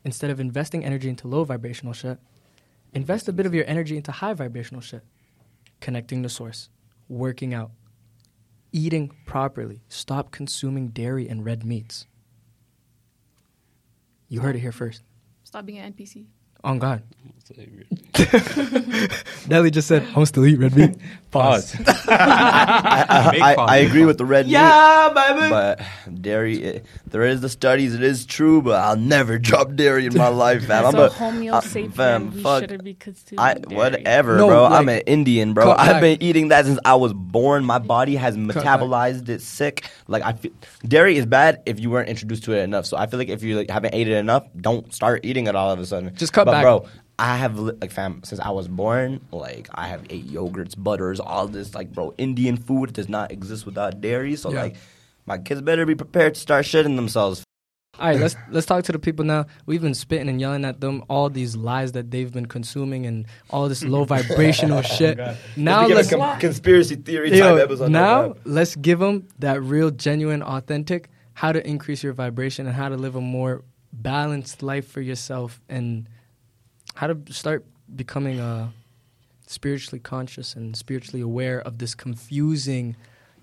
Instead 0.04 0.30
of 0.30 0.40
investing 0.40 0.84
energy 0.84 1.08
into 1.08 1.28
low 1.28 1.44
vibrational 1.44 1.92
shit, 1.92 2.18
invest 2.92 3.28
a 3.28 3.32
bit 3.32 3.46
of 3.46 3.54
your 3.54 3.64
energy 3.66 3.96
into 3.96 4.12
high 4.12 4.34
vibrational 4.34 4.80
shit. 4.80 5.02
Connecting 5.80 6.22
to 6.22 6.28
source, 6.28 6.68
working 7.08 7.54
out, 7.54 7.70
eating 8.72 9.12
properly. 9.26 9.82
Stop 9.88 10.30
consuming 10.30 10.88
dairy 10.88 11.28
and 11.28 11.44
red 11.44 11.64
meats. 11.64 12.06
You 14.28 14.40
heard 14.40 14.56
it 14.56 14.60
here 14.60 14.72
first. 14.72 15.02
Stop 15.44 15.66
being 15.66 15.78
an 15.78 15.92
NPC. 15.92 16.26
On 16.64 16.78
God. 16.78 17.02
Nelly 19.48 19.70
just 19.70 19.88
said, 19.88 20.06
I'm 20.14 20.24
still 20.26 20.46
eat 20.46 20.58
red 20.58 20.76
meat. 20.76 20.96
Pause. 21.30 21.76
Pause. 21.76 21.86
I, 22.08 23.28
Big 23.30 23.40
I, 23.40 23.54
I 23.54 23.76
agree 23.78 24.04
with 24.04 24.18
the 24.18 24.24
red 24.24 24.46
meat. 24.46 24.52
yeah, 24.52 25.10
baby. 25.14 25.48
But 25.48 25.80
dairy, 26.22 26.60
it, 26.62 26.86
there 27.06 27.22
is 27.22 27.40
the 27.40 27.48
studies. 27.48 27.94
It 27.94 28.02
is 28.02 28.26
true, 28.26 28.62
but 28.62 28.80
I'll 28.80 28.96
never 28.96 29.38
drop 29.38 29.74
dairy 29.76 30.06
in 30.06 30.14
my 30.16 30.26
life, 30.28 30.66
fam. 30.66 30.86
As 30.86 30.94
I'm 30.94 31.00
a 31.00 31.04
a, 31.04 31.10
homeo 31.10 31.52
sapien, 31.62 31.92
fam, 31.94 32.34
we 32.34 32.42
fuck. 32.42 32.62
shouldn't 32.62 32.82
be 32.82 32.96
I 33.38 33.54
dairy. 33.54 33.76
whatever, 33.76 34.36
No, 34.38 34.48
bro. 34.48 34.62
like- 34.64 34.72
I'm 34.72 34.88
an 34.88 35.00
Indian, 35.06 35.54
bro. 35.54 35.70
I've 35.70 35.76
back. 35.94 36.00
been 36.02 36.22
eating 36.22 36.48
that 36.48 36.66
since 36.66 36.80
I 36.84 36.96
was 36.96 37.12
born. 37.12 37.64
My 37.64 37.78
body 37.78 38.16
has 38.16 38.36
back. 38.36 38.56
metabolized 38.56 39.28
it 39.28 39.40
sick. 39.40 39.88
Like 40.08 40.24
I 40.24 40.32
feel, 40.32 40.50
dairy 40.86 41.16
is 41.16 41.26
bad 41.26 41.62
if 41.64 41.78
you 41.78 41.90
weren't 41.90 42.08
introduced 42.08 42.42
to 42.44 42.52
it 42.54 42.62
enough. 42.62 42.86
So 42.86 42.96
I 42.96 43.06
feel 43.06 43.18
like 43.20 43.28
if 43.28 43.44
you 43.44 43.56
like, 43.56 43.70
haven't 43.70 43.94
ate 43.94 44.08
it 44.08 44.16
enough, 44.16 44.46
don't 44.60 44.92
start 44.92 45.24
eating 45.24 45.46
it 45.46 45.54
all 45.54 45.70
of 45.70 45.78
a 45.78 45.86
sudden. 45.86 46.12
Just 46.16 46.32
cut 46.32 46.46
but 46.50 46.56
back. 46.56 46.62
bro. 46.62 46.86
I 47.18 47.36
have 47.36 47.58
like 47.58 47.90
fam 47.90 48.22
since 48.24 48.40
I 48.40 48.50
was 48.50 48.66
born. 48.68 49.20
Like 49.30 49.68
I 49.74 49.88
have 49.88 50.04
ate 50.10 50.26
yogurts, 50.26 50.74
butters, 50.76 51.20
all 51.20 51.46
this. 51.48 51.74
Like 51.74 51.92
bro, 51.92 52.14
Indian 52.16 52.56
food 52.56 52.92
does 52.94 53.08
not 53.08 53.30
exist 53.30 53.66
without 53.66 54.00
dairy. 54.00 54.36
So 54.36 54.50
Yeah. 54.52 54.62
like, 54.62 54.76
my 55.26 55.36
kids 55.38 55.60
better 55.60 55.84
be 55.84 55.94
prepared 55.94 56.34
to 56.34 56.40
start 56.40 56.64
shitting 56.64 56.96
themselves. 56.96 57.44
All 57.98 58.06
right, 58.08 58.18
let's 58.18 58.36
let's 58.50 58.64
talk 58.66 58.84
to 58.84 58.92
the 58.92 58.98
people 58.98 59.26
now. 59.26 59.44
We've 59.66 59.82
been 59.82 59.92
spitting 59.94 60.30
and 60.30 60.40
yelling 60.40 60.64
at 60.64 60.80
them 60.80 61.04
all 61.10 61.28
these 61.28 61.54
lies 61.56 61.92
that 61.92 62.10
they've 62.10 62.32
been 62.32 62.46
consuming 62.46 63.04
and 63.04 63.26
all 63.50 63.68
this 63.68 63.84
low 63.84 64.04
vibrational 64.16 64.80
shit. 64.80 65.18
Now 65.58 65.82
Let's 65.86 65.94
let's 65.94 66.12
a 66.12 66.16
com- 66.16 66.38
conspiracy 66.40 66.94
theory 66.96 67.28
type 67.30 67.38
Yo, 67.38 67.56
episode. 67.56 67.90
now 67.90 68.36
let's 68.44 68.74
give 68.76 68.98
them 69.00 69.28
that 69.40 69.60
real, 69.62 69.90
genuine, 69.90 70.42
authentic 70.42 71.10
how 71.34 71.52
to 71.52 71.66
increase 71.66 72.02
your 72.02 72.14
vibration 72.14 72.66
and 72.66 72.74
how 72.74 72.88
to 72.88 72.96
live 72.96 73.16
a 73.16 73.20
more 73.20 73.62
balanced 73.92 74.62
life 74.62 74.88
for 74.90 75.00
yourself 75.02 75.60
and 75.68 76.08
how 77.00 77.06
to 77.06 77.32
start 77.32 77.64
becoming 77.96 78.38
uh, 78.38 78.68
spiritually 79.46 79.98
conscious 79.98 80.54
and 80.54 80.76
spiritually 80.76 81.22
aware 81.22 81.58
of 81.58 81.78
this 81.78 81.94
confusing, 81.94 82.94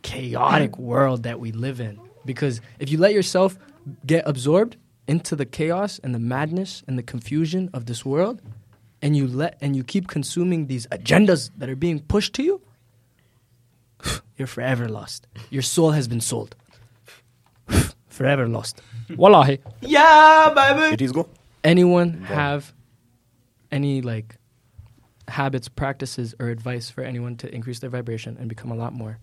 chaotic 0.03 0.77
world 0.77 1.23
that 1.23 1.39
we 1.39 1.51
live 1.51 1.79
in. 1.79 1.99
Because 2.23 2.61
if 2.77 2.91
you 2.91 2.99
let 2.99 3.13
yourself 3.13 3.57
get 4.05 4.21
absorbed, 4.27 4.77
into 5.07 5.35
the 5.35 5.45
chaos 5.45 5.99
and 6.03 6.13
the 6.13 6.19
madness 6.19 6.83
and 6.85 6.99
the 6.99 7.03
confusion 7.03 7.69
of 7.73 7.85
this 7.85 8.05
world 8.05 8.41
and 9.01 9.15
you 9.15 9.25
let 9.25 9.57
and 9.61 9.75
you 9.75 9.83
keep 9.83 10.07
consuming 10.07 10.67
these 10.67 10.85
agendas 10.87 11.49
that 11.57 11.69
are 11.69 11.77
being 11.77 11.99
pushed 12.01 12.33
to 12.33 12.43
you 12.43 12.61
you're 14.37 14.47
forever 14.47 14.89
lost 14.89 15.25
your 15.49 15.61
soul 15.61 15.91
has 15.91 16.09
been 16.09 16.19
sold 16.19 16.57
forever 18.09 18.49
lost 18.49 18.81
wallahi 19.15 19.59
Yeah, 19.79 20.51
baby. 20.53 20.93
It 20.95 21.01
is 21.01 21.13
go. 21.13 21.29
anyone 21.63 22.23
have 22.23 22.73
any 23.71 24.01
like 24.01 24.37
habits 25.27 25.67
practices 25.67 26.33
or 26.39 26.47
advice 26.47 26.89
for 26.89 27.03
anyone 27.03 27.35
to 27.35 27.53
increase 27.53 27.79
their 27.79 27.89
vibration 27.89 28.37
and 28.39 28.47
become 28.47 28.71
a 28.71 28.75
lot 28.75 28.93
more 28.93 29.19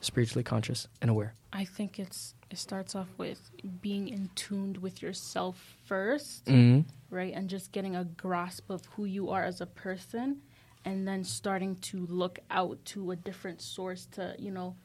spiritually 0.00 0.44
conscious 0.44 0.86
and 1.02 1.10
aware 1.10 1.34
I 1.52 1.64
think 1.64 1.98
it's 1.98 2.34
it 2.50 2.58
starts 2.58 2.94
off 2.94 3.08
with 3.18 3.50
being 3.80 4.08
in 4.08 4.30
tuned 4.34 4.78
with 4.78 5.02
yourself 5.02 5.76
1st 5.90 6.42
mm-hmm. 6.44 6.80
right? 7.14 7.34
And 7.34 7.48
just 7.48 7.72
getting 7.72 7.96
a 7.96 8.04
grasp 8.04 8.70
of 8.70 8.84
who 8.96 9.04
you 9.04 9.30
are 9.30 9.44
as 9.44 9.60
a 9.60 9.66
person 9.66 10.42
and 10.84 11.06
then 11.06 11.24
starting 11.24 11.76
to 11.76 12.06
look 12.06 12.38
out 12.50 12.82
to 12.86 13.10
a 13.10 13.16
different 13.16 13.60
source 13.60 14.06
to, 14.12 14.34
you 14.38 14.50
know, 14.50 14.76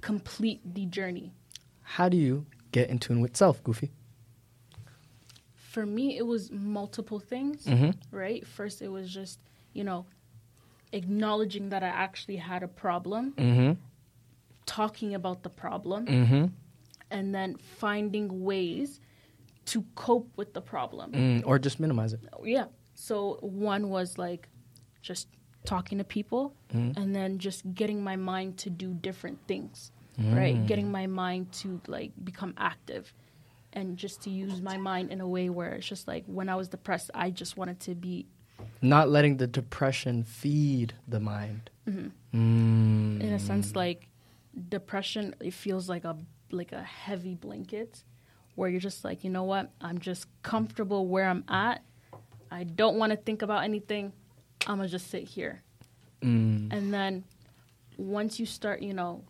complete 0.00 0.60
the 0.74 0.86
journey. 0.86 1.32
how 1.82 2.08
do 2.08 2.16
you 2.16 2.46
get 2.72 2.88
in 2.88 2.98
tune 2.98 3.20
with 3.20 3.36
self 3.36 3.62
goofy 3.62 3.90
For 5.74 5.84
me, 5.86 6.04
it 6.20 6.26
was 6.26 6.50
multiple 6.50 7.20
things, 7.32 7.58
mm-hmm. 7.64 7.90
right? 8.22 8.42
First, 8.58 8.76
it 8.82 8.88
was 8.88 9.06
just, 9.20 9.38
you 9.72 9.84
know, 9.84 10.00
acknowledging 10.92 11.68
that 11.68 11.82
I 11.84 11.92
actually 12.06 12.36
had 12.50 12.62
a 12.62 12.68
problem, 12.84 13.32
Mm-hmm. 13.36 13.72
talking 14.66 15.14
about 15.14 15.42
the 15.42 15.50
problem, 15.64 16.06
Mm-hmm. 16.06 16.44
and 17.10 17.34
then 17.36 17.56
finding 17.82 18.42
ways 18.50 19.00
to 19.66 19.84
cope 19.94 20.28
with 20.36 20.50
the 20.54 20.60
problem. 20.60 21.12
Mm, 21.12 21.42
or 21.46 21.58
just 21.58 21.78
minimize 21.78 22.12
it 22.14 22.20
yeah. 22.44 22.66
So 22.94 23.38
one 23.42 23.90
was 23.90 24.18
like 24.18 24.48
just 25.02 25.28
talking 25.64 25.98
to 25.98 26.04
people 26.04 26.52
Mhm. 26.74 26.96
and 26.98 27.14
then 27.14 27.38
just 27.38 27.60
getting 27.74 28.02
my 28.02 28.16
mind 28.16 28.56
to 28.64 28.70
do 28.70 28.88
different 29.08 29.38
things, 29.46 29.92
Mm. 30.18 30.36
right? 30.36 30.66
Getting 30.66 30.90
my 30.90 31.06
mind 31.06 31.52
to 31.62 31.80
like 31.86 32.12
become 32.30 32.54
active 32.56 33.04
and 33.72 33.96
just 33.96 34.22
to 34.22 34.30
use 34.30 34.60
my 34.60 34.76
mind 34.76 35.10
in 35.10 35.20
a 35.20 35.26
way 35.26 35.48
where 35.48 35.72
it's 35.72 35.86
just 35.86 36.08
like 36.08 36.24
when 36.26 36.48
I 36.48 36.56
was 36.56 36.68
depressed, 36.68 37.10
I 37.14 37.30
just 37.30 37.56
wanted 37.56 37.80
to 37.80 37.94
be 37.94 38.26
not 38.82 39.08
letting 39.08 39.36
the 39.36 39.46
depression 39.46 40.22
feed 40.24 40.92
the 41.08 41.20
mind 41.20 41.70
mm. 41.88 42.10
in 42.32 43.32
a 43.32 43.38
sense 43.38 43.74
like 43.74 44.08
depression 44.68 45.34
it 45.40 45.54
feels 45.54 45.88
like 45.88 46.04
a 46.04 46.16
like 46.50 46.72
a 46.72 46.82
heavy 46.82 47.34
blanket 47.34 48.02
where 48.54 48.68
you're 48.68 48.80
just 48.80 49.04
like, 49.04 49.24
you 49.24 49.30
know 49.30 49.44
what? 49.44 49.70
I'm 49.80 49.98
just 49.98 50.26
comfortable 50.42 51.06
where 51.06 51.26
I'm 51.26 51.44
at. 51.48 51.82
I 52.50 52.64
don't 52.64 52.96
want 52.96 53.10
to 53.10 53.16
think 53.16 53.42
about 53.42 53.64
anything. 53.64 54.12
I'm 54.66 54.82
to 54.82 54.88
just 54.88 55.10
sit 55.10 55.24
here. 55.24 55.62
Mm. 56.22 56.72
And 56.72 56.92
then 56.92 57.24
once 57.96 58.38
you 58.38 58.46
start, 58.46 58.82
you 58.82 58.92
know, 58.92 59.24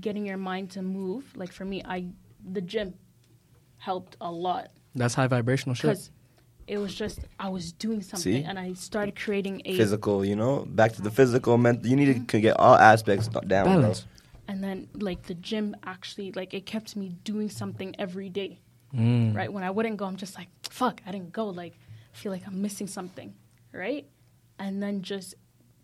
getting 0.00 0.26
your 0.26 0.36
mind 0.36 0.70
to 0.72 0.82
move, 0.82 1.36
like 1.36 1.52
for 1.52 1.64
me, 1.64 1.82
I 1.84 2.06
the 2.52 2.60
gym 2.60 2.94
helped 3.84 4.16
a 4.20 4.30
lot 4.30 4.68
that's 4.94 5.14
high 5.14 5.26
vibrational 5.26 5.74
shit 5.74 5.90
because 5.90 6.10
it 6.66 6.78
was 6.78 6.94
just 6.94 7.18
I 7.38 7.48
was 7.50 7.72
doing 7.72 8.00
something 8.00 8.42
See? 8.42 8.42
and 8.42 8.58
I 8.58 8.72
started 8.72 9.16
creating 9.16 9.60
a 9.66 9.76
Physical, 9.76 10.24
you 10.24 10.34
know, 10.34 10.64
back 10.66 10.92
to 10.94 11.02
the 11.02 11.10
physical. 11.10 11.58
Mental. 11.58 11.86
You 11.86 11.94
need 11.94 12.26
to 12.26 12.40
get 12.40 12.58
all 12.58 12.74
aspects 12.74 13.28
down. 13.28 13.66
bro. 13.66 13.74
balance 13.74 14.06
and 14.48 14.62
then 14.62 14.88
like 14.94 15.22
the 15.24 15.34
gym 15.34 15.74
actually 15.84 16.32
like 16.32 16.54
it 16.54 16.66
kept 16.66 16.96
me 16.96 17.16
doing 17.24 17.48
something 17.48 17.94
every 17.98 18.28
day. 18.28 18.60
mm. 18.94 19.34
Right? 19.34 19.52
When 19.52 19.64
I 19.64 19.70
wouldn't 19.70 19.96
go, 19.96 20.04
I'm 20.06 20.16
just 20.16 20.36
like, 20.36 20.48
fuck, 20.68 21.00
I 21.06 21.12
didn't 21.12 21.32
go. 21.32 21.46
Like 21.48 21.74
I 22.12 22.16
feel 22.16 22.32
like 22.32 22.46
I'm 22.46 22.60
missing 22.60 22.86
something, 22.86 23.34
right? 23.72 24.06
And 24.58 24.82
then 24.82 25.02
just 25.02 25.34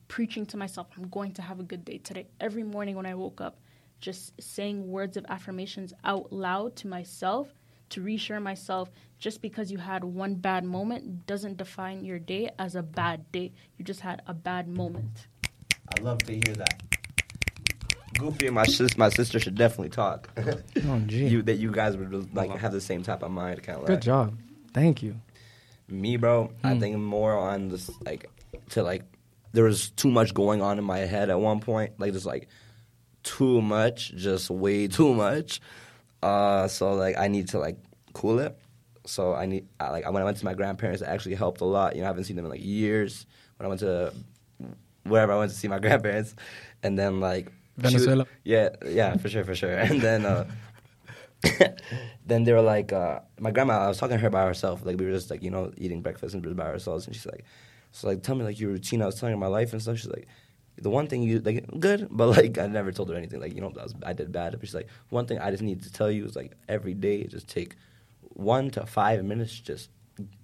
preaching 0.09 0.47
to 0.47 0.57
myself, 0.57 0.89
I'm 0.97 1.09
going 1.09 1.33
to 1.33 1.43
have 1.43 1.61
a 1.61 1.63
good 1.63 1.85
day 1.85 1.99
today. 1.99 2.29
Every 2.41 2.63
morning 2.63 2.97
when 2.97 3.07
I 3.07 3.15
woke 3.15 3.41
up, 3.41 3.59
just 4.01 4.41
saying 4.41 4.89
words 4.89 5.17
of 5.17 5.27
affirmations 5.29 5.93
out 6.05 6.33
loud 6.33 6.77
to 6.77 6.87
myself 6.87 7.49
to 7.91 8.01
reassure 8.01 8.41
myself 8.41 8.91
just 9.19 9.43
because 9.43 9.71
you 9.71 9.79
had 9.79 10.03
one 10.05 10.35
bad 10.35 10.65
moment 10.65 11.27
doesn't 11.27 11.57
define 11.59 12.05
your 12.05 12.19
day 12.19 12.51
as 12.59 12.75
a 12.75 12.83
bad 12.83 13.31
day. 13.33 13.53
You 13.77 13.85
just 13.85 14.01
had 14.01 14.23
a 14.27 14.35
bad 14.35 14.69
moment. 14.69 15.27
I 15.97 16.01
love 16.01 16.19
to 16.19 16.33
hear 16.33 16.55
that. 16.57 16.83
Goofy 18.19 18.47
and 18.47 18.55
my 18.55 18.65
sis, 18.67 18.97
my 18.99 19.09
sister 19.09 19.39
should 19.41 19.55
definitely 19.55 19.89
talk. 19.91 20.29
oh 20.87 20.99
gee 21.07 21.27
you 21.29 21.43
that 21.43 21.55
you 21.57 21.71
guys 21.71 21.97
would 21.97 22.35
like 22.35 22.51
have 22.59 22.73
the 22.73 22.81
same 22.81 23.03
type 23.03 23.23
of 23.23 23.31
mind, 23.31 23.63
kind 23.63 23.79
of. 23.79 23.87
good 23.87 24.03
job 24.03 24.37
thank 24.75 25.03
you 25.03 25.17
Me, 25.89 26.17
bro, 26.17 26.53
I 26.63 26.75
Mm. 26.75 26.81
think 26.81 26.97
more 26.99 27.37
on 27.37 27.69
this 27.69 27.91
like 28.05 28.29
to 28.71 28.83
like 28.83 29.03
there 29.53 29.65
was 29.65 29.91
too 29.91 30.11
much 30.11 30.33
going 30.35 30.61
on 30.63 30.79
in 30.79 30.85
my 30.85 30.99
head 30.99 31.31
at 31.31 31.41
one 31.41 31.61
point, 31.61 31.99
like 31.99 32.13
just 32.13 32.27
like 32.27 32.49
too 33.25 33.61
much, 33.61 34.15
just 34.15 34.49
way 34.51 34.87
too 34.87 35.13
much. 35.15 35.61
Uh, 36.23 36.69
so 36.69 36.93
like 36.93 37.17
I 37.19 37.29
need 37.29 37.49
to 37.49 37.59
like 37.59 37.79
cool 38.13 38.39
it. 38.39 38.59
So 39.07 39.35
I 39.35 39.47
need 39.47 39.67
I, 39.79 39.91
like 39.91 40.05
when 40.11 40.23
I 40.23 40.25
went 40.25 40.37
to 40.39 40.45
my 40.45 40.55
grandparents, 40.55 41.03
it 41.03 41.07
actually 41.07 41.35
helped 41.35 41.61
a 41.61 41.65
lot. 41.65 41.95
You 41.95 42.03
know, 42.03 42.07
I 42.07 42.09
haven't 42.09 42.25
seen 42.25 42.37
them 42.37 42.45
in 42.45 42.51
like 42.51 42.65
years. 42.65 43.27
When 43.57 43.67
I 43.67 43.69
went 43.69 43.81
to 43.81 44.13
wherever 45.05 45.33
I 45.33 45.39
went 45.39 45.51
to 45.51 45.57
see 45.57 45.69
my 45.69 45.79
grandparents, 45.85 46.35
and 46.83 46.99
then 46.99 47.21
like 47.21 47.47
she 47.47 47.83
Venezuela. 47.83 48.27
yeah, 48.45 48.71
yeah, 48.87 49.17
for 49.17 49.29
sure, 49.29 49.45
for 49.45 49.55
sure. 49.55 49.75
And 49.75 50.01
then 50.01 50.27
uh, 50.27 50.45
then 52.27 52.45
they 52.45 52.53
were 52.53 52.61
like, 52.61 52.93
uh, 52.93 53.21
my 53.39 53.51
grandma. 53.51 53.79
I 53.79 53.89
was 53.89 53.99
talking 53.99 54.17
to 54.17 54.23
her 54.23 54.31
by 54.31 54.45
herself. 54.45 54.85
Like 54.85 54.99
we 54.99 55.07
were 55.07 55.13
just 55.13 55.31
like 55.31 55.43
you 55.43 55.51
know 55.51 55.73
eating 55.79 56.03
breakfast 56.03 56.35
and 56.35 56.57
by 56.57 56.67
ourselves. 56.67 57.07
And 57.07 57.15
she's 57.15 57.27
like, 57.27 57.45
so 57.93 58.09
like 58.09 58.23
tell 58.23 58.35
me 58.35 58.45
like 58.45 58.61
your 58.61 58.71
routine. 58.71 59.03
I 59.03 59.07
was 59.07 59.19
telling 59.19 59.35
her 59.35 59.41
my 59.41 59.47
life 59.47 59.73
and 59.73 59.81
stuff. 59.81 59.99
She's 59.99 60.11
like. 60.11 60.29
The 60.81 60.91
one 60.91 61.07
thing 61.07 61.23
you 61.23 61.41
like 61.41 61.67
good, 61.79 62.09
but 62.11 62.29
like 62.29 62.59
I 62.59 62.67
never 62.67 62.93
told 62.93 63.11
her 63.11 63.17
anything. 63.17 63.41
Like 63.41 63.55
you 63.55 63.61
know, 63.61 63.73
I, 63.79 63.83
was, 63.83 63.95
I 64.03 64.13
did 64.13 64.33
bad. 64.33 64.53
But 64.53 64.69
she's 64.69 64.75
like, 64.75 64.89
one 65.11 65.27
thing 65.27 65.39
I 65.39 65.51
just 65.51 65.63
need 65.63 65.83
to 65.83 65.93
tell 65.93 66.11
you 66.11 66.25
is 66.25 66.37
like 66.37 66.53
every 66.69 66.95
day, 66.95 67.25
just 67.25 67.49
take 67.49 67.77
one 68.21 68.71
to 68.71 68.87
five 68.87 69.25
minutes, 69.25 69.59
just 69.59 69.91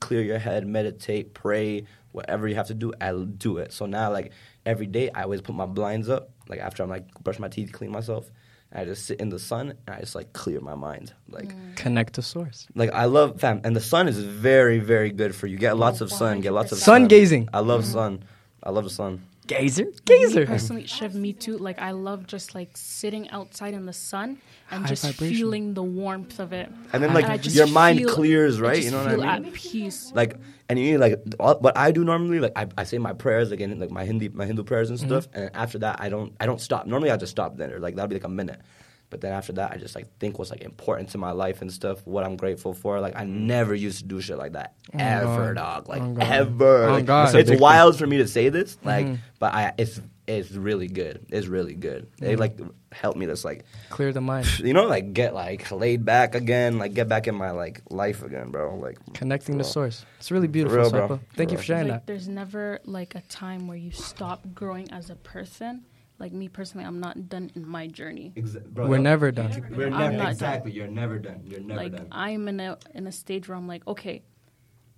clear 0.01 0.23
your 0.23 0.39
head, 0.39 0.67
meditate, 0.67 1.35
pray, 1.35 1.87
whatever 2.13 2.49
you 2.49 2.55
have 2.55 2.69
to 2.69 2.75
do, 2.75 2.93
I'll 3.01 3.25
do 3.25 3.59
it. 3.59 3.73
So 3.73 3.87
now, 3.87 4.11
like 4.11 4.33
every 4.65 4.87
day, 4.87 5.11
I 5.15 5.23
always 5.23 5.43
put 5.43 5.55
my 5.55 5.67
blinds 5.67 6.09
up. 6.09 6.31
Like 6.49 6.61
after 6.61 6.83
I'm 6.83 6.89
like 6.89 7.13
brush 7.23 7.39
my 7.39 7.49
teeth, 7.49 7.73
clean 7.73 7.91
myself, 7.91 8.31
and 8.71 8.81
I 8.81 8.85
just 8.85 9.07
sit 9.07 9.21
in 9.21 9.29
the 9.29 9.39
sun 9.39 9.75
and 9.87 9.97
I 9.97 10.01
just 10.01 10.15
like 10.15 10.33
clear 10.33 10.61
my 10.61 10.75
mind. 10.75 11.13
Like, 11.29 11.49
mm. 11.49 11.77
connect 11.77 12.15
to 12.15 12.23
source 12.23 12.67
like 12.75 12.93
I 12.93 13.05
love 13.05 13.41
fam, 13.41 13.61
and 13.65 13.75
the 13.75 13.81
sun 13.81 14.09
is 14.09 14.19
very, 14.19 14.79
very 14.79 15.11
good 15.11 15.35
for 15.35 15.47
you. 15.47 15.57
Get 15.57 15.77
lots 15.77 16.01
oh, 16.01 16.05
of 16.05 16.13
sun, 16.13 16.41
get 16.41 16.53
lots 16.53 16.73
of 16.73 16.79
Sun 16.79 17.03
sun. 17.03 17.09
gazing. 17.09 17.49
I 17.53 17.61
love 17.61 17.83
mm. 17.83 17.93
sun. 17.93 18.25
I 18.63 18.71
love 18.71 18.85
the 18.85 18.91
sun. 18.91 19.23
Gazer 19.47 19.85
Me 19.85 19.93
gazer 20.05 20.47
personally, 20.47 20.87
Shiv, 20.87 21.15
me 21.15 21.33
too. 21.33 21.59
Like 21.59 21.79
I 21.81 21.93
love 21.93 22.27
just 22.27 22.55
like 22.55 22.71
sitting 22.75 23.29
outside 23.31 23.75
in 23.75 23.87
the 23.87 23.93
sun 23.93 24.39
and 24.71 24.83
High 24.83 24.89
just 24.89 25.05
vibration. 25.05 25.37
feeling 25.37 25.75
the 25.75 25.83
warmth 25.83 26.39
of 26.39 26.53
it. 26.53 26.71
And 26.93 27.03
then 27.03 27.15
like 27.15 27.27
And 27.29 27.55
your 27.55 27.67
mind 27.69 27.99
feel- 28.01 28.09
clears, 28.11 28.61
right? 28.61 28.83
You 28.83 28.91
know 28.91 29.05
what 29.05 29.13
I 29.13 29.17
mean? 29.17 29.47
At 29.47 29.53
peace. 29.53 30.13
like 30.15 30.37
and 30.69 30.79
you 30.79 30.93
need 30.93 30.99
like 30.99 31.23
all, 31.39 31.59
what 31.61 31.77
I 31.77 31.91
do 31.93 32.05
normally 32.05 32.41
like 32.41 32.53
I, 32.57 32.67
I 32.77 32.85
say 32.85 32.99
my 32.99 33.13
prayers 33.13 33.53
again 33.53 33.79
like 33.79 33.91
my 33.91 34.05
Hindi 34.05 34.29
my 34.29 34.47
Hindu 34.47 34.65
prayers 34.65 34.91
and 34.91 34.99
mm-hmm. 34.99 35.09
stuff 35.09 35.29
and 35.33 35.51
after 35.55 35.79
that 35.79 36.01
I 36.01 36.09
don't 36.09 36.35
I 36.41 36.47
don't 36.47 36.61
stop 36.61 36.87
normally 36.87 37.11
I 37.11 37.17
just 37.17 37.31
stop 37.31 37.57
then 37.57 37.73
or 37.73 37.79
like 37.79 37.95
that'll 37.95 38.09
be 38.09 38.17
like 38.17 38.25
a 38.25 38.29
minute 38.29 38.61
but 39.11 39.21
then 39.21 39.33
after 39.33 39.53
that 39.55 39.73
I 39.73 39.77
just 39.77 39.95
like 39.95 40.07
think 40.19 40.39
what's 40.39 40.51
like 40.51 40.63
important 40.63 41.11
to 41.11 41.19
my 41.19 41.31
life 41.33 41.63
and 41.63 41.73
stuff 41.73 42.05
what 42.07 42.25
I'm 42.25 42.37
grateful 42.37 42.75
for 42.75 43.01
like 43.01 43.15
I 43.17 43.25
never 43.25 43.75
used 43.75 43.99
to 44.01 44.05
do 44.05 44.21
shit 44.21 44.39
like 44.39 44.53
that 44.53 44.75
ever 44.99 45.55
God. 45.55 45.85
dog 45.85 45.89
like 45.89 46.03
Oh, 46.03 46.13
God. 46.15 46.23
ever 46.33 46.85
Oh, 46.89 46.93
Like, 46.93 47.07
God. 47.07 47.35
it's 47.35 47.51
Addicting. 47.51 47.61
wild 47.61 47.97
for 47.99 48.07
me 48.07 48.19
to 48.19 48.29
say 48.29 48.49
this 48.49 48.79
like 48.85 49.07
Mhm. 49.07 49.19
but 49.39 49.55
I 49.55 49.73
it's 49.79 50.01
it's 50.27 50.51
really 50.51 50.89
good 50.89 51.25
it's 51.29 51.47
really 51.47 51.75
good 51.75 52.09
it 52.21 52.37
like 52.41 52.59
helped 52.91 53.17
me 53.17 53.27
just 53.27 53.45
like 53.45 53.65
clear 53.91 54.13
the 54.13 54.21
mind 54.21 54.59
you 54.59 54.73
know 54.75 54.87
like 54.87 55.13
get 55.13 55.35
like 55.35 55.71
laid 55.71 56.05
back 56.05 56.35
again 56.35 56.79
like 56.81 56.95
get 56.95 57.09
back 57.09 57.29
in 57.29 57.35
my 57.37 57.53
like 57.53 57.81
life 57.91 58.25
again 58.25 58.51
bro 58.51 58.75
like 58.75 58.99
connecting 59.15 59.57
to 59.57 59.63
source 59.63 60.05
it's 60.19 60.33
really 60.33 60.49
beautiful 60.49 60.79
real, 60.79 60.91
bro. 60.91 61.09
Saipa. 61.09 61.21
thank 61.37 61.53
you 61.53 61.57
For 61.59 61.63
for 61.63 61.67
sharing 61.67 61.89
like 61.89 62.01
that 62.01 62.07
there's 62.09 62.27
never 62.27 62.81
like 62.85 63.15
a 63.15 63.21
time 63.29 63.69
where 63.69 63.77
you 63.77 63.93
stop 63.93 64.43
growing 64.53 64.91
as 64.91 65.11
a 65.11 65.15
person. 65.17 65.85
Like 66.19 66.33
me 66.33 66.49
personally, 66.49 66.87
I'm 66.87 67.01
not 67.01 67.29
done 67.29 67.51
in 67.55 67.67
my 67.67 67.87
journey. 67.87 68.33
we're 68.75 68.99
never 68.99 69.31
done 69.31 69.51
We're 69.71 69.87
I'm 69.87 69.91
never 69.93 70.13
not 70.13 70.23
done. 70.23 70.31
exactly. 70.31 70.73
You're 70.73 70.87
never 70.87 71.19
done. 71.19 71.43
You're 71.45 71.61
never 71.61 71.83
like 71.83 71.93
done. 71.93 72.09
I'm 72.11 72.49
in 72.49 72.61
a 72.61 72.79
in 72.95 73.07
a 73.07 73.13
stage 73.13 73.49
where 73.49 73.57
I'm 73.57 73.69
like, 73.69 73.87
okay, 73.87 74.23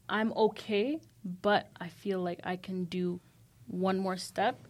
I'm 0.08 0.32
okay, 0.32 1.00
but 1.42 1.68
I 1.80 1.88
feel 1.88 2.20
like 2.20 2.40
I 2.44 2.56
can 2.56 2.84
do 2.84 3.20
one 3.66 3.98
more 3.98 4.16
step 4.16 4.60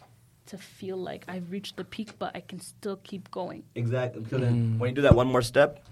to 0.46 0.58
feel 0.58 0.96
like 0.96 1.24
I've 1.28 1.50
reached 1.50 1.76
the 1.76 1.84
peak, 1.84 2.18
but 2.18 2.34
I 2.34 2.40
can 2.40 2.60
still 2.60 2.96
keep 2.96 3.30
going. 3.30 3.64
Exactly. 3.74 4.22
Because 4.22 4.40
then 4.40 4.74
mm. 4.74 4.78
when 4.78 4.90
you 4.90 4.96
do 4.96 5.02
that 5.02 5.14
one 5.14 5.28
more 5.28 5.42
step, 5.42 5.84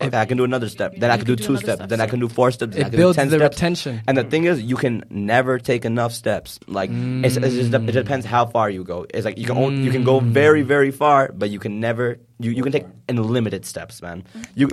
Okay, 0.00 0.18
I 0.18 0.24
can 0.24 0.36
do 0.36 0.44
another 0.44 0.68
step. 0.68 0.94
Then 0.96 1.10
I 1.10 1.16
can 1.16 1.26
can 1.26 1.34
do 1.34 1.36
do 1.36 1.44
two 1.44 1.56
steps. 1.56 1.78
step, 1.78 1.88
Then 1.88 2.00
I 2.00 2.06
can 2.06 2.20
do 2.20 2.28
four 2.28 2.50
steps. 2.50 2.74
Then 2.74 2.84
I 2.84 2.88
It 2.88 2.90
can 2.90 2.96
builds 2.98 3.16
do 3.16 3.20
ten 3.20 3.28
the 3.28 3.38
steps. 3.38 3.56
retention. 3.56 4.02
And 4.06 4.16
the 4.16 4.24
thing 4.24 4.44
is, 4.44 4.62
you 4.62 4.76
can 4.76 5.04
never 5.10 5.58
take 5.58 5.84
enough 5.84 6.12
steps. 6.12 6.58
Like 6.66 6.90
it's, 6.92 7.36
it's 7.36 7.54
just, 7.54 7.74
it 7.74 7.80
mm. 7.80 7.92
depends 7.92 8.26
how 8.26 8.46
far 8.46 8.70
you 8.70 8.84
go. 8.84 9.06
It's 9.12 9.24
like 9.24 9.38
you 9.38 9.46
can 9.46 9.56
only, 9.56 9.82
you 9.82 9.90
can 9.90 10.04
go 10.04 10.20
mm. 10.20 10.24
very 10.24 10.62
very 10.62 10.90
far, 10.90 11.30
but 11.32 11.50
you 11.50 11.58
can 11.58 11.80
never 11.80 12.18
you, 12.40 12.50
you 12.50 12.62
can 12.62 12.72
take 12.72 12.86
unlimited 13.08 13.64
steps, 13.64 14.02
man. 14.02 14.24
You 14.54 14.68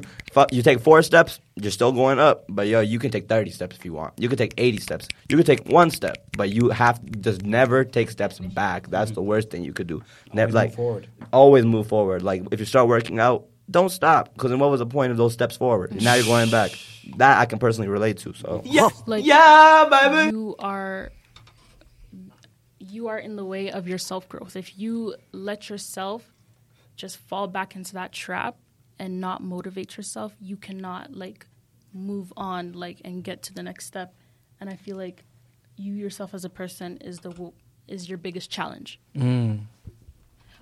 you 0.51 0.63
take 0.63 0.79
four 0.79 1.01
steps, 1.03 1.39
you're 1.55 1.71
still 1.71 1.91
going 1.91 2.19
up, 2.19 2.45
but 2.49 2.67
yo, 2.67 2.79
you 2.79 2.99
can 2.99 3.11
take 3.11 3.27
thirty 3.29 3.51
steps 3.51 3.77
if 3.77 3.85
you 3.85 3.93
want. 3.93 4.13
You 4.17 4.27
can 4.29 4.37
take 4.37 4.53
eighty 4.57 4.79
steps. 4.79 5.07
You 5.29 5.37
can 5.37 5.45
take 5.45 5.67
one 5.69 5.91
step, 5.91 6.17
but 6.37 6.49
you 6.49 6.69
have 6.69 6.99
just 7.21 7.43
never 7.43 7.83
take 7.83 8.09
steps 8.09 8.39
back. 8.39 8.87
That's 8.89 9.11
the 9.11 9.21
worst 9.21 9.51
thing 9.51 9.63
you 9.63 9.73
could 9.73 9.87
do. 9.87 10.01
Never 10.33 10.51
like 10.51 10.75
forward. 10.75 11.07
always 11.31 11.65
move 11.65 11.87
forward. 11.87 12.23
Like 12.23 12.43
if 12.51 12.59
you 12.59 12.65
start 12.65 12.87
working 12.87 13.19
out, 13.19 13.45
don't 13.69 13.89
stop. 13.89 14.33
Because 14.33 14.49
then 14.51 14.59
what 14.59 14.69
was 14.71 14.79
the 14.79 14.85
point 14.85 15.11
of 15.11 15.17
those 15.17 15.33
steps 15.33 15.55
forward? 15.57 16.01
Now 16.01 16.15
you're 16.15 16.25
going 16.25 16.49
back. 16.49 16.71
That 17.17 17.39
I 17.39 17.45
can 17.45 17.59
personally 17.59 17.87
relate 17.87 18.17
to. 18.19 18.33
So 18.33 18.61
Like 19.05 19.25
yeah, 19.25 19.87
baby. 19.89 20.35
you 20.35 20.55
are 20.59 21.11
you 22.79 23.07
are 23.07 23.19
in 23.19 23.35
the 23.35 23.45
way 23.45 23.71
of 23.71 23.87
your 23.87 23.97
self 23.97 24.27
growth. 24.29 24.55
If 24.55 24.77
you 24.77 25.15
let 25.31 25.69
yourself 25.69 26.33
just 26.95 27.17
fall 27.17 27.47
back 27.47 27.75
into 27.75 27.93
that 27.93 28.11
trap 28.11 28.57
and 28.97 29.21
not 29.21 29.41
motivate 29.41 29.97
yourself, 29.97 30.33
you 30.39 30.57
cannot 30.57 31.15
like 31.15 31.45
move 31.93 32.31
on 32.37 32.73
like 32.73 33.01
and 33.03 33.23
get 33.23 33.43
to 33.43 33.53
the 33.53 33.63
next 33.63 33.85
step. 33.85 34.13
And 34.59 34.69
I 34.69 34.75
feel 34.75 34.97
like 34.97 35.23
you 35.77 35.93
yourself 35.93 36.33
as 36.33 36.43
a 36.43 36.49
person 36.49 36.97
is 36.97 37.19
the 37.19 37.29
wo- 37.31 37.53
is 37.87 38.09
your 38.09 38.17
biggest 38.17 38.49
challenge. 38.51 38.99
Mm. 39.15 39.61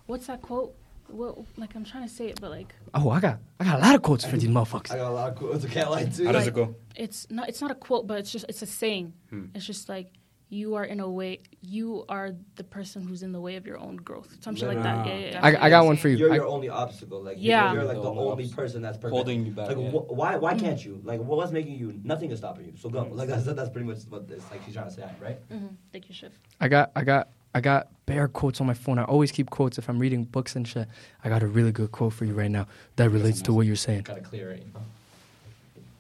What's 0.05 0.28
that 0.28 0.41
quote? 0.41 0.76
What 1.10 1.38
like 1.58 1.76
I'm 1.76 1.84
trying 1.86 2.08
to 2.08 2.14
say 2.14 2.28
it, 2.28 2.39
but 2.41 2.51
like 2.51 2.76
Oh, 2.93 3.10
I 3.10 3.20
got 3.20 3.39
I 3.60 3.64
got 3.64 3.80
a 3.80 3.82
lot 3.82 3.95
of 3.95 4.01
quotes 4.01 4.26
for 4.26 4.38
these 4.38 4.49
motherfuckers. 4.49 4.91
I 4.91 4.97
got 4.97 5.12
a 5.12 5.14
lot 5.14 5.30
of 5.32 5.36
quotes. 5.38 5.66
I 5.66 5.70
can't 5.70 5.89
lie 5.91 6.03
to 6.05 6.26
How 6.26 6.32
does 6.32 6.41
Like- 6.45 6.47
it 6.47 6.53
go? 6.55 6.76
it's 6.95 7.28
not 7.30 7.47
it's 7.49 7.62
not 7.62 7.72
a 7.72 7.76
quote, 7.76 8.08
but 8.08 8.20
it's 8.20 8.32
just 8.32 8.45
it's 8.49 8.62
a 8.62 8.66
saying. 8.66 9.14
Hmm. 9.30 9.45
It's 9.55 9.66
just 9.66 9.88
like 9.89 10.12
you 10.49 10.76
are 10.76 10.86
in 10.86 11.01
a 11.01 11.10
way 11.10 11.41
you 11.62 12.05
are 12.08 12.32
the 12.55 12.64
person 12.64 13.05
who's 13.05 13.22
in 13.22 13.34
the 13.34 13.41
way 13.41 13.58
of 13.58 13.68
your 13.68 13.78
own 13.78 13.97
growth. 13.97 14.30
Something 14.39 14.66
like 14.68 14.82
that. 14.82 15.05
Yeah, 15.05 15.18
yeah, 15.18 15.30
yeah. 15.32 15.39
I, 15.43 15.66
I 15.66 15.70
got 15.70 15.86
one 15.86 15.97
for 15.97 16.08
you. 16.08 16.16
You're 16.16 16.32
I- 16.32 16.36
your 16.36 16.47
only 16.47 16.70
obstacle. 16.70 17.22
Like 17.22 17.36
Yeah. 17.39 17.72
you're, 17.74 17.82
you're 17.82 17.88
like 17.88 17.97
the 17.97 18.03
The 18.03 18.10
only 18.10 18.24
only 18.32 18.49
person 18.49 18.82
that's 18.82 18.97
perfect. 18.97 19.14
Holding 19.14 19.45
you 19.45 19.51
back, 19.51 19.68
Like 19.70 19.78
yeah. 19.78 19.89
wh- 19.91 20.10
why 20.12 20.38
why 20.38 20.55
can't 20.55 20.84
you? 20.84 21.01
Like 21.03 21.20
what's 21.22 21.51
making 21.51 21.76
you? 21.78 21.99
Nothing 22.03 22.32
is 22.32 22.39
stopping 22.39 22.66
you. 22.66 22.74
So 22.78 22.89
go. 22.89 23.08
Like 23.12 23.28
that's 23.30 23.45
that's 23.45 23.70
pretty 23.70 23.88
much 23.88 23.99
what 24.10 24.28
this 24.28 24.43
like 24.51 24.62
she's 24.66 24.74
trying 24.74 24.88
to 24.89 24.93
say, 24.93 25.05
right? 25.22 25.38
mm-hmm. 25.49 25.68
Thank 25.91 26.08
you, 26.10 26.16
Shiv. 26.16 26.32
I 26.62 26.68
got 26.70 26.91
I 26.95 27.03
got 27.03 27.30
I 27.58 27.60
got 27.60 27.88
bare 28.05 28.28
quotes 28.28 28.62
on 28.62 28.68
my 28.68 28.76
phone. 28.76 28.99
I 28.99 29.03
always 29.05 29.32
keep 29.32 29.49
quotes 29.49 29.80
if 29.80 29.89
I'm 29.89 29.97
reading 29.97 30.26
books 30.26 30.55
and 30.55 30.68
shit. 30.68 30.88
I 31.24 31.30
got 31.30 31.41
a 31.41 31.47
really 31.47 31.72
good 31.72 31.91
quote 31.91 32.14
for 32.14 32.24
you 32.24 32.36
right 32.36 32.51
now 32.51 32.68
that 32.97 33.10
relates 33.10 33.41
to 33.41 33.51
what 33.53 33.66
you're 33.66 33.76
saying. 33.76 34.03
Gotta 34.03 34.22
clear 34.22 34.51
it. 34.51 34.64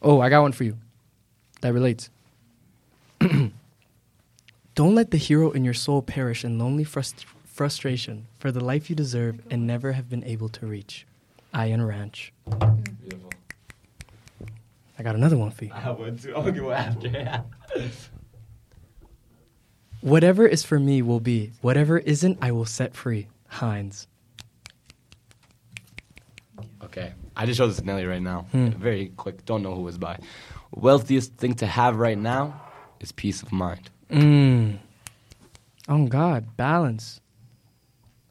Oh, 0.03 0.21
I 0.21 0.29
got 0.29 0.43
one 0.43 0.51
for 0.51 0.65
you 0.65 0.77
that 1.61 1.73
relates. 1.73 2.11
Don't 4.75 4.93
let 4.93 5.09
the 5.09 5.17
hero 5.17 5.49
in 5.49 5.65
your 5.65 5.73
soul 5.73 6.03
perish 6.03 6.45
in 6.45 6.59
lonely 6.59 6.85
frust- 6.85 7.25
frustration 7.47 8.27
for 8.37 8.51
the 8.51 8.63
life 8.63 8.91
you 8.91 8.95
deserve 8.95 9.41
and 9.49 9.65
never 9.65 9.93
have 9.93 10.11
been 10.11 10.23
able 10.25 10.49
to 10.49 10.67
reach. 10.67 11.07
Ayn 11.55 11.87
Rand. 11.87 12.19
Beautiful. 13.01 13.31
I 14.99 15.01
got 15.01 15.15
another 15.15 15.37
one 15.37 15.49
for 15.49 15.65
you. 15.65 15.71
I 15.73 15.79
have 15.79 15.97
one 15.97 16.19
too. 16.19 16.35
I'll 16.35 16.51
give 16.51 16.63
one 16.63 16.73
after. 16.73 17.43
Whatever 20.01 20.45
is 20.45 20.63
for 20.63 20.79
me 20.79 21.01
will 21.01 21.19
be. 21.19 21.51
Whatever 21.61 21.97
isn't, 21.97 22.37
I 22.41 22.51
will 22.51 22.65
set 22.65 22.95
free. 22.95 23.27
Heinz. 23.47 24.07
Okay, 26.83 27.13
I 27.35 27.45
just 27.45 27.57
showed 27.57 27.67
this 27.67 27.77
to 27.77 27.85
Nelly 27.85 28.05
right 28.05 28.21
now. 28.21 28.41
Hmm. 28.51 28.69
Very 28.69 29.11
quick. 29.17 29.45
Don't 29.45 29.63
know 29.63 29.73
who 29.75 29.81
was 29.81 29.97
by. 29.97 30.19
Wealthiest 30.71 31.33
thing 31.35 31.55
to 31.55 31.65
have 31.65 31.97
right 31.97 32.17
now 32.17 32.61
is 32.99 33.11
peace 33.11 33.41
of 33.41 33.51
mind. 33.51 33.89
Mmm. 34.09 34.77
Oh 35.89 36.05
God, 36.07 36.55
balance. 36.57 37.21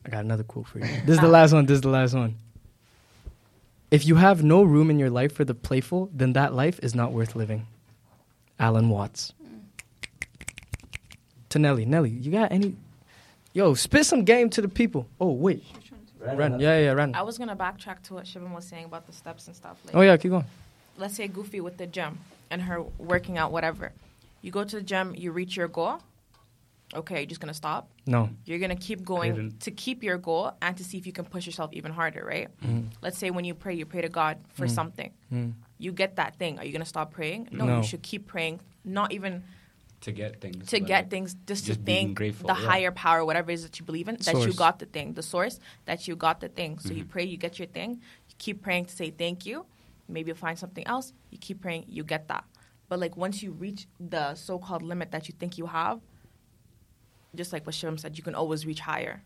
I 0.05 0.11
got 0.11 0.25
another 0.25 0.45
quote 0.45 0.69
for 0.69 0.79
you. 0.79 0.87
This 1.05 1.17
is 1.17 1.21
the 1.21 1.29
last 1.29 1.53
one. 1.53 1.67
This 1.67 1.77
is 1.77 1.81
the 1.81 1.89
last 1.89 2.15
one. 2.15 2.37
If 3.91 4.07
you 4.07 4.17
have 4.17 4.43
no 4.45 4.63
room 4.63 4.91
in 4.91 4.99
your 4.99 5.11
life 5.11 5.33
for 5.33 5.45
the 5.45 5.55
playful, 5.55 6.11
then 6.13 6.33
that 6.35 6.55
life 6.55 6.79
is 6.83 6.95
not 6.95 7.13
worth 7.13 7.35
living. 7.35 7.67
Alan 8.59 8.89
Watts. 8.89 9.33
To 11.57 11.61
Nelly. 11.63 11.87
Nelly, 11.87 12.11
you 12.11 12.31
got 12.31 12.53
any? 12.53 12.77
Yo, 13.55 13.73
spit 13.73 14.05
some 14.05 14.25
game 14.25 14.51
to 14.51 14.61
the 14.61 14.69
people. 14.69 15.09
Oh 15.19 15.33
wait, 15.33 15.65
Ren. 16.21 16.61
Yeah, 16.61 16.79
yeah, 16.79 16.93
Ren. 16.93 17.15
I 17.15 17.23
was 17.23 17.39
gonna 17.39 17.57
backtrack 17.57 18.03
to 18.05 18.15
what 18.15 18.27
Shivam 18.27 18.55
was 18.55 18.67
saying 18.67 18.85
about 18.85 19.07
the 19.07 19.13
steps 19.15 19.47
and 19.47 19.57
stuff. 19.57 19.79
Like, 19.87 19.97
Oh 19.97 20.03
yeah, 20.03 20.19
keep 20.19 20.33
going. 20.33 20.45
let's 20.99 21.15
say 21.17 21.29
Goofy 21.29 21.63
with 21.63 21.79
the 21.79 21.87
gym 21.87 22.19
and 22.51 22.61
her 22.61 22.83
working 22.99 23.39
out, 23.39 23.53
whatever. 23.53 23.93
You 24.43 24.51
go 24.51 24.65
to 24.65 24.77
the 24.77 24.83
gym, 24.83 25.15
you 25.17 25.33
reach 25.33 25.57
your 25.57 25.69
goal. 25.69 26.01
Okay, 26.95 27.21
you're 27.21 27.27
just 27.27 27.41
gonna 27.41 27.55
stop. 27.55 27.89
No. 28.07 28.29
You're 28.45 28.59
gonna 28.59 28.77
keep 28.77 29.03
going 29.03 29.55
to 29.61 29.71
keep 29.71 30.03
your 30.03 30.19
goal 30.19 30.53
and 30.61 30.77
to 30.77 30.85
see 30.85 30.99
if 30.99 31.07
you 31.07 31.13
can 31.15 31.25
push 31.25 31.47
yourself 31.47 31.71
even 31.73 31.91
harder, 31.91 32.23
right? 32.23 32.49
Mm. 32.63 32.89
Let's 33.01 33.17
say 33.17 33.31
when 33.31 33.47
you 33.47 33.55
pray, 33.55 33.75
you 33.75 33.87
pray 33.87 34.03
to 34.03 34.11
God 34.11 34.37
for 34.53 34.69
something. 34.69 35.11
Mm. 35.33 35.55
You 35.79 35.93
get 35.93 36.17
that 36.17 36.37
thing. 36.37 36.59
Are 36.59 36.67
you 36.67 36.73
gonna 36.73 36.85
stop 36.85 37.13
praying? 37.13 37.49
No, 37.51 37.65
No. 37.65 37.77
you 37.79 37.83
should 37.83 38.03
keep 38.03 38.27
praying. 38.27 38.61
Not 38.85 39.13
even 39.13 39.43
To 40.03 40.13
get 40.13 40.41
things. 40.41 40.69
to 40.69 40.79
get 40.79 41.05
like, 41.05 41.11
things, 41.11 41.35
just, 41.47 41.65
just 41.65 41.81
to 41.81 41.85
being 41.85 42.09
thank 42.09 42.17
grateful, 42.19 42.47
the 42.47 42.55
yeah. 42.55 42.67
higher 42.69 42.93
power, 42.93 43.25
whatever 43.25 43.51
it 43.51 43.55
is 43.55 43.63
that 43.63 43.79
you 43.81 43.85
believe 43.87 44.09
in, 44.09 44.17
that 44.17 44.35
you 44.47 44.53
got 44.53 44.79
the 44.79 44.87
thing, 44.87 45.15
the 45.15 45.23
source, 45.23 45.59
that 45.87 46.07
you 46.07 46.15
got 46.15 46.41
the 46.41 46.49
thing. 46.49 46.79
So 46.79 46.91
you 46.93 47.03
Mm-hmm. 47.03 47.11
pray, 47.11 47.25
you 47.25 47.37
get 47.37 47.59
your 47.59 47.67
thing. 47.67 47.93
You 48.29 48.35
keep 48.39 48.63
praying 48.63 48.85
to 48.87 48.95
say 48.95 49.11
thank 49.11 49.47
you. 49.47 49.67
Maybe 50.09 50.29
you'll 50.29 50.37
find 50.37 50.57
something 50.59 50.87
else. 50.87 51.13
You 51.31 51.39
keep 51.39 51.61
praying, 51.63 51.87
you 51.89 52.05
get 52.05 52.29
that. 52.29 52.45
But 52.89 53.01
like 53.01 53.17
once 53.17 53.43
you 53.43 53.51
reach 53.53 53.89
the 53.99 54.35
so-called 54.35 54.83
limit 54.83 55.11
that 55.11 55.29
you 55.29 55.35
think 55.39 55.59
you 55.59 55.67
have, 55.67 56.01
just 57.35 57.53
like 57.53 57.67
what 57.67 57.75
Shivam 57.75 57.99
said, 57.99 58.17
you 58.17 58.23
can 58.23 58.35
always 58.35 58.65
reach 58.67 58.81
higher. 58.81 59.23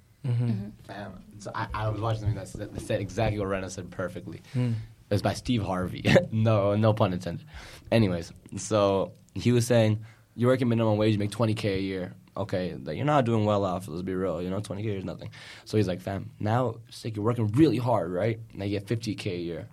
Fam. 0.87 1.23
So 1.39 1.51
I, 1.55 1.67
I 1.73 1.89
was 1.89 2.01
watching 2.01 2.21
something 2.21 2.37
that 2.37 2.49
said, 2.49 2.73
that 2.75 2.81
said 2.83 3.01
exactly 3.01 3.39
what 3.39 3.49
Rena 3.49 3.71
said 3.71 3.91
perfectly. 3.91 4.43
Mm. 4.55 4.73
It 4.73 5.15
was 5.15 5.23
by 5.23 5.35
Steve 5.35 5.63
Harvey. 5.63 6.05
no, 6.33 6.77
no 6.77 6.93
pun 6.93 7.13
intended. 7.13 7.45
Anyways, 7.91 8.33
so 8.57 9.13
he 9.35 9.51
was 9.53 9.67
saying, 9.67 10.05
you're 10.35 10.51
working 10.51 10.69
minimum 10.69 10.97
wage, 10.97 11.13
you 11.13 11.19
make 11.19 11.31
20K 11.31 11.77
a 11.77 11.81
year. 11.81 12.15
Okay, 12.37 12.77
like, 12.83 12.97
you're 12.97 13.05
not 13.05 13.25
doing 13.25 13.45
well 13.45 13.65
off, 13.65 13.89
let's 13.89 14.03
be 14.03 14.15
real. 14.15 14.41
You 14.41 14.51
know, 14.51 14.61
20K 14.61 14.99
is 14.99 15.05
nothing. 15.05 15.31
So 15.65 15.77
he's 15.77 15.89
like, 15.89 16.01
fam, 16.01 16.31
now 16.39 16.77
it's 16.89 17.05
like 17.05 17.17
you're 17.17 17.25
working 17.25 17.49
really 17.49 17.77
hard, 17.77 18.13
right? 18.13 18.39
Now 18.55 18.65
you 18.65 18.79
get 18.79 18.87
50K 18.87 19.27
a 19.27 19.39
year. 19.39 19.69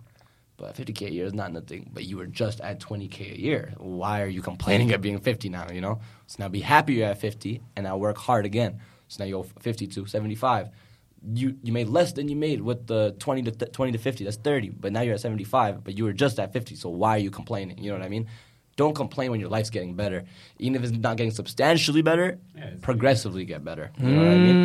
But 0.57 0.75
50K 0.75 1.07
a 1.07 1.11
year 1.11 1.25
is 1.25 1.35
not 1.35 1.53
nothing. 1.53 1.91
But 1.93 2.05
you 2.05 2.17
were 2.17 2.25
just 2.25 2.59
at 2.61 2.79
20K 2.79 3.35
a 3.35 3.39
year. 3.39 3.73
Why 3.77 4.21
are 4.23 4.27
you 4.27 4.41
complaining 4.41 4.91
at 4.91 5.01
being 5.01 5.19
50 5.19 5.49
now, 5.49 5.69
you 5.71 5.81
know? 5.81 5.99
So 6.25 6.37
now 6.39 6.49
be 6.49 6.61
happy 6.61 6.95
you're 6.95 7.07
at 7.09 7.21
50 7.21 7.61
and 7.75 7.83
now 7.83 7.97
work 7.97 8.17
hard 8.17 8.45
again. 8.45 8.79
So 9.07 9.23
now 9.23 9.27
you 9.27 9.35
go 9.35 9.43
50 9.43 9.87
to 9.87 10.05
75 10.07 10.69
you 11.33 11.57
you 11.63 11.73
made 11.73 11.89
less 11.89 12.13
than 12.13 12.29
you 12.29 12.35
made 12.35 12.61
with 12.61 12.87
the 12.87 13.15
20 13.19 13.43
to 13.43 13.51
th- 13.51 13.71
20 13.71 13.91
to 13.93 13.97
50 13.97 14.23
that's 14.23 14.37
30 14.37 14.69
but 14.69 14.91
now 14.91 15.01
you're 15.01 15.15
at 15.15 15.19
75 15.19 15.83
but 15.83 15.97
you 15.97 16.03
were 16.03 16.13
just 16.13 16.39
at 16.39 16.53
50 16.53 16.75
so 16.75 16.89
why 16.89 17.15
are 17.15 17.19
you 17.19 17.31
complaining 17.31 17.77
you 17.77 17.89
know 17.89 17.97
what 17.97 18.05
i 18.05 18.09
mean 18.09 18.27
don't 18.77 18.95
complain 18.95 19.31
when 19.31 19.39
your 19.41 19.49
life's 19.49 19.69
getting 19.69 19.95
better. 19.95 20.23
Even 20.59 20.75
if 20.75 20.83
it's 20.89 20.97
not 20.97 21.17
getting 21.17 21.31
substantially 21.31 22.01
better 22.01 22.39
Yeah, 22.55 22.63
it's- 22.67 22.79
progressively 22.81 23.43
get 23.43 23.65
better. 23.65 23.91
You 23.99 24.09
know 24.11 24.19
what 24.19 24.27
i 24.33 24.37
mean? 24.37 24.55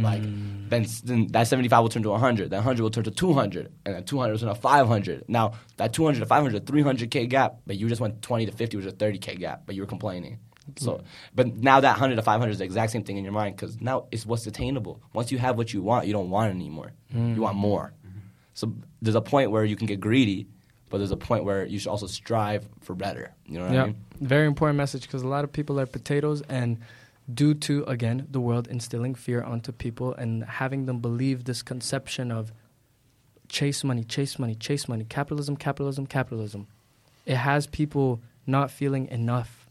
Mm. 0.00 0.02
like 0.02 0.22
then, 0.70 0.86
then 1.04 1.26
that 1.28 1.46
75 1.48 1.82
will 1.82 1.88
turn 1.88 2.02
to 2.02 2.10
100 2.10 2.50
that 2.50 2.56
100 2.56 2.82
will 2.82 2.90
turn 2.90 3.04
to 3.04 3.10
200 3.10 3.72
and 3.86 3.94
that 3.94 4.06
200 4.06 4.32
will 4.32 4.38
turn 4.38 4.48
to 4.48 4.54
500 4.54 5.24
now 5.28 5.52
that 5.76 5.92
200 5.92 6.20
to 6.20 6.26
500 6.26 6.66
300k 6.66 7.28
gap 7.28 7.56
but 7.66 7.76
you 7.76 7.88
just 7.88 8.00
went 8.00 8.20
20 8.22 8.46
to 8.46 8.52
50 8.52 8.76
which 8.76 8.86
is 8.86 8.92
a 8.92 8.96
30k 8.96 9.38
gap 9.38 9.62
but 9.66 9.74
you 9.74 9.82
were 9.82 9.86
complaining. 9.86 10.38
So 10.76 11.00
but 11.34 11.56
now 11.56 11.80
that 11.80 11.92
100 11.92 12.16
to 12.16 12.22
500 12.22 12.50
is 12.52 12.58
the 12.58 12.64
exact 12.64 12.92
same 12.92 13.02
thing 13.02 13.16
in 13.16 13.24
your 13.24 13.32
mind 13.32 13.56
because 13.56 13.80
now 13.80 14.06
it's 14.12 14.26
what's 14.26 14.46
attainable. 14.46 15.00
Once 15.14 15.32
you 15.32 15.38
have 15.38 15.56
what 15.56 15.72
you 15.74 15.80
want 15.82 16.06
you 16.06 16.12
don't 16.12 16.30
want 16.30 16.48
it 16.50 16.54
anymore 16.54 16.92
you 17.14 17.40
want 17.42 17.56
more. 17.56 17.92
So 18.54 18.74
there's 19.02 19.14
a 19.16 19.20
point 19.22 19.50
where 19.50 19.64
you 19.64 19.76
can 19.76 19.86
get 19.86 20.00
greedy 20.00 20.46
but 20.88 20.98
there's 20.98 21.10
a 21.10 21.16
point 21.16 21.44
where 21.44 21.66
you 21.66 21.78
should 21.78 21.90
also 21.90 22.06
strive 22.06 22.68
for 22.80 22.94
better. 22.94 23.34
You 23.46 23.58
know 23.58 23.64
what 23.64 23.74
Yeah, 23.74 23.82
i 23.82 23.86
mean? 23.86 24.04
Very 24.20 24.46
important 24.46 24.76
message 24.76 25.02
because 25.02 25.22
a 25.22 25.28
lot 25.28 25.44
of 25.44 25.52
people 25.52 25.78
are 25.80 25.86
potatoes, 25.86 26.42
and 26.48 26.78
due 27.32 27.54
to 27.54 27.84
again 27.84 28.26
the 28.30 28.40
world 28.40 28.66
instilling 28.68 29.14
fear 29.14 29.42
onto 29.42 29.70
people 29.70 30.14
and 30.14 30.44
having 30.44 30.86
them 30.86 30.98
believe 30.98 31.44
this 31.44 31.62
conception 31.62 32.32
of 32.32 32.52
chase 33.48 33.84
money, 33.84 34.04
chase 34.04 34.38
money, 34.38 34.54
chase 34.54 34.88
money, 34.88 35.04
capitalism, 35.04 35.56
capitalism, 35.56 36.06
capitalism, 36.06 36.66
it 37.26 37.36
has 37.36 37.66
people 37.66 38.20
not 38.46 38.70
feeling 38.70 39.06
enough. 39.08 39.68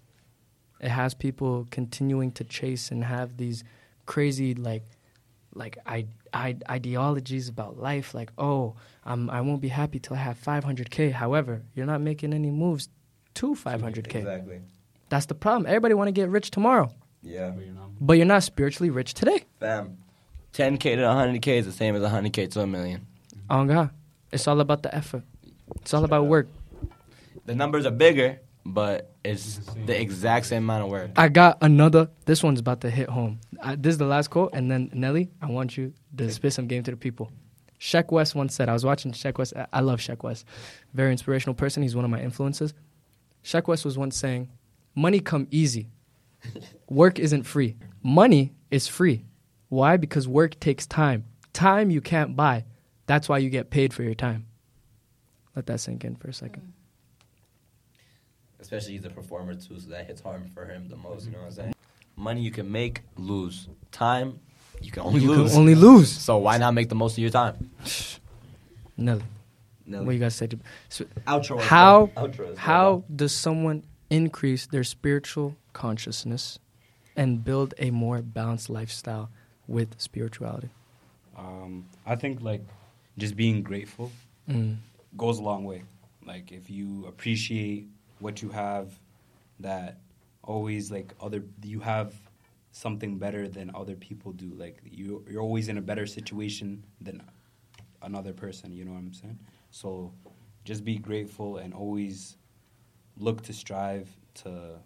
It 0.80 0.89
has 0.89 1.13
people 1.15 1.68
continuing 1.72 2.32
to 2.34 2.43
chase 2.43 2.91
and 2.91 3.03
have 3.03 3.38
these 3.38 3.63
crazy 4.05 4.53
like 4.53 4.84
like 5.53 5.78
I, 5.86 6.05
ideologies 6.69 7.45
about 7.49 7.71
life 7.89 8.13
like 8.19 8.31
oh 8.38 8.75
I'm, 9.05 9.29
i 9.29 9.39
won't 9.41 9.61
be 9.61 9.67
happy 9.81 9.99
till 9.99 10.15
i 10.15 10.19
have 10.29 10.38
500k 10.39 11.11
however 11.11 11.53
you're 11.73 11.85
not 11.93 12.01
making 12.01 12.33
any 12.33 12.51
moves 12.51 12.89
to 13.35 13.55
500k 13.55 14.15
Exactly. 14.15 14.59
that's 15.09 15.27
the 15.27 15.35
problem. 15.35 15.65
Everybody 15.67 15.93
want 15.93 16.07
to 16.09 16.11
get 16.21 16.27
rich 16.29 16.49
tomorrow. 16.51 16.88
Yeah. 17.21 17.51
but 17.55 17.63
you're 17.65 17.73
not- 17.73 17.89
but 18.07 18.13
you're 18.17 18.25
not 18.35 18.43
spiritually 18.43 18.89
rich 18.99 19.13
today. 19.13 19.39
Fam. 19.59 19.97
10k 20.53 20.83
to 20.99 21.03
100k 21.03 21.47
is 21.61 21.65
the 21.65 21.71
same 21.81 21.93
as 21.95 22.01
100k 22.01 22.49
to 22.53 22.61
a 22.61 22.67
million. 22.67 22.99
Oh 23.49 23.63
god. 23.65 23.89
It's 24.31 24.47
all 24.47 24.59
about 24.59 24.81
the 24.83 24.91
effort. 25.01 25.23
It's 25.81 25.93
all 25.93 26.03
about 26.03 26.25
work. 26.35 26.47
The 27.45 27.55
numbers 27.55 27.85
are 27.85 27.91
bigger, 28.05 28.39
but 28.74 29.11
it's 29.24 29.59
the 29.86 29.99
exact 29.99 30.45
same 30.45 30.63
amount 30.63 30.84
of 30.84 30.89
work. 30.89 31.11
I 31.15 31.30
got 31.30 31.57
another. 31.61 32.09
This 32.26 32.43
one's 32.43 32.59
about 32.59 32.82
to 32.82 32.89
hit 32.89 33.09
home. 33.09 33.39
I, 33.61 33.76
this 33.76 33.91
is 33.91 33.97
the 33.97 34.05
last 34.05 34.30
quote, 34.30 34.51
and 34.53 34.70
then 34.70 34.89
Nelly, 34.93 35.30
I 35.41 35.47
want 35.47 35.78
you 35.78 35.93
to 36.18 36.32
spit 36.32 36.53
some 36.53 36.68
game 36.68 36.84
to 36.84 36.91
the 36.91 36.97
people. 36.97 37.32
Sheck 37.80 38.11
West 38.11 38.36
once 38.36 38.53
said, 38.55 38.70
I 38.70 38.74
was 38.74 38.84
watching 38.84 39.11
Sheck 39.11 39.38
West. 39.38 39.53
I- 39.72 39.80
love 39.80 39.99
Sheck 39.99 40.24
West. 40.24 40.45
Very 40.93 41.11
inspirational 41.11 41.53
person. 41.53 41.84
He's 41.84 41.95
one 41.95 42.05
of 42.05 42.11
my 42.11 42.22
influences. 42.22 42.74
Sheck 43.43 43.68
West 43.68 43.86
was 43.86 43.97
once 43.97 44.15
saying, 44.18 44.49
Money 44.95 45.20
come 45.20 45.47
easy. 45.51 45.89
Work 46.89 47.20
isn't 47.20 47.43
free. 47.43 47.78
Money 48.01 48.53
is 48.72 48.88
free. 48.88 49.26
Why? 49.70 49.97
Because 49.97 50.28
work 50.28 50.59
takes 50.59 50.88
time. 50.88 51.26
Time 51.53 51.89
you 51.91 52.01
can't 52.01 52.36
buy. 52.36 52.65
That's 53.05 53.30
why 53.30 53.38
you 53.38 53.49
get 53.49 53.70
paid 53.70 53.93
for 53.93 54.03
your 54.03 54.15
time. 54.15 54.47
Let 55.55 55.68
that 55.68 55.80
sink 55.80 56.03
in 56.03 56.15
for 56.15 56.30
a 56.30 56.34
second. 56.34 56.74
Especially 58.60 58.93
he's 58.93 59.05
a 59.05 59.10
performer 59.10 59.53
too, 59.55 59.80
so 59.80 59.89
that 59.89 60.08
hits 60.08 60.22
hard 60.22 60.49
for 60.53 60.66
him 60.66 60.88
the 60.89 60.95
most. 60.95 61.26
You 61.26 61.32
know 61.34 61.39
what 61.39 61.45
I'm 61.47 61.51
saying? 61.51 61.74
Money 62.16 62.41
you 62.41 62.51
can 62.51 62.72
make, 62.72 63.01
lose. 63.16 63.68
Time 63.91 64.39
you 64.82 64.91
can 64.91 65.03
only 65.03 65.22
You 65.22 65.30
lose. 65.32 65.51
can 65.51 65.60
only 65.62 65.76
lose. 65.76 66.12
So 66.12 66.38
why 66.38 66.58
not 66.58 66.74
make 66.74 66.89
the 66.89 66.95
most 66.95 67.14
of 67.14 67.20
your 67.20 67.30
time? 67.30 67.70
Nelly, 68.97 69.24
Nelly. 69.86 70.05
what 70.05 70.12
you 70.14 70.20
guys 70.20 70.36
say 70.36 70.47
to 70.47 70.60
so 70.89 71.05
Outro. 71.28 71.60
How- 71.62 72.08
Outro 72.18 72.32
as 72.32 72.38
well. 72.39 72.55
How 72.55 73.03
does 73.16 73.32
someone 73.32 73.84
increase 74.10 74.66
their 74.68 74.84
spiritual 74.84 75.55
consciousness 75.74 76.58
and 77.16 77.43
build 77.43 77.74
a 77.78 77.91
more 77.91 78.22
balanced 78.22 78.70
lifestyle 78.70 79.30
with 79.68 79.89
spirituality? 79.99 80.70
Um, 81.38 81.86
I 82.05 82.16
think 82.16 82.41
like 82.41 82.62
just 83.18 83.36
being 83.36 83.62
grateful 83.62 84.12
Mm. 84.49 84.78
goes 85.18 85.39
a 85.39 85.43
long 85.43 85.66
way. 85.66 85.84
Like 86.26 86.51
if 86.51 86.70
you 86.70 87.05
appreciate 87.05 87.88
what 88.20 88.41
you 88.41 88.49
have, 88.49 88.99
that 89.59 89.99
always 90.43 90.91
like 90.91 91.13
other 91.22 91.43
you 91.63 91.80
have 91.80 92.13
something 92.72 93.18
better 93.18 93.47
than 93.47 93.72
other 93.76 93.95
people 93.95 94.32
do. 94.32 94.51
Like 94.55 94.80
you 94.84 95.24
you're 95.30 95.41
always 95.41 95.68
in 95.70 95.78
a 95.78 95.82
better 95.82 96.05
situation 96.05 96.84
than 97.01 97.22
another 98.01 98.34
person. 98.34 98.72
You 98.72 98.86
know 98.86 98.91
what 98.91 98.99
I'm 98.99 99.13
saying? 99.13 99.39
So 99.72 100.13
just 100.63 100.84
be 100.84 100.97
grateful 100.97 101.57
and 101.57 101.74
always 101.74 102.38
look 103.18 103.41
to 103.43 103.53
strive 103.53 104.09
to 104.36 104.80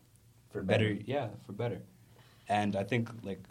For 0.50 0.62
better. 0.64 0.94
better. 0.94 1.04
Yeah, 1.06 1.28
for 1.46 1.54
better. 1.54 1.82
And 2.50 2.76
I 2.76 2.84
think 2.84 3.10
like 3.24 3.44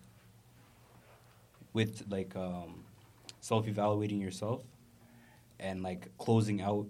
with 1.72 2.04
like 2.08 2.34
um, 2.36 2.84
self 3.40 3.68
evaluating 3.68 4.20
yourself 4.20 4.62
and 5.58 5.82
like 5.82 6.08
closing 6.18 6.60
out 6.60 6.86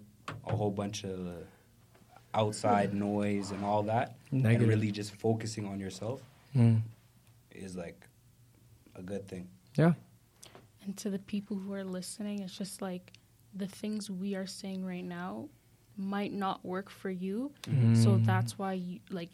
a 0.46 0.54
whole 0.54 0.70
bunch 0.70 1.04
of 1.04 1.26
outside 2.34 2.94
noise 2.94 3.50
and 3.50 3.64
all 3.64 3.82
that 3.84 4.14
Negative. 4.30 4.60
and 4.62 4.68
really 4.68 4.90
just 4.92 5.12
focusing 5.14 5.66
on 5.66 5.78
yourself 5.80 6.22
Mm. 6.56 6.80
is 7.52 7.76
like 7.76 8.06
a 8.94 9.02
good 9.02 9.26
thing. 9.28 9.48
Yeah. 9.76 9.94
And 10.84 10.96
to 10.98 11.10
the 11.10 11.18
people 11.18 11.56
who 11.56 11.72
are 11.74 11.84
listening, 11.84 12.40
it's 12.40 12.56
just 12.56 12.82
like 12.82 13.12
the 13.54 13.66
things 13.68 14.10
we 14.10 14.34
are 14.34 14.46
saying 14.46 14.84
right 14.84 15.04
now 15.04 15.48
might 15.96 16.32
not 16.32 16.64
work 16.64 16.88
for 16.90 17.10
you. 17.10 17.52
So 17.94 18.10
Mm. 18.18 18.24
that's 18.26 18.58
why 18.58 18.74
you 18.74 19.00
like 19.10 19.30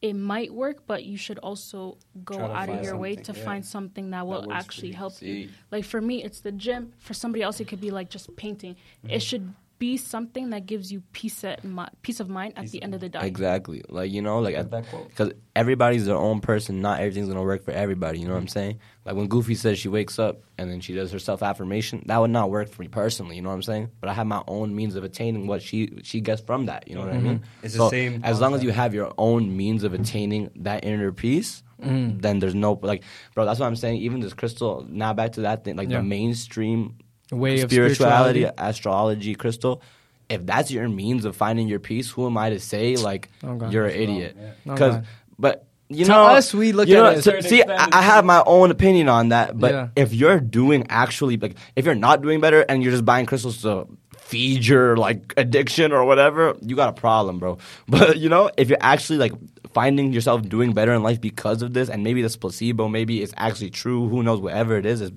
it 0.00 0.12
might 0.14 0.54
work, 0.54 0.86
but 0.86 1.04
you 1.04 1.16
should 1.16 1.38
also 1.40 1.98
go 2.24 2.38
out 2.38 2.68
of 2.68 2.84
your 2.84 2.96
way 2.96 3.16
to 3.16 3.32
yeah, 3.32 3.44
find 3.44 3.66
something 3.66 4.10
that 4.10 4.24
will 4.24 4.34
works 4.42 4.46
for 4.46 4.52
actually 4.54 4.88
you. 4.88 4.94
help 4.94 5.20
you. 5.20 5.48
Like 5.72 5.84
for 5.84 6.00
me, 6.00 6.22
it's 6.22 6.40
the 6.40 6.52
gym. 6.52 6.92
For 6.98 7.14
somebody 7.14 7.42
else, 7.42 7.58
it 7.58 7.66
could 7.66 7.80
be 7.80 7.90
like 7.90 8.08
just 8.08 8.34
painting. 8.36 8.74
Mm-hmm. 8.76 9.10
It 9.10 9.22
should 9.22 9.52
be 9.78 9.96
something 9.96 10.50
that 10.50 10.66
gives 10.66 10.90
you 10.90 11.02
peace 11.12 11.44
at 11.44 11.62
mi- 11.64 11.84
peace 12.02 12.20
of 12.20 12.28
mind 12.28 12.54
at 12.56 12.62
Peace 12.62 12.72
the 12.72 12.78
of 12.78 12.84
end 12.84 12.94
of 12.94 13.00
the 13.00 13.08
day. 13.08 13.20
exactly. 13.22 13.82
Like 13.88 14.10
you 14.10 14.22
know, 14.22 14.40
like 14.40 14.54
Got 14.56 14.70
that 14.70 14.88
quote? 14.88 15.08
because 15.08 15.32
everybody's 15.54 16.06
their 16.06 16.16
own 16.16 16.40
person. 16.40 16.80
Not 16.80 17.00
everything's 17.00 17.28
gonna 17.28 17.42
work 17.42 17.62
for 17.64 17.70
everybody. 17.70 18.18
You 18.18 18.26
know 18.26 18.34
what 18.34 18.40
I'm 18.40 18.48
saying? 18.48 18.80
Like 19.04 19.14
when 19.16 19.28
Goofy 19.28 19.54
says 19.54 19.78
she 19.78 19.88
wakes 19.88 20.18
up 20.18 20.42
and 20.58 20.70
then 20.70 20.80
she 20.80 20.94
does 20.94 21.12
her 21.12 21.18
self 21.18 21.42
affirmation, 21.42 22.02
that 22.06 22.18
would 22.18 22.30
not 22.30 22.50
work 22.50 22.68
for 22.68 22.82
me 22.82 22.88
personally. 22.88 23.36
You 23.36 23.42
know 23.42 23.50
what 23.50 23.54
I'm 23.54 23.62
saying? 23.62 23.90
But 24.00 24.10
I 24.10 24.14
have 24.14 24.26
my 24.26 24.42
own 24.48 24.74
means 24.74 24.96
of 24.96 25.04
attaining 25.04 25.46
what 25.46 25.62
she 25.62 25.98
she 26.02 26.20
gets 26.20 26.40
from 26.42 26.66
that. 26.66 26.88
You 26.88 26.96
know 26.96 27.02
what 27.02 27.10
I 27.14 27.18
mean? 27.18 27.38
Mm-hmm. 27.38 27.64
It's 27.66 27.76
the 27.76 27.88
same 27.90 28.20
As 28.24 28.40
long 28.40 28.54
as 28.54 28.62
you 28.64 28.70
have 28.72 28.94
your 28.94 29.12
own 29.18 29.56
means 29.56 29.84
of 29.84 29.94
attaining 29.94 30.50
that 30.56 30.84
inner 30.84 31.12
peace, 31.12 31.62
mm. 31.82 32.20
then 32.20 32.40
there's 32.40 32.54
no 32.54 32.78
like, 32.82 33.04
bro. 33.34 33.44
That's 33.44 33.60
what 33.60 33.66
I'm 33.66 33.76
saying. 33.76 33.98
Even 34.00 34.20
this 34.20 34.34
crystal. 34.34 34.84
Now 34.88 35.12
back 35.14 35.32
to 35.32 35.42
that 35.42 35.64
thing, 35.64 35.76
like 35.76 35.88
Yeah. 35.88 35.98
the 35.98 36.02
mainstream 36.04 36.98
Way 37.30 37.60
of 37.60 37.70
spirituality, 37.70 38.40
spirituality. 38.40 38.44
astrology, 38.70 39.34
crystal. 39.34 39.82
If 40.28 40.44
that's 40.46 40.70
your 40.70 40.88
means 40.88 41.24
of 41.24 41.36
finding 41.36 41.68
your 41.68 41.78
peace, 41.78 42.10
who 42.10 42.26
am 42.26 42.36
I 42.36 42.50
to 42.50 42.60
say 42.60 42.96
like 42.96 43.28
Oh, 43.42 43.56
God. 43.56 43.72
you're 43.72 43.86
an 43.86 43.90
That's 43.96 44.08
wrong, 44.08 44.16
idiot? 44.16 44.36
Oh, 44.38 44.42
yeah. 44.42 44.50
Oh, 44.66 44.72
Because, 44.72 45.06
but 45.38 45.64
you 45.88 46.04
To 46.04 46.10
know, 46.10 46.24
us, 46.24 46.52
we 46.52 46.72
look 46.72 46.86
you 46.88 46.96
at 46.98 47.02
know, 47.02 47.08
it 47.10 47.16
as 47.18 47.24
so- 47.24 47.30
certain 47.30 47.48
see, 47.48 47.62
I, 47.62 47.88
I 47.92 48.02
have 48.02 48.24
my 48.26 48.42
own 48.46 48.70
opinion 48.70 49.08
on 49.08 49.30
that. 49.30 49.58
But 49.58 49.72
Yeah. 49.72 49.88
if 49.96 50.12
you're 50.12 50.38
doing 50.40 50.86
actually 50.90 51.38
like, 51.38 51.56
if 51.76 51.86
you're 51.86 51.94
not 51.94 52.20
doing 52.20 52.40
better 52.40 52.60
and 52.68 52.82
you're 52.82 52.92
just 52.92 53.06
buying 53.06 53.24
crystals 53.24 53.62
to 53.62 53.86
feed 54.18 54.66
your 54.66 54.98
like 54.98 55.32
addiction 55.38 55.92
or 55.92 56.04
whatever, 56.04 56.54
you 56.60 56.76
got 56.76 56.90
a 56.90 56.92
problem, 56.92 57.38
bro. 57.38 57.56
But 57.88 58.18
you 58.18 58.28
know, 58.28 58.50
if 58.58 58.68
you're 58.68 58.76
actually 58.82 59.18
like 59.18 59.32
finding 59.72 60.12
yourself 60.12 60.42
doing 60.46 60.74
better 60.74 60.92
in 60.92 61.02
life 61.02 61.20
because 61.22 61.62
of 61.62 61.72
this, 61.72 61.88
and 61.88 62.04
maybe 62.04 62.20
this 62.20 62.36
placebo, 62.36 62.88
maybe 62.88 63.22
it's 63.22 63.32
actually 63.38 63.70
true. 63.70 64.08
Who 64.10 64.22
knows? 64.22 64.40
Whatever 64.40 64.76
it 64.76 64.84
is, 64.84 65.00
is 65.00 65.12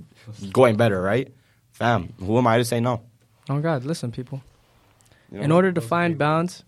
going 0.53 0.77
better, 0.77 1.01
right? 1.01 1.33
Fam, 1.81 2.13
who 2.19 2.37
am 2.37 2.45
I 2.45 2.57
to 2.59 2.63
say 2.65 2.79
no? 2.79 3.01
Oh 3.49 3.59
God, 3.59 3.83
listen, 3.85 4.11
people. 4.11 4.43
You 5.31 5.39
know? 5.39 5.43
In 5.45 5.51
order 5.51 5.71
to 5.71 5.81
find 5.81 6.15
balance, 6.15 6.63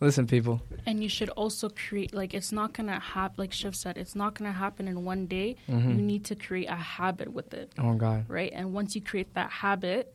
listen, 0.00 0.26
people. 0.26 0.60
And 0.84 1.00
you 1.02 1.08
should 1.08 1.28
also 1.30 1.68
create 1.68 2.12
like 2.12 2.34
it's 2.34 2.50
not 2.50 2.72
gonna 2.72 2.98
happen. 2.98 3.36
Like 3.38 3.52
Shiv 3.52 3.76
said, 3.76 3.96
it's 3.96 4.16
not 4.16 4.34
gonna 4.34 4.50
happen 4.52 4.88
in 4.88 5.04
one 5.04 5.26
day. 5.26 5.56
Mm-hmm. 5.68 5.90
You 5.90 6.02
need 6.02 6.24
to 6.24 6.34
create 6.34 6.68
a 6.68 6.74
habit 6.74 7.32
with 7.32 7.54
it, 7.54 7.72
Oh 7.78 7.94
God. 7.94 8.24
right? 8.28 8.50
And 8.52 8.72
once 8.72 8.94
you 8.96 9.00
create 9.00 9.32
that 9.34 9.50
habit, 9.50 10.12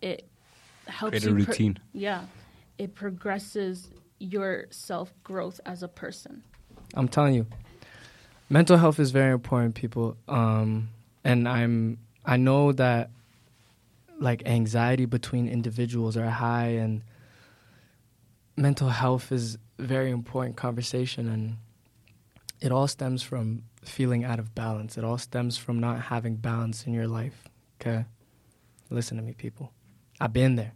it 0.00 0.26
helps 0.86 1.10
Create 1.18 1.24
a 1.24 1.26
you. 1.38 1.44
pro- 1.44 1.52
routine. 1.52 1.78
yeah, 1.92 2.22
it 2.78 2.94
progresses 2.94 3.90
your 4.18 4.64
self 4.70 5.12
growth 5.24 5.60
as 5.66 5.82
a 5.82 5.88
person. 5.88 6.42
I'm 6.94 7.08
telling 7.08 7.34
you, 7.34 7.46
mental 8.48 8.78
health 8.78 8.98
is 8.98 9.10
very 9.10 9.32
important, 9.34 9.74
people. 9.74 10.16
Um, 10.26 10.88
and 11.24 11.48
I'm 11.48 11.98
I 12.24 12.36
know 12.36 12.72
that 12.72 13.10
like 14.20 14.42
anxiety 14.46 15.06
between 15.06 15.48
individuals 15.48 16.16
are 16.16 16.28
high, 16.28 16.68
and 16.68 17.02
mental 18.56 18.88
health 18.88 19.32
is 19.32 19.56
a 19.78 19.82
very 19.82 20.10
important 20.10 20.56
conversation, 20.56 21.28
and 21.28 21.56
it 22.60 22.72
all 22.72 22.88
stems 22.88 23.22
from 23.22 23.62
feeling 23.84 24.24
out 24.24 24.38
of 24.38 24.54
balance. 24.54 24.98
It 24.98 25.04
all 25.04 25.18
stems 25.18 25.56
from 25.56 25.78
not 25.78 26.00
having 26.00 26.36
balance 26.36 26.86
in 26.86 26.92
your 26.92 27.06
life. 27.06 27.44
Okay, 27.80 28.04
listen 28.90 29.16
to 29.16 29.22
me, 29.22 29.32
people. 29.32 29.72
I've 30.20 30.32
been 30.32 30.56
there. 30.56 30.72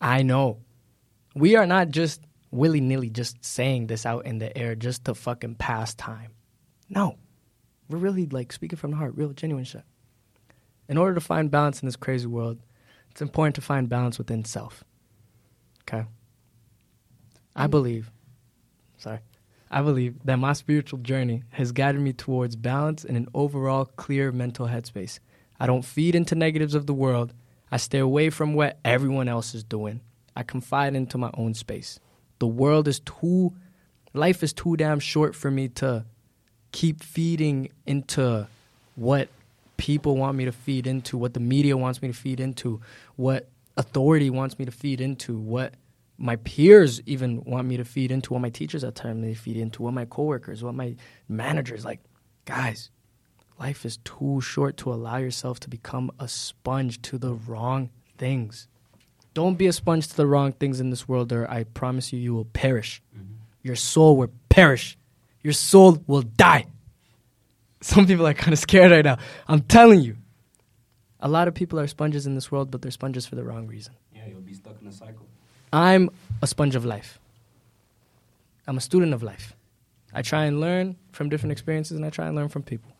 I 0.00 0.22
know. 0.22 0.58
We 1.34 1.56
are 1.56 1.66
not 1.66 1.88
just 1.88 2.20
willy 2.50 2.80
nilly 2.80 3.10
just 3.10 3.44
saying 3.44 3.86
this 3.86 4.06
out 4.06 4.26
in 4.26 4.38
the 4.38 4.56
air 4.56 4.74
just 4.74 5.04
to 5.06 5.14
fucking 5.14 5.56
pass 5.56 5.94
time. 5.94 6.32
No. 6.88 7.16
We're 7.88 7.98
really 7.98 8.26
like 8.26 8.52
speaking 8.52 8.78
from 8.78 8.90
the 8.90 8.96
heart, 8.96 9.14
real 9.16 9.30
genuine 9.30 9.64
shit. 9.64 9.84
In 10.88 10.98
order 10.98 11.14
to 11.14 11.20
find 11.20 11.50
balance 11.50 11.80
in 11.80 11.86
this 11.86 11.96
crazy 11.96 12.26
world, 12.26 12.58
it's 13.10 13.22
important 13.22 13.54
to 13.56 13.60
find 13.60 13.88
balance 13.88 14.18
within 14.18 14.44
self. 14.44 14.84
Okay? 15.82 16.06
I 17.54 17.66
mm. 17.66 17.70
believe, 17.70 18.10
sorry, 18.98 19.20
I 19.70 19.82
believe 19.82 20.14
that 20.24 20.36
my 20.36 20.52
spiritual 20.52 21.00
journey 21.00 21.42
has 21.50 21.72
guided 21.72 22.00
me 22.00 22.12
towards 22.12 22.56
balance 22.56 23.04
and 23.04 23.16
an 23.16 23.28
overall 23.34 23.84
clear 23.84 24.30
mental 24.30 24.66
headspace. 24.66 25.18
I 25.58 25.66
don't 25.66 25.84
feed 25.84 26.14
into 26.14 26.34
negatives 26.34 26.74
of 26.74 26.86
the 26.86 26.94
world. 26.94 27.32
I 27.70 27.78
stay 27.78 27.98
away 27.98 28.30
from 28.30 28.54
what 28.54 28.78
everyone 28.84 29.28
else 29.28 29.54
is 29.54 29.64
doing. 29.64 30.02
I 30.36 30.42
confide 30.42 30.94
into 30.94 31.18
my 31.18 31.30
own 31.34 31.54
space. 31.54 31.98
The 32.38 32.46
world 32.46 32.86
is 32.86 33.00
too, 33.00 33.54
life 34.12 34.42
is 34.42 34.52
too 34.52 34.76
damn 34.76 35.00
short 35.00 35.34
for 35.34 35.50
me 35.50 35.68
to 35.68 36.04
keep 36.76 37.02
feeding 37.02 37.70
into 37.86 38.46
what 38.96 39.30
people 39.78 40.14
want 40.14 40.36
me 40.36 40.44
to 40.44 40.52
feed 40.52 40.86
into, 40.86 41.16
what 41.16 41.32
the 41.32 41.40
media 41.40 41.74
wants 41.74 42.02
me 42.02 42.08
to 42.08 42.12
feed 42.12 42.38
into, 42.38 42.82
what 43.16 43.48
authority 43.78 44.28
wants 44.28 44.58
me 44.58 44.66
to 44.66 44.70
feed 44.70 45.00
into, 45.00 45.38
what 45.38 45.72
my 46.18 46.36
peers 46.36 47.00
even 47.06 47.42
want 47.44 47.66
me 47.66 47.78
to 47.78 47.84
feed 47.84 48.12
into, 48.12 48.34
what 48.34 48.42
my 48.42 48.50
teachers 48.50 48.84
at 48.84 48.94
times 48.94 49.22
they 49.22 49.32
feed 49.32 49.56
into, 49.56 49.82
what 49.82 49.94
my 49.94 50.04
coworkers, 50.04 50.62
what 50.62 50.74
my 50.74 50.94
managers 51.30 51.82
like. 51.82 52.00
Guys, 52.44 52.90
life 53.58 53.86
is 53.86 53.96
too 54.04 54.42
short 54.42 54.76
to 54.76 54.92
allow 54.92 55.16
yourself 55.16 55.58
to 55.60 55.70
become 55.70 56.10
a 56.18 56.28
sponge 56.28 57.00
to 57.00 57.16
the 57.16 57.32
wrong 57.32 57.88
things. 58.18 58.68
Don't 59.32 59.56
be 59.56 59.66
a 59.66 59.72
sponge 59.72 60.08
to 60.08 60.16
the 60.16 60.26
wrong 60.26 60.52
things 60.52 60.78
in 60.78 60.90
this 60.90 61.08
world, 61.08 61.32
or 61.32 61.50
I 61.50 61.64
promise 61.64 62.12
you, 62.12 62.18
you 62.18 62.34
will 62.34 62.44
perish. 62.44 63.00
Mm-hmm. 63.16 63.32
Your 63.62 63.76
soul 63.76 64.18
will 64.18 64.30
perish. 64.50 64.98
Your 65.46 65.52
soul 65.52 66.02
will 66.08 66.22
die. 66.22 66.66
Some 67.80 68.08
people 68.08 68.26
are 68.26 68.34
kind 68.34 68.52
of 68.52 68.58
scared 68.58 68.90
right 68.90 69.04
now. 69.04 69.18
I'm 69.46 69.60
telling 69.60 70.00
you. 70.00 70.16
A 71.20 71.28
lot 71.28 71.46
of 71.46 71.54
people 71.54 71.78
are 71.78 71.86
sponges 71.86 72.26
in 72.26 72.34
this 72.34 72.50
world, 72.50 72.72
but 72.72 72.82
they're 72.82 72.90
sponges 72.90 73.26
for 73.26 73.36
the 73.36 73.44
wrong 73.44 73.68
reason. 73.68 73.94
Yeah, 74.12 74.26
you'll 74.26 74.40
be 74.40 74.54
stuck 74.54 74.82
in 74.82 74.88
a 74.88 74.92
cycle. 74.92 75.24
I'm 75.72 76.10
a 76.42 76.48
sponge 76.48 76.74
of 76.74 76.84
life. 76.84 77.20
I'm 78.66 78.76
a 78.76 78.80
student 78.80 79.14
of 79.14 79.22
life. 79.22 79.54
I 80.12 80.22
try 80.22 80.46
and 80.46 80.58
learn 80.58 80.96
from 81.12 81.28
different 81.28 81.52
experiences 81.52 81.96
and 81.96 82.04
I 82.04 82.10
try 82.10 82.26
and 82.26 82.34
learn 82.34 82.48
from 82.48 82.64
people. 82.64 82.90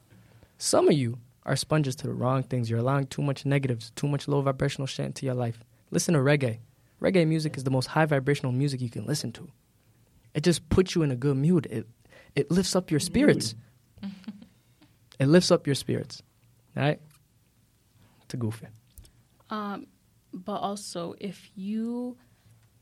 Some 0.57 0.87
of 0.87 0.95
you 0.95 1.19
are 1.47 1.57
sponges 1.57 1.97
to 1.97 2.07
the 2.07 2.15
wrong 2.15 2.45
things. 2.45 2.71
You're 2.71 2.79
allowing 2.79 3.09
too 3.09 3.23
much 3.23 3.45
negatives, 3.45 3.91
too 3.97 4.07
much 4.07 4.29
low 4.29 4.41
vibrational 4.41 4.87
shit 4.87 5.07
into 5.07 5.27
your 5.27 5.35
life. 5.35 5.65
Listen 5.91 6.15
to 6.15 6.21
reggae. 6.21 6.61
Reggae 7.03 7.27
music 7.27 7.57
is 7.57 7.65
the 7.65 7.73
most 7.73 7.87
high 7.87 8.07
vibrational 8.07 8.53
music 8.53 8.81
you 8.81 8.89
can 8.89 9.05
listen 9.05 9.33
to. 9.33 9.49
It 10.33 10.45
just 10.45 10.69
puts 10.69 10.95
you 10.95 11.03
in 11.03 11.11
a 11.11 11.17
good 11.17 11.39
mood. 11.39 11.67
It 11.67 11.89
it 12.37 12.51
lifts 12.51 12.76
up 12.76 12.91
your 12.91 13.01
spirits. 13.01 13.55
it 15.18 15.26
lifts 15.26 15.51
up 15.51 15.66
your 15.66 15.74
spirits. 15.74 16.22
Right? 16.76 17.01
To 18.28 18.37
goofy. 18.37 18.66
Um, 19.49 19.87
but 20.32 20.59
also, 20.59 21.14
if 21.18 21.51
you 21.57 22.16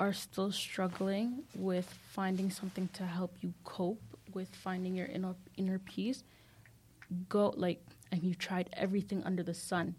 are 0.00 0.12
still 0.12 0.50
struggling 0.50 1.44
with 1.54 1.86
finding 2.10 2.50
something 2.50 2.88
to 2.94 3.06
help 3.06 3.36
you 3.40 3.54
cope 3.62 4.02
with 4.32 4.48
finding 4.48 4.96
your 4.96 5.06
inner 5.06 5.36
inner 5.56 5.78
peace, 5.78 6.24
go 7.28 7.54
like, 7.56 7.80
and 8.10 8.24
you've 8.24 8.38
tried 8.38 8.68
everything 8.72 9.22
under 9.24 9.42
the 9.42 9.54
sun. 9.54 9.94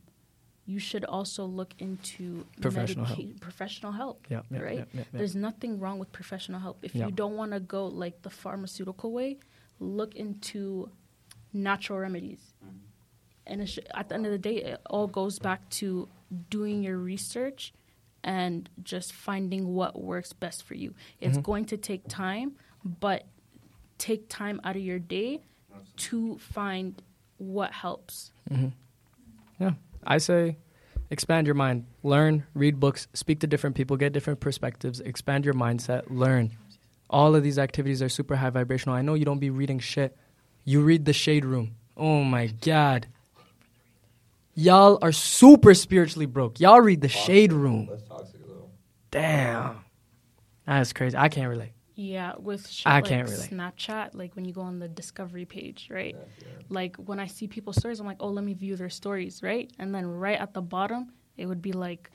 You 0.68 0.80
should 0.80 1.05
also 1.05 1.45
look 1.45 1.74
into 1.80 2.45
Professional 2.59 3.05
medica- 3.05 3.22
help. 3.22 3.39
Professional 3.39 3.91
help, 3.91 4.26
Yeah, 4.30 4.41
yeah, 4.49 4.59
right? 4.59 4.78
yeah, 4.80 4.86
yeah, 4.93 4.99
yeah. 5.01 5.03
There's 5.20 5.36
nothing 5.36 5.80
wrong 5.80 5.99
with 5.99 6.11
professional 6.11 6.59
help. 6.59 6.80
If 6.82 6.95
Yeah. 6.95 7.05
you 7.05 7.11
don't 7.11 7.36
want 7.38 7.51
to 7.51 7.59
go 7.59 7.86
like 7.88 8.24
the 8.24 8.30
pharmaceutical 8.32 9.11
way, 9.11 9.38
look 9.80 10.16
into 10.16 10.89
natural 11.53 11.99
remedies. 11.99 12.53
And 13.45 13.61
it 13.61 13.68
sh- 13.68 13.80
at 13.93 14.09
the 14.09 14.16
end 14.16 14.26
of 14.26 14.32
the 14.32 14.39
day, 14.39 14.55
it 14.63 14.82
all 14.89 15.05
goes 15.07 15.38
back 15.38 15.70
to 15.82 16.09
doing 16.49 16.82
your 16.82 16.97
research 16.97 17.72
and 18.24 18.68
just 18.84 19.13
finding 19.13 19.76
what 19.76 20.01
works 20.01 20.34
best 20.34 20.63
for 20.63 20.74
you. 20.74 20.95
It's 21.22 21.34
Mm-hmm. 21.34 21.41
going 21.41 21.66
to 21.66 21.78
take 21.78 22.07
time, 22.07 22.55
but 22.84 23.28
take 23.99 24.28
time 24.30 24.59
out 24.63 24.76
of 24.76 24.82
your 24.82 24.97
day 24.97 25.41
to 25.97 26.39
find 26.39 26.99
what 27.38 27.72
helps. 27.72 28.32
Yeah. 29.59 29.74
I 30.05 30.17
say 30.19 30.57
expand 31.09 31.47
your 31.47 31.55
mind. 31.55 31.85
Learn, 32.03 32.45
read 32.53 32.79
books, 32.79 33.07
speak 33.13 33.39
to 33.41 33.47
different 33.47 33.75
people, 33.75 33.97
get 33.97 34.13
different 34.13 34.39
perspectives, 34.39 34.99
expand 34.99 35.45
your 35.45 35.53
mindset, 35.53 36.03
learn. 36.09 36.51
All 37.09 37.35
of 37.35 37.43
these 37.43 37.59
activities 37.59 38.01
are 38.01 38.09
super 38.09 38.35
high 38.35 38.49
vibrational. 38.49 38.95
I 38.95 39.01
know 39.01 39.13
you 39.13 39.25
don't 39.25 39.39
be 39.39 39.49
reading 39.49 39.79
shit. 39.79 40.17
You 40.63 40.81
read 40.81 41.05
The 41.05 41.13
Shade 41.13 41.45
Room. 41.45 41.75
Oh 41.95 42.23
my 42.23 42.47
God. 42.47 43.07
Y'all 44.55 44.97
are 45.01 45.11
super 45.11 45.73
spiritually 45.73 46.25
broke. 46.25 46.59
Y'all 46.59 46.81
read 46.81 47.01
The 47.01 47.09
Shade 47.09 47.53
Room. 47.53 47.87
That's 47.89 48.03
toxic 48.03 48.47
though. 48.47 48.69
Damn. 49.11 49.81
That's 50.65 50.93
crazy. 50.93 51.15
I 51.15 51.29
can't 51.29 51.49
relate. 51.49 51.74
Yeah, 51.95 52.33
with 52.37 52.69
shit 52.69 52.87
I 52.87 52.95
like 52.95 53.05
can't 53.05 53.29
really. 53.29 53.47
Snapchat, 53.47 54.15
like 54.15 54.35
when 54.35 54.43
you 54.45 54.53
go 54.53 54.61
on 54.61 54.79
the 54.79 54.87
discovery 54.87 55.45
page, 55.45 55.87
right? 55.89 56.15
Like 56.69 56.97
when 56.97 57.19
I 57.19 57.27
see 57.27 57.47
people's 57.47 57.77
stories, 57.77 57.99
I'm 57.99 58.05
like, 58.05 58.17
oh, 58.19 58.27
let 58.27 58.43
me 58.43 58.53
view 58.53 58.75
their 58.75 58.89
stories, 58.89 59.41
right? 59.41 59.71
And 59.79 59.95
then 59.95 60.05
right 60.05 60.39
at 60.39 60.53
the 60.53 60.61
bottom, 60.61 61.13
it 61.37 61.45
would 61.45 61.61
be 61.61 61.71
like, 61.71 62.11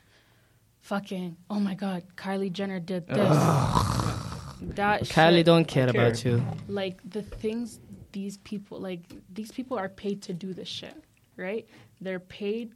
fucking, 0.80 1.36
oh 1.48 1.58
my 1.58 1.74
god, 1.74 2.04
Kylie 2.16 2.52
Jenner 2.52 2.78
did 2.78 3.06
this. 3.06 3.16
that 3.16 5.02
Kylie 5.04 5.36
shit, 5.36 5.46
don't 5.46 5.66
care 5.66 5.88
about 5.88 6.24
you. 6.24 6.42
like 6.68 7.00
the 7.08 7.22
things 7.22 7.80
these 8.12 8.36
people 8.38 8.80
like 8.80 9.00
these 9.32 9.52
people 9.52 9.78
are 9.78 9.88
paid 9.88 10.20
to 10.22 10.34
do 10.34 10.52
this 10.52 10.68
shit, 10.68 10.96
right? 11.36 11.66
They're 12.02 12.20
paid 12.20 12.72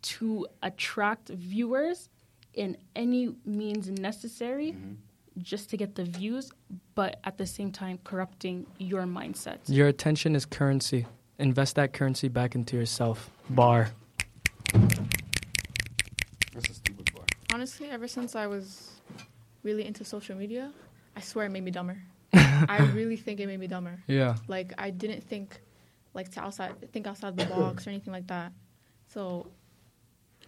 to 0.00 0.46
attract 0.62 1.28
viewers 1.28 2.08
in 2.54 2.76
any 2.96 3.34
means 3.44 3.88
necessary 3.88 4.72
mm-hmm. 4.72 4.94
Just 5.42 5.70
to 5.70 5.76
get 5.76 5.94
the 5.94 6.04
views, 6.04 6.50
but 6.94 7.20
at 7.24 7.38
the 7.38 7.46
same 7.46 7.70
time 7.72 7.98
corrupting 8.04 8.66
your 8.78 9.02
mindset. 9.02 9.58
Your 9.66 9.88
attention 9.88 10.34
is 10.34 10.44
currency. 10.44 11.06
Invest 11.38 11.76
that 11.76 11.92
currency 11.92 12.28
back 12.28 12.54
into 12.54 12.76
yourself. 12.76 13.30
Bar. 13.50 13.90
That's 14.72 16.70
a 16.70 16.74
stupid 16.74 17.14
bar. 17.14 17.24
Honestly, 17.52 17.88
ever 17.88 18.08
since 18.08 18.34
I 18.34 18.46
was 18.46 18.90
really 19.62 19.86
into 19.86 20.04
social 20.04 20.36
media, 20.36 20.72
I 21.16 21.20
swear 21.20 21.46
it 21.46 21.50
made 21.50 21.64
me 21.64 21.70
dumber. 21.70 21.98
I 22.32 22.90
really 22.94 23.16
think 23.16 23.40
it 23.40 23.46
made 23.46 23.60
me 23.60 23.66
dumber. 23.66 24.02
Yeah. 24.06 24.36
Like 24.48 24.72
I 24.78 24.90
didn't 24.90 25.22
think 25.22 25.60
like 26.14 26.30
to 26.32 26.40
outside 26.40 26.74
think 26.92 27.06
outside 27.06 27.36
the 27.36 27.46
box 27.46 27.86
or 27.86 27.90
anything 27.90 28.12
like 28.12 28.26
that. 28.26 28.52
So 29.06 29.46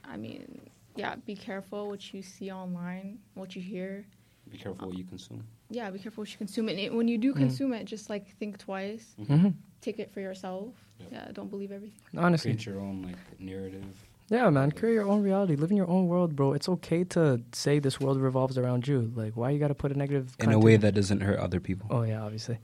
I 0.05 0.17
mean, 0.17 0.61
yeah, 0.97 1.17
be 1.17 1.37
careful 1.37 1.89
what 1.89 2.13
you 2.13 2.23
see 2.23 2.51
online, 2.51 3.19
what 3.35 3.55
you 3.55 3.63
hear. 3.63 4.07
Be 4.51 4.59
careful 4.59 4.89
what 4.89 4.97
you 4.99 5.05
consume. 5.05 5.45
Yeah, 5.71 5.91
be 5.91 5.99
careful 5.99 6.23
what 6.23 6.31
you 6.33 6.39
consume. 6.39 6.69
And 6.69 6.79
it, 6.79 6.93
when 6.93 7.09
you 7.09 7.19
do 7.19 7.33
consume 7.33 7.73
it, 7.73 7.85
just 7.85 8.11
like 8.11 8.37
think 8.39 8.59
twice. 8.59 9.15
hmm 9.27 9.49
Take 9.81 9.99
it 9.99 10.11
for 10.13 10.21
yourself. 10.21 10.75
Yep. 10.99 11.09
Yeah, 11.13 11.29
don't 11.33 11.49
believe 11.49 11.73
everything. 11.73 11.99
Honestly. 12.19 12.51
Create 12.53 12.67
your 12.67 12.81
own 12.81 13.03
like 13.03 13.17
narrative. 13.39 13.85
Yeah, 14.29 14.51
man. 14.51 14.71
Create 14.73 14.93
your 14.95 15.09
own 15.09 15.23
reality. 15.23 15.57
Live 15.57 15.71
in 15.71 15.77
your 15.77 15.89
own 15.89 16.07
world, 16.07 16.37
bro. 16.37 16.53
It's 16.53 16.69
okay 16.69 17.03
to 17.05 17.41
say 17.53 17.79
this 17.79 17.99
world 17.99 18.21
revolves 18.21 18.59
around 18.59 18.87
you. 18.87 19.11
Like, 19.17 19.37
why 19.37 19.51
you 19.51 19.59
got 19.59 19.69
to 19.69 19.75
put 19.75 19.91
a 19.91 19.99
negative 19.99 20.37
In 20.39 20.53
a 20.53 20.59
way 20.59 20.77
that 20.77 20.95
doesn't 20.95 21.21
hurt 21.21 21.39
other 21.39 21.59
people. 21.61 21.87
Oh 21.91 22.03
yeah, 22.03 22.23
obviously, 22.23 22.59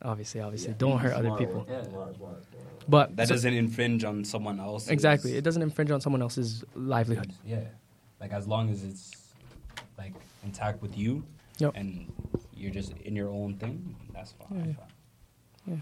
obviously, 0.00 0.40
obviously. 0.40 0.74
Don't 0.78 0.98
hurt 0.98 1.12
other 1.12 1.32
people. 1.36 1.60
one. 1.60 1.66
Smart, 1.66 1.90
smart, 1.90 2.16
smart. 2.16 2.42
But 2.88 3.16
That 3.16 3.28
so- 3.28 3.34
doesn't 3.34 3.52
infringe 3.54 4.02
on 4.04 4.24
someone 4.24 4.58
else. 4.58 4.88
exactly. 4.88 5.36
It 5.36 5.44
doesn't 5.44 5.62
infringe 5.62 5.90
on 5.90 6.00
someone 6.00 6.22
else's 6.22 6.64
livelihood. 6.74 7.32
Yeah. 7.46 7.60
Like 8.20 8.32
as 8.32 8.48
long 8.48 8.70
as 8.70 8.82
it's 8.82 9.21
like 9.98 10.14
intact 10.44 10.82
with 10.82 10.96
you 10.96 11.24
Yep. 11.58 11.72
and 11.76 12.10
you're 12.54 12.70
just 12.70 12.92
in 13.04 13.14
your 13.14 13.28
own 13.28 13.54
thing, 13.56 13.94
that's 14.14 14.32
fine. 14.32 14.76
Yeah. 15.66 15.76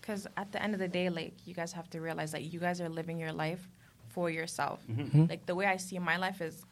Because 0.00 0.26
at 0.36 0.50
the 0.50 0.60
end 0.62 0.74
of 0.74 0.80
the 0.80 0.88
day, 0.88 1.08
like 1.10 1.34
you 1.46 1.54
guys 1.54 1.72
have 1.72 1.88
to 1.90 2.00
realize 2.00 2.32
that 2.32 2.44
you 2.44 2.58
guys 2.58 2.80
are 2.80 2.88
living 2.88 3.18
your 3.18 3.32
life 3.32 3.68
for 4.08 4.30
yourself. 4.30 4.80
Mhm. 4.88 5.28
Like 5.28 5.46
the 5.46 5.54
way 5.54 5.66
I 5.66 5.76
see 5.76 5.98
my 5.98 6.16
life 6.16 6.40
is, 6.40 6.64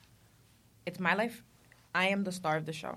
it's 0.86 0.98
my 0.98 1.14
life. 1.14 1.44
I 1.94 2.08
am 2.08 2.24
the 2.24 2.32
star 2.32 2.56
of 2.56 2.64
the 2.66 2.72
show. 2.72 2.96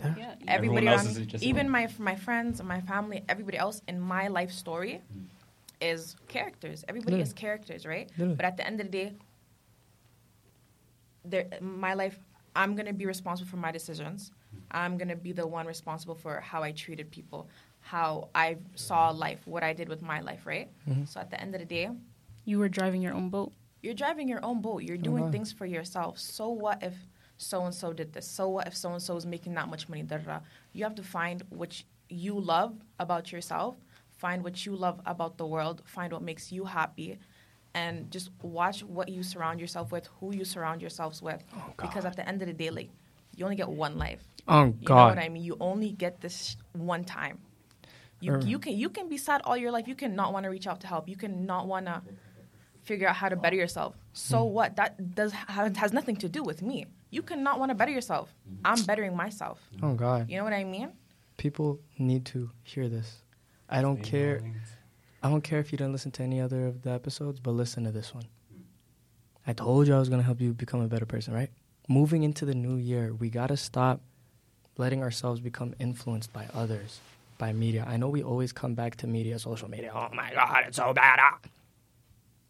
Yeah, 0.00 0.34
Everybody 0.46 0.86
else 0.86 1.06
around, 1.16 1.34
is 1.34 1.42
even 1.42 1.68
my 1.68 1.88
my 1.98 2.14
friends, 2.16 2.62
my 2.62 2.80
family, 2.80 3.24
everybody 3.28 3.56
else 3.58 3.82
in 3.88 3.98
my 4.00 4.28
life 4.28 4.52
story 4.52 5.00
is 5.80 6.14
characters. 6.28 6.84
Everybody 6.88 7.16
Yeah. 7.16 7.22
is 7.22 7.32
characters, 7.32 7.84
right? 7.86 8.08
Yeah. 8.16 8.26
But 8.38 8.44
at 8.44 8.56
the 8.56 8.66
end 8.66 8.80
of 8.80 8.86
the 8.86 8.92
day, 8.92 9.12
there, 11.24 11.46
my 11.60 11.94
life, 11.94 12.18
I'm 12.60 12.74
gonna 12.78 12.92
be 13.02 13.06
responsible 13.14 13.48
for 13.54 13.60
my 13.66 13.72
decisions. 13.78 14.32
I'm 14.82 14.98
gonna 15.00 15.20
be 15.28 15.32
the 15.40 15.46
one 15.58 15.66
responsible 15.74 16.16
for 16.24 16.34
how 16.50 16.60
I 16.68 16.72
treated 16.72 17.06
people, 17.18 17.40
how 17.80 18.10
I 18.34 18.48
saw 18.74 19.10
life, 19.10 19.40
what 19.46 19.62
I 19.62 19.72
did 19.80 19.88
with 19.88 20.02
my 20.02 20.18
life, 20.28 20.42
right? 20.52 20.68
Mm-hmm. 20.88 21.04
So 21.10 21.20
at 21.20 21.30
the 21.30 21.40
end 21.40 21.54
of 21.54 21.60
the 21.60 21.70
day, 21.78 21.86
you 22.44 22.58
were 22.58 22.68
driving 22.78 23.00
your 23.06 23.14
own 23.14 23.28
boat. 23.36 23.52
you're 23.82 23.94
driving 24.04 24.28
your 24.28 24.44
own 24.48 24.60
boat. 24.60 24.82
You're 24.82 25.02
doing 25.10 25.24
wow. 25.24 25.30
things 25.30 25.52
for 25.58 25.66
yourself. 25.76 26.18
So 26.18 26.44
what 26.64 26.82
if 26.82 26.96
so 27.36 27.64
and 27.66 27.74
so 27.74 27.92
did 27.92 28.12
this? 28.12 28.26
So 28.26 28.48
what 28.54 28.66
if 28.66 28.76
so 28.76 28.88
and 28.92 29.02
so 29.02 29.16
is 29.16 29.24
making 29.24 29.54
that 29.54 29.68
much 29.68 29.88
money? 29.88 30.02
Da, 30.02 30.16
da, 30.18 30.24
da. 30.24 30.38
You 30.72 30.82
have 30.84 30.96
to 30.96 31.06
find 31.18 31.42
what 31.60 31.72
you 32.08 32.34
love 32.54 32.72
about 32.98 33.30
yourself, 33.34 33.76
find 34.24 34.42
what 34.42 34.56
you 34.66 34.74
love 34.74 35.00
about 35.06 35.38
the 35.38 35.46
world, 35.46 35.82
find 35.86 36.12
what 36.12 36.22
makes 36.22 36.50
you 36.50 36.64
happy, 36.64 37.18
and 37.74 38.10
just 38.10 38.30
watch 38.42 38.82
what 38.82 39.08
you 39.08 39.22
surround 39.22 39.60
yourself 39.60 39.92
with, 39.92 40.08
who 40.20 40.34
you 40.34 40.44
surround 40.44 40.80
yourselves 40.80 41.20
with. 41.22 41.42
because 41.76 42.04
at 42.04 42.16
the 42.16 42.26
end 42.28 42.40
of 42.42 42.48
the 42.48 42.54
day, 42.54 42.70
like 42.70 42.90
you 43.36 43.44
only 43.44 43.56
get 43.56 43.68
one 43.68 43.96
life. 43.98 44.20
Oh 44.48 44.64
You 44.64 44.66
know 44.70 44.72
God. 44.84 45.16
what 45.16 45.18
I 45.24 45.28
mean? 45.28 45.42
You 45.44 45.56
only 45.60 45.92
get 45.92 46.20
this 46.20 46.56
one 46.72 47.04
time. 47.04 47.38
You, 48.20 48.32
Er. 48.32 48.40
you 48.40 48.58
can 48.58 48.72
you 48.72 48.88
can 48.88 49.08
be 49.08 49.16
sad 49.16 49.42
all 49.44 49.56
your 49.56 49.70
life. 49.70 49.86
You 49.86 49.94
can 49.94 50.16
not 50.16 50.32
want 50.32 50.44
to 50.44 50.50
reach 50.50 50.66
out 50.66 50.80
to 50.80 50.86
help. 50.88 51.08
You 51.08 51.16
can 51.16 51.46
not 51.46 51.66
want 51.68 51.86
to 51.86 52.02
figure 52.82 53.06
out 53.06 53.14
how 53.16 53.28
to 53.28 53.36
better 53.36 53.54
yourself. 53.56 53.94
So 54.12 54.44
Hmm. 54.46 54.54
what? 54.54 54.76
That 54.76 55.14
does 55.14 55.32
has 55.32 55.92
nothing 55.92 56.16
to 56.16 56.28
do 56.28 56.42
with 56.42 56.62
me. 56.62 56.86
You 57.10 57.22
cannot 57.22 57.58
want 57.60 57.70
to 57.70 57.74
better 57.76 57.92
yourself. 57.92 58.34
I'm 58.64 58.82
bettering 58.84 59.14
myself. 59.14 59.60
Oh 59.82 59.94
God. 59.94 60.28
You 60.28 60.38
know 60.38 60.44
what 60.44 60.52
I 60.52 60.64
mean? 60.64 60.88
People 61.36 61.78
need 61.98 62.24
to 62.26 62.50
hear 62.64 62.88
this. 62.88 63.22
I 63.68 63.82
don't 63.82 64.02
care. 64.02 64.40
I 65.22 65.28
don't 65.28 65.42
care 65.42 65.58
if 65.58 65.72
you 65.72 65.78
didn't 65.78 65.92
listen 65.92 66.10
to 66.12 66.22
any 66.22 66.40
other 66.40 66.66
of 66.66 66.82
the 66.82 66.90
episodes, 66.90 67.40
but 67.40 67.52
listen 67.52 67.84
to 67.84 67.90
this 67.90 68.14
one. 68.14 68.24
I 69.46 69.52
told 69.52 69.86
you 69.88 69.94
I 69.94 69.98
was 69.98 70.08
gonna 70.08 70.22
help 70.22 70.40
you 70.40 70.52
become 70.52 70.80
a 70.80 70.88
better 70.88 71.06
person, 71.06 71.34
right? 71.34 71.50
Moving 71.88 72.22
into 72.22 72.44
the 72.44 72.54
new 72.54 72.76
year, 72.76 73.14
we 73.14 73.30
gotta 73.30 73.56
stop 73.56 74.00
letting 74.76 75.02
ourselves 75.02 75.40
become 75.40 75.74
influenced 75.80 76.32
by 76.32 76.46
others, 76.54 77.00
by 77.38 77.52
media. 77.52 77.84
I 77.88 77.96
know 77.96 78.08
we 78.08 78.22
always 78.22 78.52
come 78.52 78.74
back 78.74 78.96
to 78.96 79.06
media, 79.06 79.38
social 79.38 79.68
media. 79.68 79.90
Oh 79.94 80.08
my 80.14 80.32
God, 80.34 80.64
it's 80.68 80.76
so 80.76 80.92
bad. 80.92 81.18
ah." 81.20 81.38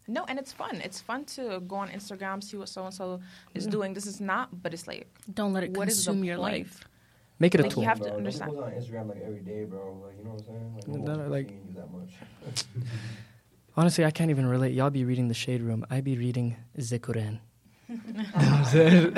No, 0.07 0.25
and 0.27 0.37
it's 0.39 0.51
fun. 0.51 0.81
It's 0.83 0.99
fun 0.99 1.23
to 1.35 1.59
go 1.67 1.75
on 1.77 1.89
Instagram, 1.89 2.43
see 2.43 2.57
what 2.57 2.67
so 2.69 2.83
and 2.85 2.93
so 2.93 3.19
is 3.53 3.65
doing. 3.67 3.93
This 3.93 4.05
is 4.07 4.19
not, 4.19 4.61
but 4.61 4.73
it's 4.73 4.87
like 4.87 5.07
Don't 5.33 5.53
let 5.53 5.63
it 5.63 5.71
What 5.77 5.87
is 5.87 6.03
the 6.03 6.09
consume 6.11 6.23
your 6.25 6.37
point? 6.37 6.53
life. 6.67 6.83
Make 7.39 7.55
it 7.55 7.61
a 7.61 7.63
Like, 7.63 7.75
you 7.77 7.83
have 7.83 7.97
to 7.99 8.03
Bro, 8.03 8.09
don't 8.11 8.17
understand. 8.17 8.51
post 8.51 8.63
on 8.63 8.71
Instagram 8.71 9.07
like 9.09 9.21
every 9.25 9.39
day, 9.39 9.63
bro. 9.63 9.97
Like 10.05 10.17
you 10.17 10.23
know 10.25 10.31
what 10.31 10.39
I'm 10.41 10.45
saying? 10.45 10.73
Like, 10.75 10.87
no 10.87 11.17
That- 11.17 11.31
like- 11.31 11.51
you 11.51 11.73
that 11.75 11.91
much. 11.91 12.13
Honestly, 13.77 14.03
I 14.03 14.11
can't 14.11 14.29
even 14.29 14.45
relate. 14.45 14.73
Y'all 14.73 14.89
be 14.89 15.05
reading 15.05 15.27
the 15.29 15.33
shade 15.33 15.61
room. 15.61 15.85
I 15.89 16.01
be 16.01 16.17
reading 16.17 16.57
Zikuran. 16.77 17.39
You 17.87 17.95
know 17.95 18.23
what 18.33 18.45
I'm 18.45 18.65
saying? 18.65 19.13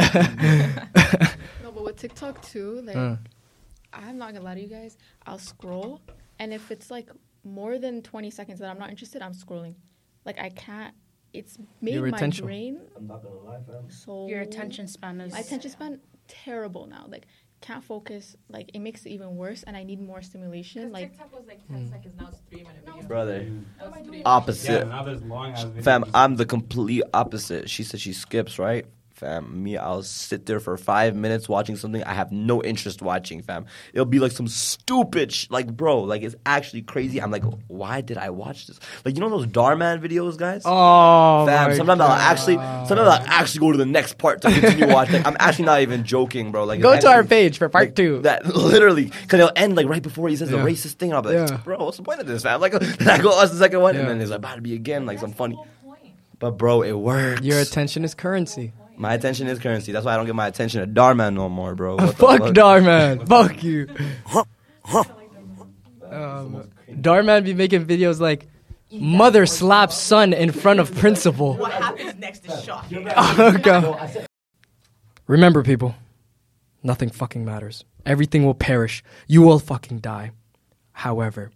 No, 1.64 1.72
but 1.72 1.84
with 1.84 1.96
TikTok 1.98 2.42
too, 2.44 2.82
like 2.86 2.96
Uh, 2.96 3.16
I'm 3.94 4.18
not 4.18 4.34
gonna 4.34 4.46
lie 4.46 4.56
to 4.56 4.62
you 4.62 4.68
guys. 4.68 4.98
I'll 5.26 5.40
scroll, 5.40 6.02
and 6.40 6.54
if 6.54 6.70
it's 6.72 6.90
like 6.92 7.10
more 7.44 7.80
than 7.80 8.02
20 8.04 8.30
seconds 8.30 8.60
that 8.60 8.70
I'm 8.70 8.78
not 8.80 8.90
interested, 8.90 9.22
I'm 9.22 9.34
scrolling. 9.34 9.76
Like 10.26 10.40
I 10.40 10.50
can't. 10.50 10.94
It's 11.34 11.58
made 11.82 11.94
Your 11.96 12.08
my 12.08 12.18
attention. 12.18 12.46
brain 12.46 12.82
I'm 12.96 13.08
not 13.08 13.24
gonna 13.24 13.36
lie, 13.40 13.62
fam. 13.66 13.90
so. 13.90 14.28
Your 14.28 14.42
attention 14.42 14.88
span 14.88 15.20
is 15.22 15.34
My 15.34 15.40
attention 15.40 15.72
span 15.72 16.00
terrible 16.28 16.86
now. 16.88 17.06
Like 17.08 17.26
can't 17.62 17.84
focus. 17.84 18.36
Like 18.50 18.72
it 18.74 18.80
makes 18.80 19.06
it 19.06 19.10
even 19.12 19.36
worse, 19.38 19.64
and 19.64 19.78
I 19.78 19.84
need 19.84 20.02
more 20.02 20.22
stimulation. 20.22 20.92
Like 20.92 21.12
TikTok 21.12 21.34
was 21.34 21.48
like 21.48 21.68
10 21.68 21.78
hmm. 21.78 21.92
seconds, 21.92 22.16
now 22.18 22.28
it's 22.30 22.42
three 22.50 22.64
minute 22.64 22.84
video. 22.86 23.08
Brother, 23.08 23.52
That 23.80 23.96
was 23.96 24.08
three 24.08 24.24
opposite. 24.24 24.88
now 24.88 25.04
there's 25.04 25.22
long 25.24 25.52
ass 25.52 25.66
Fam, 25.82 26.06
I'm 26.14 26.36
the 26.36 26.46
complete 26.46 27.04
opposite. 27.14 27.70
She 27.70 27.84
said 27.84 28.00
she 28.00 28.14
skips, 28.14 28.60
right? 28.60 28.86
Fam, 29.22 29.62
me, 29.64 29.78
I'll 29.78 30.02
sit 30.02 30.48
there 30.48 30.60
for 30.60 30.76
five 30.78 31.16
minutes 31.16 31.48
watching 31.48 31.76
something 31.76 32.04
I 32.04 32.14
have 32.16 32.32
no 32.32 32.64
interest 32.64 33.04
watching, 33.04 33.44
fam. 33.44 33.68
It'll 33.94 34.04
be 34.08 34.18
like 34.18 34.32
some 34.32 34.48
stupid, 34.48 35.32
sh- 35.32 35.46
like, 35.52 35.68
bro, 35.78 36.02
like, 36.02 36.24
it's 36.24 36.34
actually 36.44 36.82
crazy. 36.82 37.22
I'm 37.22 37.30
like, 37.30 37.44
why 37.68 38.02
did 38.02 38.18
I 38.18 38.32
watch 38.32 38.66
this? 38.66 38.80
Like, 39.06 39.14
you 39.14 39.22
know 39.22 39.30
those 39.30 39.46
Dhar 39.46 39.78
Mann 39.78 40.02
videos, 40.02 40.38
guys? 40.38 40.64
oh, 40.66 41.46
Fam, 41.46 41.70
my 41.70 41.76
sometimes 41.78 42.02
I'll 42.02 42.10
actually, 42.10 42.56
sometimes 42.56 43.00
I'll 43.08 43.24
actually 43.28 43.60
go 43.60 43.72
to 43.74 43.78
the 43.78 43.86
next 43.86 44.18
part 44.18 44.42
to 44.42 44.52
continue 44.52 44.88
watching. 44.92 45.24
I'm 45.24 45.38
actually 45.40 45.66
not 45.66 45.82
even 45.82 46.04
joking, 46.04 46.52
bro. 46.52 46.64
Like, 46.64 46.82
Go 46.82 46.94
it's 46.94 47.04
to 47.06 47.12
our 47.12 47.24
page 47.24 47.60
for 47.60 47.70
part 47.70 47.90
like, 47.90 47.96
two. 47.96 48.22
That 48.24 48.44
literally, 48.56 49.06
because 49.06 49.40
it'll 49.40 49.52
end 49.56 49.76
like 49.76 49.86
right 49.86 50.02
before 50.02 50.30
he 50.30 50.36
says 50.36 50.50
Yeah. 50.50 50.64
the 50.64 50.64
racist 50.68 50.94
thing. 50.94 51.12
And 51.12 51.18
I'll 51.18 51.22
be 51.22 51.38
like, 51.38 51.48
Yeah. 51.48 51.58
bro, 51.58 51.78
what's 51.86 51.98
the 51.98 52.02
point 52.04 52.22
of 52.22 52.26
this, 52.26 52.42
fam? 52.42 52.60
Like, 52.60 52.72
then 52.80 53.08
I 53.08 53.22
go 53.22 53.30
watch 53.30 53.52
the 53.52 53.58
second 53.58 53.82
one, 53.82 53.94
Yeah. 53.94 54.00
and 54.02 54.10
then 54.10 54.18
there's 54.18 54.32
about 54.32 54.56
to 54.56 54.62
be 54.62 54.74
again 54.74 55.06
like 55.06 55.20
some 55.20 55.32
funny. 55.32 55.60
But 56.40 56.58
bro, 56.58 56.82
it 56.82 56.94
works. 56.94 57.42
Your 57.44 57.60
attention 57.60 58.04
is 58.04 58.16
currency. 58.16 58.74
My 59.02 59.16
attention 59.16 59.48
is 59.48 59.58
currency. 59.58 59.92
That's 59.92 60.06
why 60.06 60.14
I 60.14 60.18
don't 60.18 60.28
give 60.28 60.36
my 60.36 60.46
attention 60.46 60.82
to 60.82 60.86
Dhar 61.02 61.16
Mann 61.16 61.34
no 61.34 61.50
more, 61.50 61.74
bro. 61.74 61.96
What 61.96 62.06
the 62.06 62.14
Fuck 62.18 62.40
fuck? 62.40 62.54
Dhar 62.54 62.86
Mann. 62.86 63.26
Fuck 63.26 63.64
you. 63.64 63.88
Um, 66.08 66.70
Dhar 66.88 67.26
Mann 67.26 67.44
be 67.44 67.56
making 67.56 67.88
videos 67.88 68.20
like 68.20 68.46
mother 68.92 69.48
slaps 69.48 69.98
son 69.98 70.34
in 70.34 70.52
front 70.52 70.80
of 70.80 70.96
principal. 70.96 71.56
What 71.56 71.72
happens 71.72 72.14
next 72.20 72.46
is 72.46 72.64
shocking. 72.64 73.10
Oh, 73.18 73.58
God. 73.58 74.28
Remember, 75.26 75.64
people, 75.64 75.96
nothing 76.84 77.10
fucking 77.10 77.44
matters. 77.44 77.84
Everything 78.06 78.46
will 78.46 78.54
perish. 78.54 79.04
You 79.26 79.42
will 79.42 79.58
fucking 79.58 79.98
die. 80.02 80.30
However, 80.92 81.50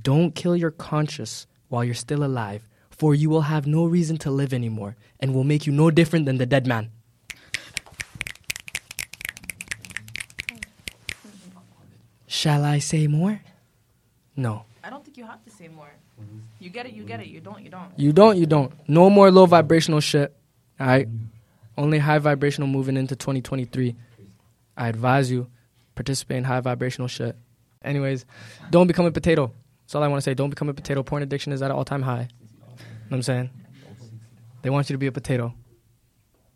don't 0.00 0.34
kill 0.34 0.56
your 0.56 0.70
conscience 0.70 1.46
while 1.68 1.84
you're 1.84 1.92
still 1.92 2.24
alive, 2.24 2.66
for 2.96 3.14
you 3.14 3.28
will 3.30 3.42
have 3.42 3.66
no 3.66 3.84
reason 3.84 4.16
to 4.18 4.30
live 4.30 4.52
anymore 4.52 4.96
and 5.20 5.34
will 5.34 5.44
make 5.44 5.66
you 5.66 5.72
no 5.72 5.90
different 5.90 6.26
than 6.26 6.38
the 6.38 6.46
dead 6.46 6.66
man. 6.66 6.90
Shall 12.26 12.64
I 12.64 12.78
say 12.78 13.06
more? 13.06 13.40
No. 14.36 14.64
I 14.84 14.90
don't 14.90 15.04
think 15.04 15.16
you 15.16 15.24
have 15.24 15.42
to 15.44 15.50
say 15.50 15.68
more. 15.68 15.88
You 16.58 16.70
get 16.70 16.86
it, 16.86 16.92
you 16.92 17.04
get 17.04 17.20
it. 17.20 17.28
You 17.28 17.40
don't, 17.40 17.62
you 17.62 17.70
don't. 17.70 17.90
You 17.96 18.12
don't, 18.12 18.36
you 18.36 18.46
don't. 18.46 18.72
No 18.88 19.08
more 19.10 19.30
low 19.30 19.46
vibrational 19.46 20.00
shit. 20.00 20.34
All 20.80 20.86
right. 20.86 21.08
Only 21.78 21.98
high 21.98 22.18
vibrational 22.18 22.68
moving 22.68 22.96
into 22.96 23.14
2023. 23.16 23.94
I 24.76 24.88
advise 24.88 25.30
you 25.30 25.48
participate 25.94 26.38
in 26.38 26.44
high 26.44 26.60
vibrational 26.60 27.08
shit. 27.08 27.36
Anyways, 27.82 28.24
don't 28.70 28.86
become 28.86 29.06
a 29.06 29.10
potato. 29.10 29.52
That's 29.84 29.94
all 29.94 30.02
I 30.02 30.08
want 30.08 30.18
to 30.18 30.22
say. 30.22 30.34
Don't 30.34 30.50
become 30.50 30.68
a 30.68 30.74
potato. 30.74 31.02
Porn 31.02 31.22
addiction 31.22 31.52
is 31.52 31.62
at 31.62 31.70
an 31.70 31.76
all 31.76 31.84
time 31.84 32.02
high. 32.02 32.28
You 33.06 33.10
know 33.10 33.18
what 33.18 33.18
I'm 33.18 33.22
saying? 33.22 33.50
They 34.62 34.70
want 34.70 34.90
you 34.90 34.94
to 34.94 34.98
be 34.98 35.06
a 35.06 35.12
potato. 35.12 35.54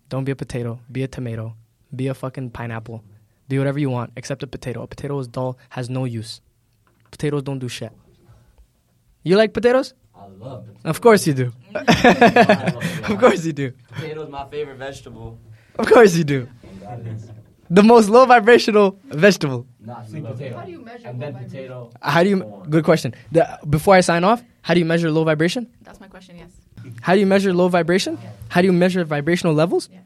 Don't 0.09 0.25
be 0.25 0.33
a 0.33 0.37
potato. 0.37 0.81
Be 0.91 1.05
a 1.05 1.09
tomato. 1.09 1.55
Be 1.95 2.09
a 2.09 2.15
fucking 2.15 2.51
pineapple. 2.51 3.05
Be 3.49 3.57
whatever 3.57 3.79
you 3.79 3.89
want, 3.89 4.11
except 4.17 4.43
a 4.43 4.49
potato. 4.49 4.83
A 4.83 4.89
potato 4.89 5.17
is 5.21 5.29
dull, 5.29 5.57
has 5.69 5.89
no 5.89 6.05
use. 6.07 6.41
Potatoes 7.13 7.45
don't 7.45 7.61
do 7.61 7.69
shit. 7.69 7.93
You 9.23 9.37
like 9.37 9.53
potatoes? 9.53 9.95
I 10.13 10.27
love 10.27 10.69
it. 10.69 10.77
Of 10.85 11.01
course 11.01 11.25
you 11.25 11.35
do. 11.35 11.53
of 11.75 13.19
course 13.21 13.45
you 13.45 13.53
do. 13.53 13.73
Potatoes 13.93 14.29
my 14.29 14.49
favorite 14.49 14.79
vegetable. 14.79 15.39
Of 15.79 15.87
course 15.87 16.17
you 16.17 16.25
do. 16.25 16.49
The 17.71 17.85
most 17.85 18.09
low 18.09 18.27
vibrational 18.27 18.99
vegetable. 19.05 19.69
Not 19.79 20.09
sweet 20.09 20.25
potato. 20.25 20.59
How 20.59 20.65
do 20.65 20.73
you 20.73 20.81
measure 20.85 21.07
And 21.07 21.23
then 21.23 21.35
potato. 21.37 21.93
How 22.03 22.25
do 22.25 22.29
you? 22.29 22.65
Good 22.69 22.85
question. 22.85 23.15
The, 23.31 23.57
before 23.69 23.95
I 23.95 24.01
sign 24.01 24.25
off, 24.25 24.43
how 24.63 24.75
do 24.75 24.81
you 24.81 24.87
measure 24.87 25.11
low 25.11 25.25
vibration? 25.25 25.69
that's 25.83 26.01
my 26.01 26.09
question. 26.09 26.37
Yes. 26.39 26.51
How 27.03 27.15
do 27.15 27.21
you 27.21 27.27
measure 27.27 27.53
low 27.53 27.69
vibration? 27.69 28.19
How 28.49 28.61
do 28.61 28.67
you 28.67 28.73
measure 28.73 29.05
vibrational 29.05 29.55
levels? 29.55 29.89
Yes. 29.93 30.03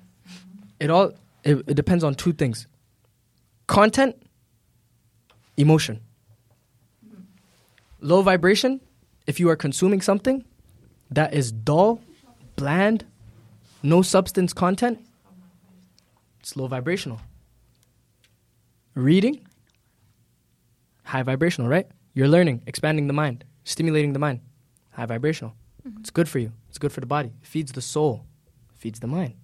It 0.81 0.91
all 0.91 1.13
it, 1.45 1.59
it 1.67 1.75
depends 1.75 2.05
on 2.05 2.15
two 2.15 2.33
things: 2.33 2.67
content, 3.67 4.17
emotion. 5.57 6.01
Low 8.01 8.23
vibration, 8.23 8.81
if 9.27 9.41
you 9.41 9.49
are 9.49 9.57
consuming 9.57 10.03
something 10.03 10.45
that 11.11 11.33
is 11.33 11.51
dull, 11.51 12.01
bland, 12.57 13.05
no 13.83 14.03
substance 14.03 14.53
content, 14.53 14.99
it's 16.41 16.57
low 16.57 16.67
vibrational. 16.67 17.21
Reading, 18.95 19.47
high 21.05 21.23
vibrational, 21.23 21.69
right? 21.69 21.87
You're 22.13 22.29
learning, 22.29 22.63
expanding 22.67 23.07
the 23.07 23.13
mind, 23.13 23.45
stimulating 23.65 24.13
the 24.13 24.19
mind, 24.19 24.41
high 24.93 25.07
vibrational. 25.07 25.55
Mm-hmm. 25.87 26.01
It's 26.01 26.11
good 26.11 26.29
for 26.29 26.39
you. 26.39 26.53
It's 26.69 26.79
good 26.79 26.93
for 26.93 27.01
the 27.01 27.07
body. 27.07 27.33
It 27.43 27.47
feeds 27.47 27.73
the 27.73 27.83
soul, 27.83 28.25
it 28.71 28.79
feeds 28.79 29.01
the 29.01 29.07
mind. 29.07 29.35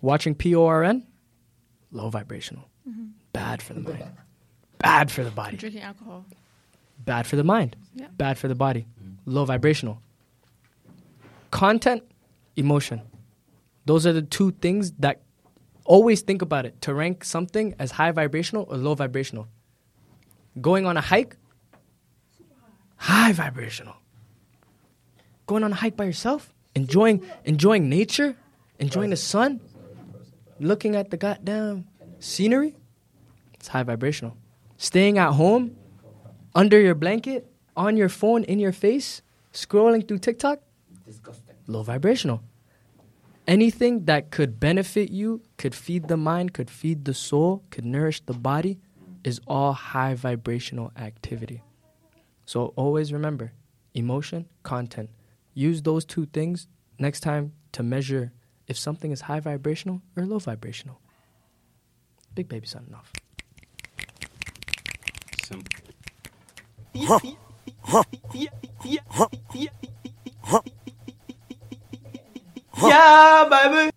Watching 0.00 0.34
PORN, 0.34 1.06
low 1.90 2.10
vibrational. 2.10 2.64
Mm-hmm. 2.88 3.06
Bad 3.32 3.62
for 3.62 3.74
the 3.74 3.80
mind. 3.80 4.04
Bad 4.78 5.10
for 5.10 5.24
the 5.24 5.30
body. 5.30 5.56
Drinking 5.56 5.82
alcohol. 5.82 6.24
Bad 6.98 7.26
for 7.26 7.36
the 7.36 7.44
mind. 7.44 7.76
Yeah. 7.94 8.06
Bad 8.16 8.38
for 8.38 8.48
the 8.48 8.54
body. 8.54 8.86
Mm-hmm. 9.02 9.30
Low 9.30 9.44
vibrational. 9.44 10.00
Content, 11.50 12.02
emotion. 12.56 13.02
Those 13.86 14.06
are 14.06 14.12
the 14.12 14.22
two 14.22 14.50
things 14.52 14.92
that 14.98 15.22
always 15.84 16.20
think 16.22 16.42
about 16.42 16.66
it 16.66 16.80
to 16.82 16.94
rank 16.94 17.24
something 17.24 17.74
as 17.78 17.92
high 17.92 18.10
vibrational 18.10 18.66
or 18.68 18.76
low 18.76 18.94
vibrational. 18.94 19.46
Going 20.60 20.86
on 20.86 20.96
a 20.96 21.00
hike, 21.00 21.36
high 22.96 23.32
vibrational. 23.32 23.96
Going 25.46 25.62
on 25.62 25.72
a 25.72 25.74
hike 25.76 25.96
by 25.96 26.04
yourself, 26.04 26.52
enjoying 26.74 27.22
enjoying 27.44 27.88
nature, 27.88 28.36
enjoying 28.78 29.10
the 29.10 29.16
sun, 29.16 29.60
looking 30.58 30.96
at 30.96 31.10
the 31.10 31.16
goddamn 31.16 31.86
scenery, 32.18 32.74
it's 33.54 33.68
high 33.68 33.82
vibrational. 33.84 34.36
Staying 34.76 35.18
at 35.18 35.32
home, 35.32 35.76
under 36.54 36.80
your 36.80 36.94
blanket, 36.94 37.46
on 37.76 37.96
your 37.96 38.08
phone, 38.08 38.44
in 38.44 38.58
your 38.58 38.72
face, 38.72 39.22
scrolling 39.52 40.06
through 40.06 40.18
TikTok, 40.18 40.60
Disgusting. 41.04 41.54
low 41.66 41.82
vibrational. 41.82 42.42
Anything 43.46 44.06
that 44.06 44.30
could 44.32 44.58
benefit 44.58 45.10
you, 45.10 45.40
could 45.56 45.74
feed 45.74 46.08
the 46.08 46.16
mind, 46.16 46.52
could 46.52 46.68
feed 46.68 47.04
the 47.04 47.14
soul, 47.14 47.62
could 47.70 47.84
nourish 47.84 48.20
the 48.22 48.32
body, 48.32 48.80
is 49.22 49.40
all 49.46 49.72
high 49.72 50.14
vibrational 50.14 50.90
activity. 50.96 51.62
So 52.46 52.72
always 52.76 53.12
remember 53.12 53.52
emotion, 53.92 54.46
content. 54.62 55.10
Use 55.52 55.82
those 55.82 56.04
two 56.04 56.26
things 56.26 56.68
next 56.98 57.20
time 57.20 57.52
to 57.72 57.82
measure 57.82 58.32
if 58.68 58.78
something 58.78 59.10
is 59.10 59.22
high 59.22 59.40
vibrational 59.40 60.02
or 60.16 60.24
low 60.24 60.38
vibrational. 60.38 61.00
Big 62.34 62.48
baby 62.48 62.66
signing 62.66 62.94
off. 62.94 63.12
Simple. 65.42 65.66
Yeah, 72.82 73.46
baby. 73.50 73.90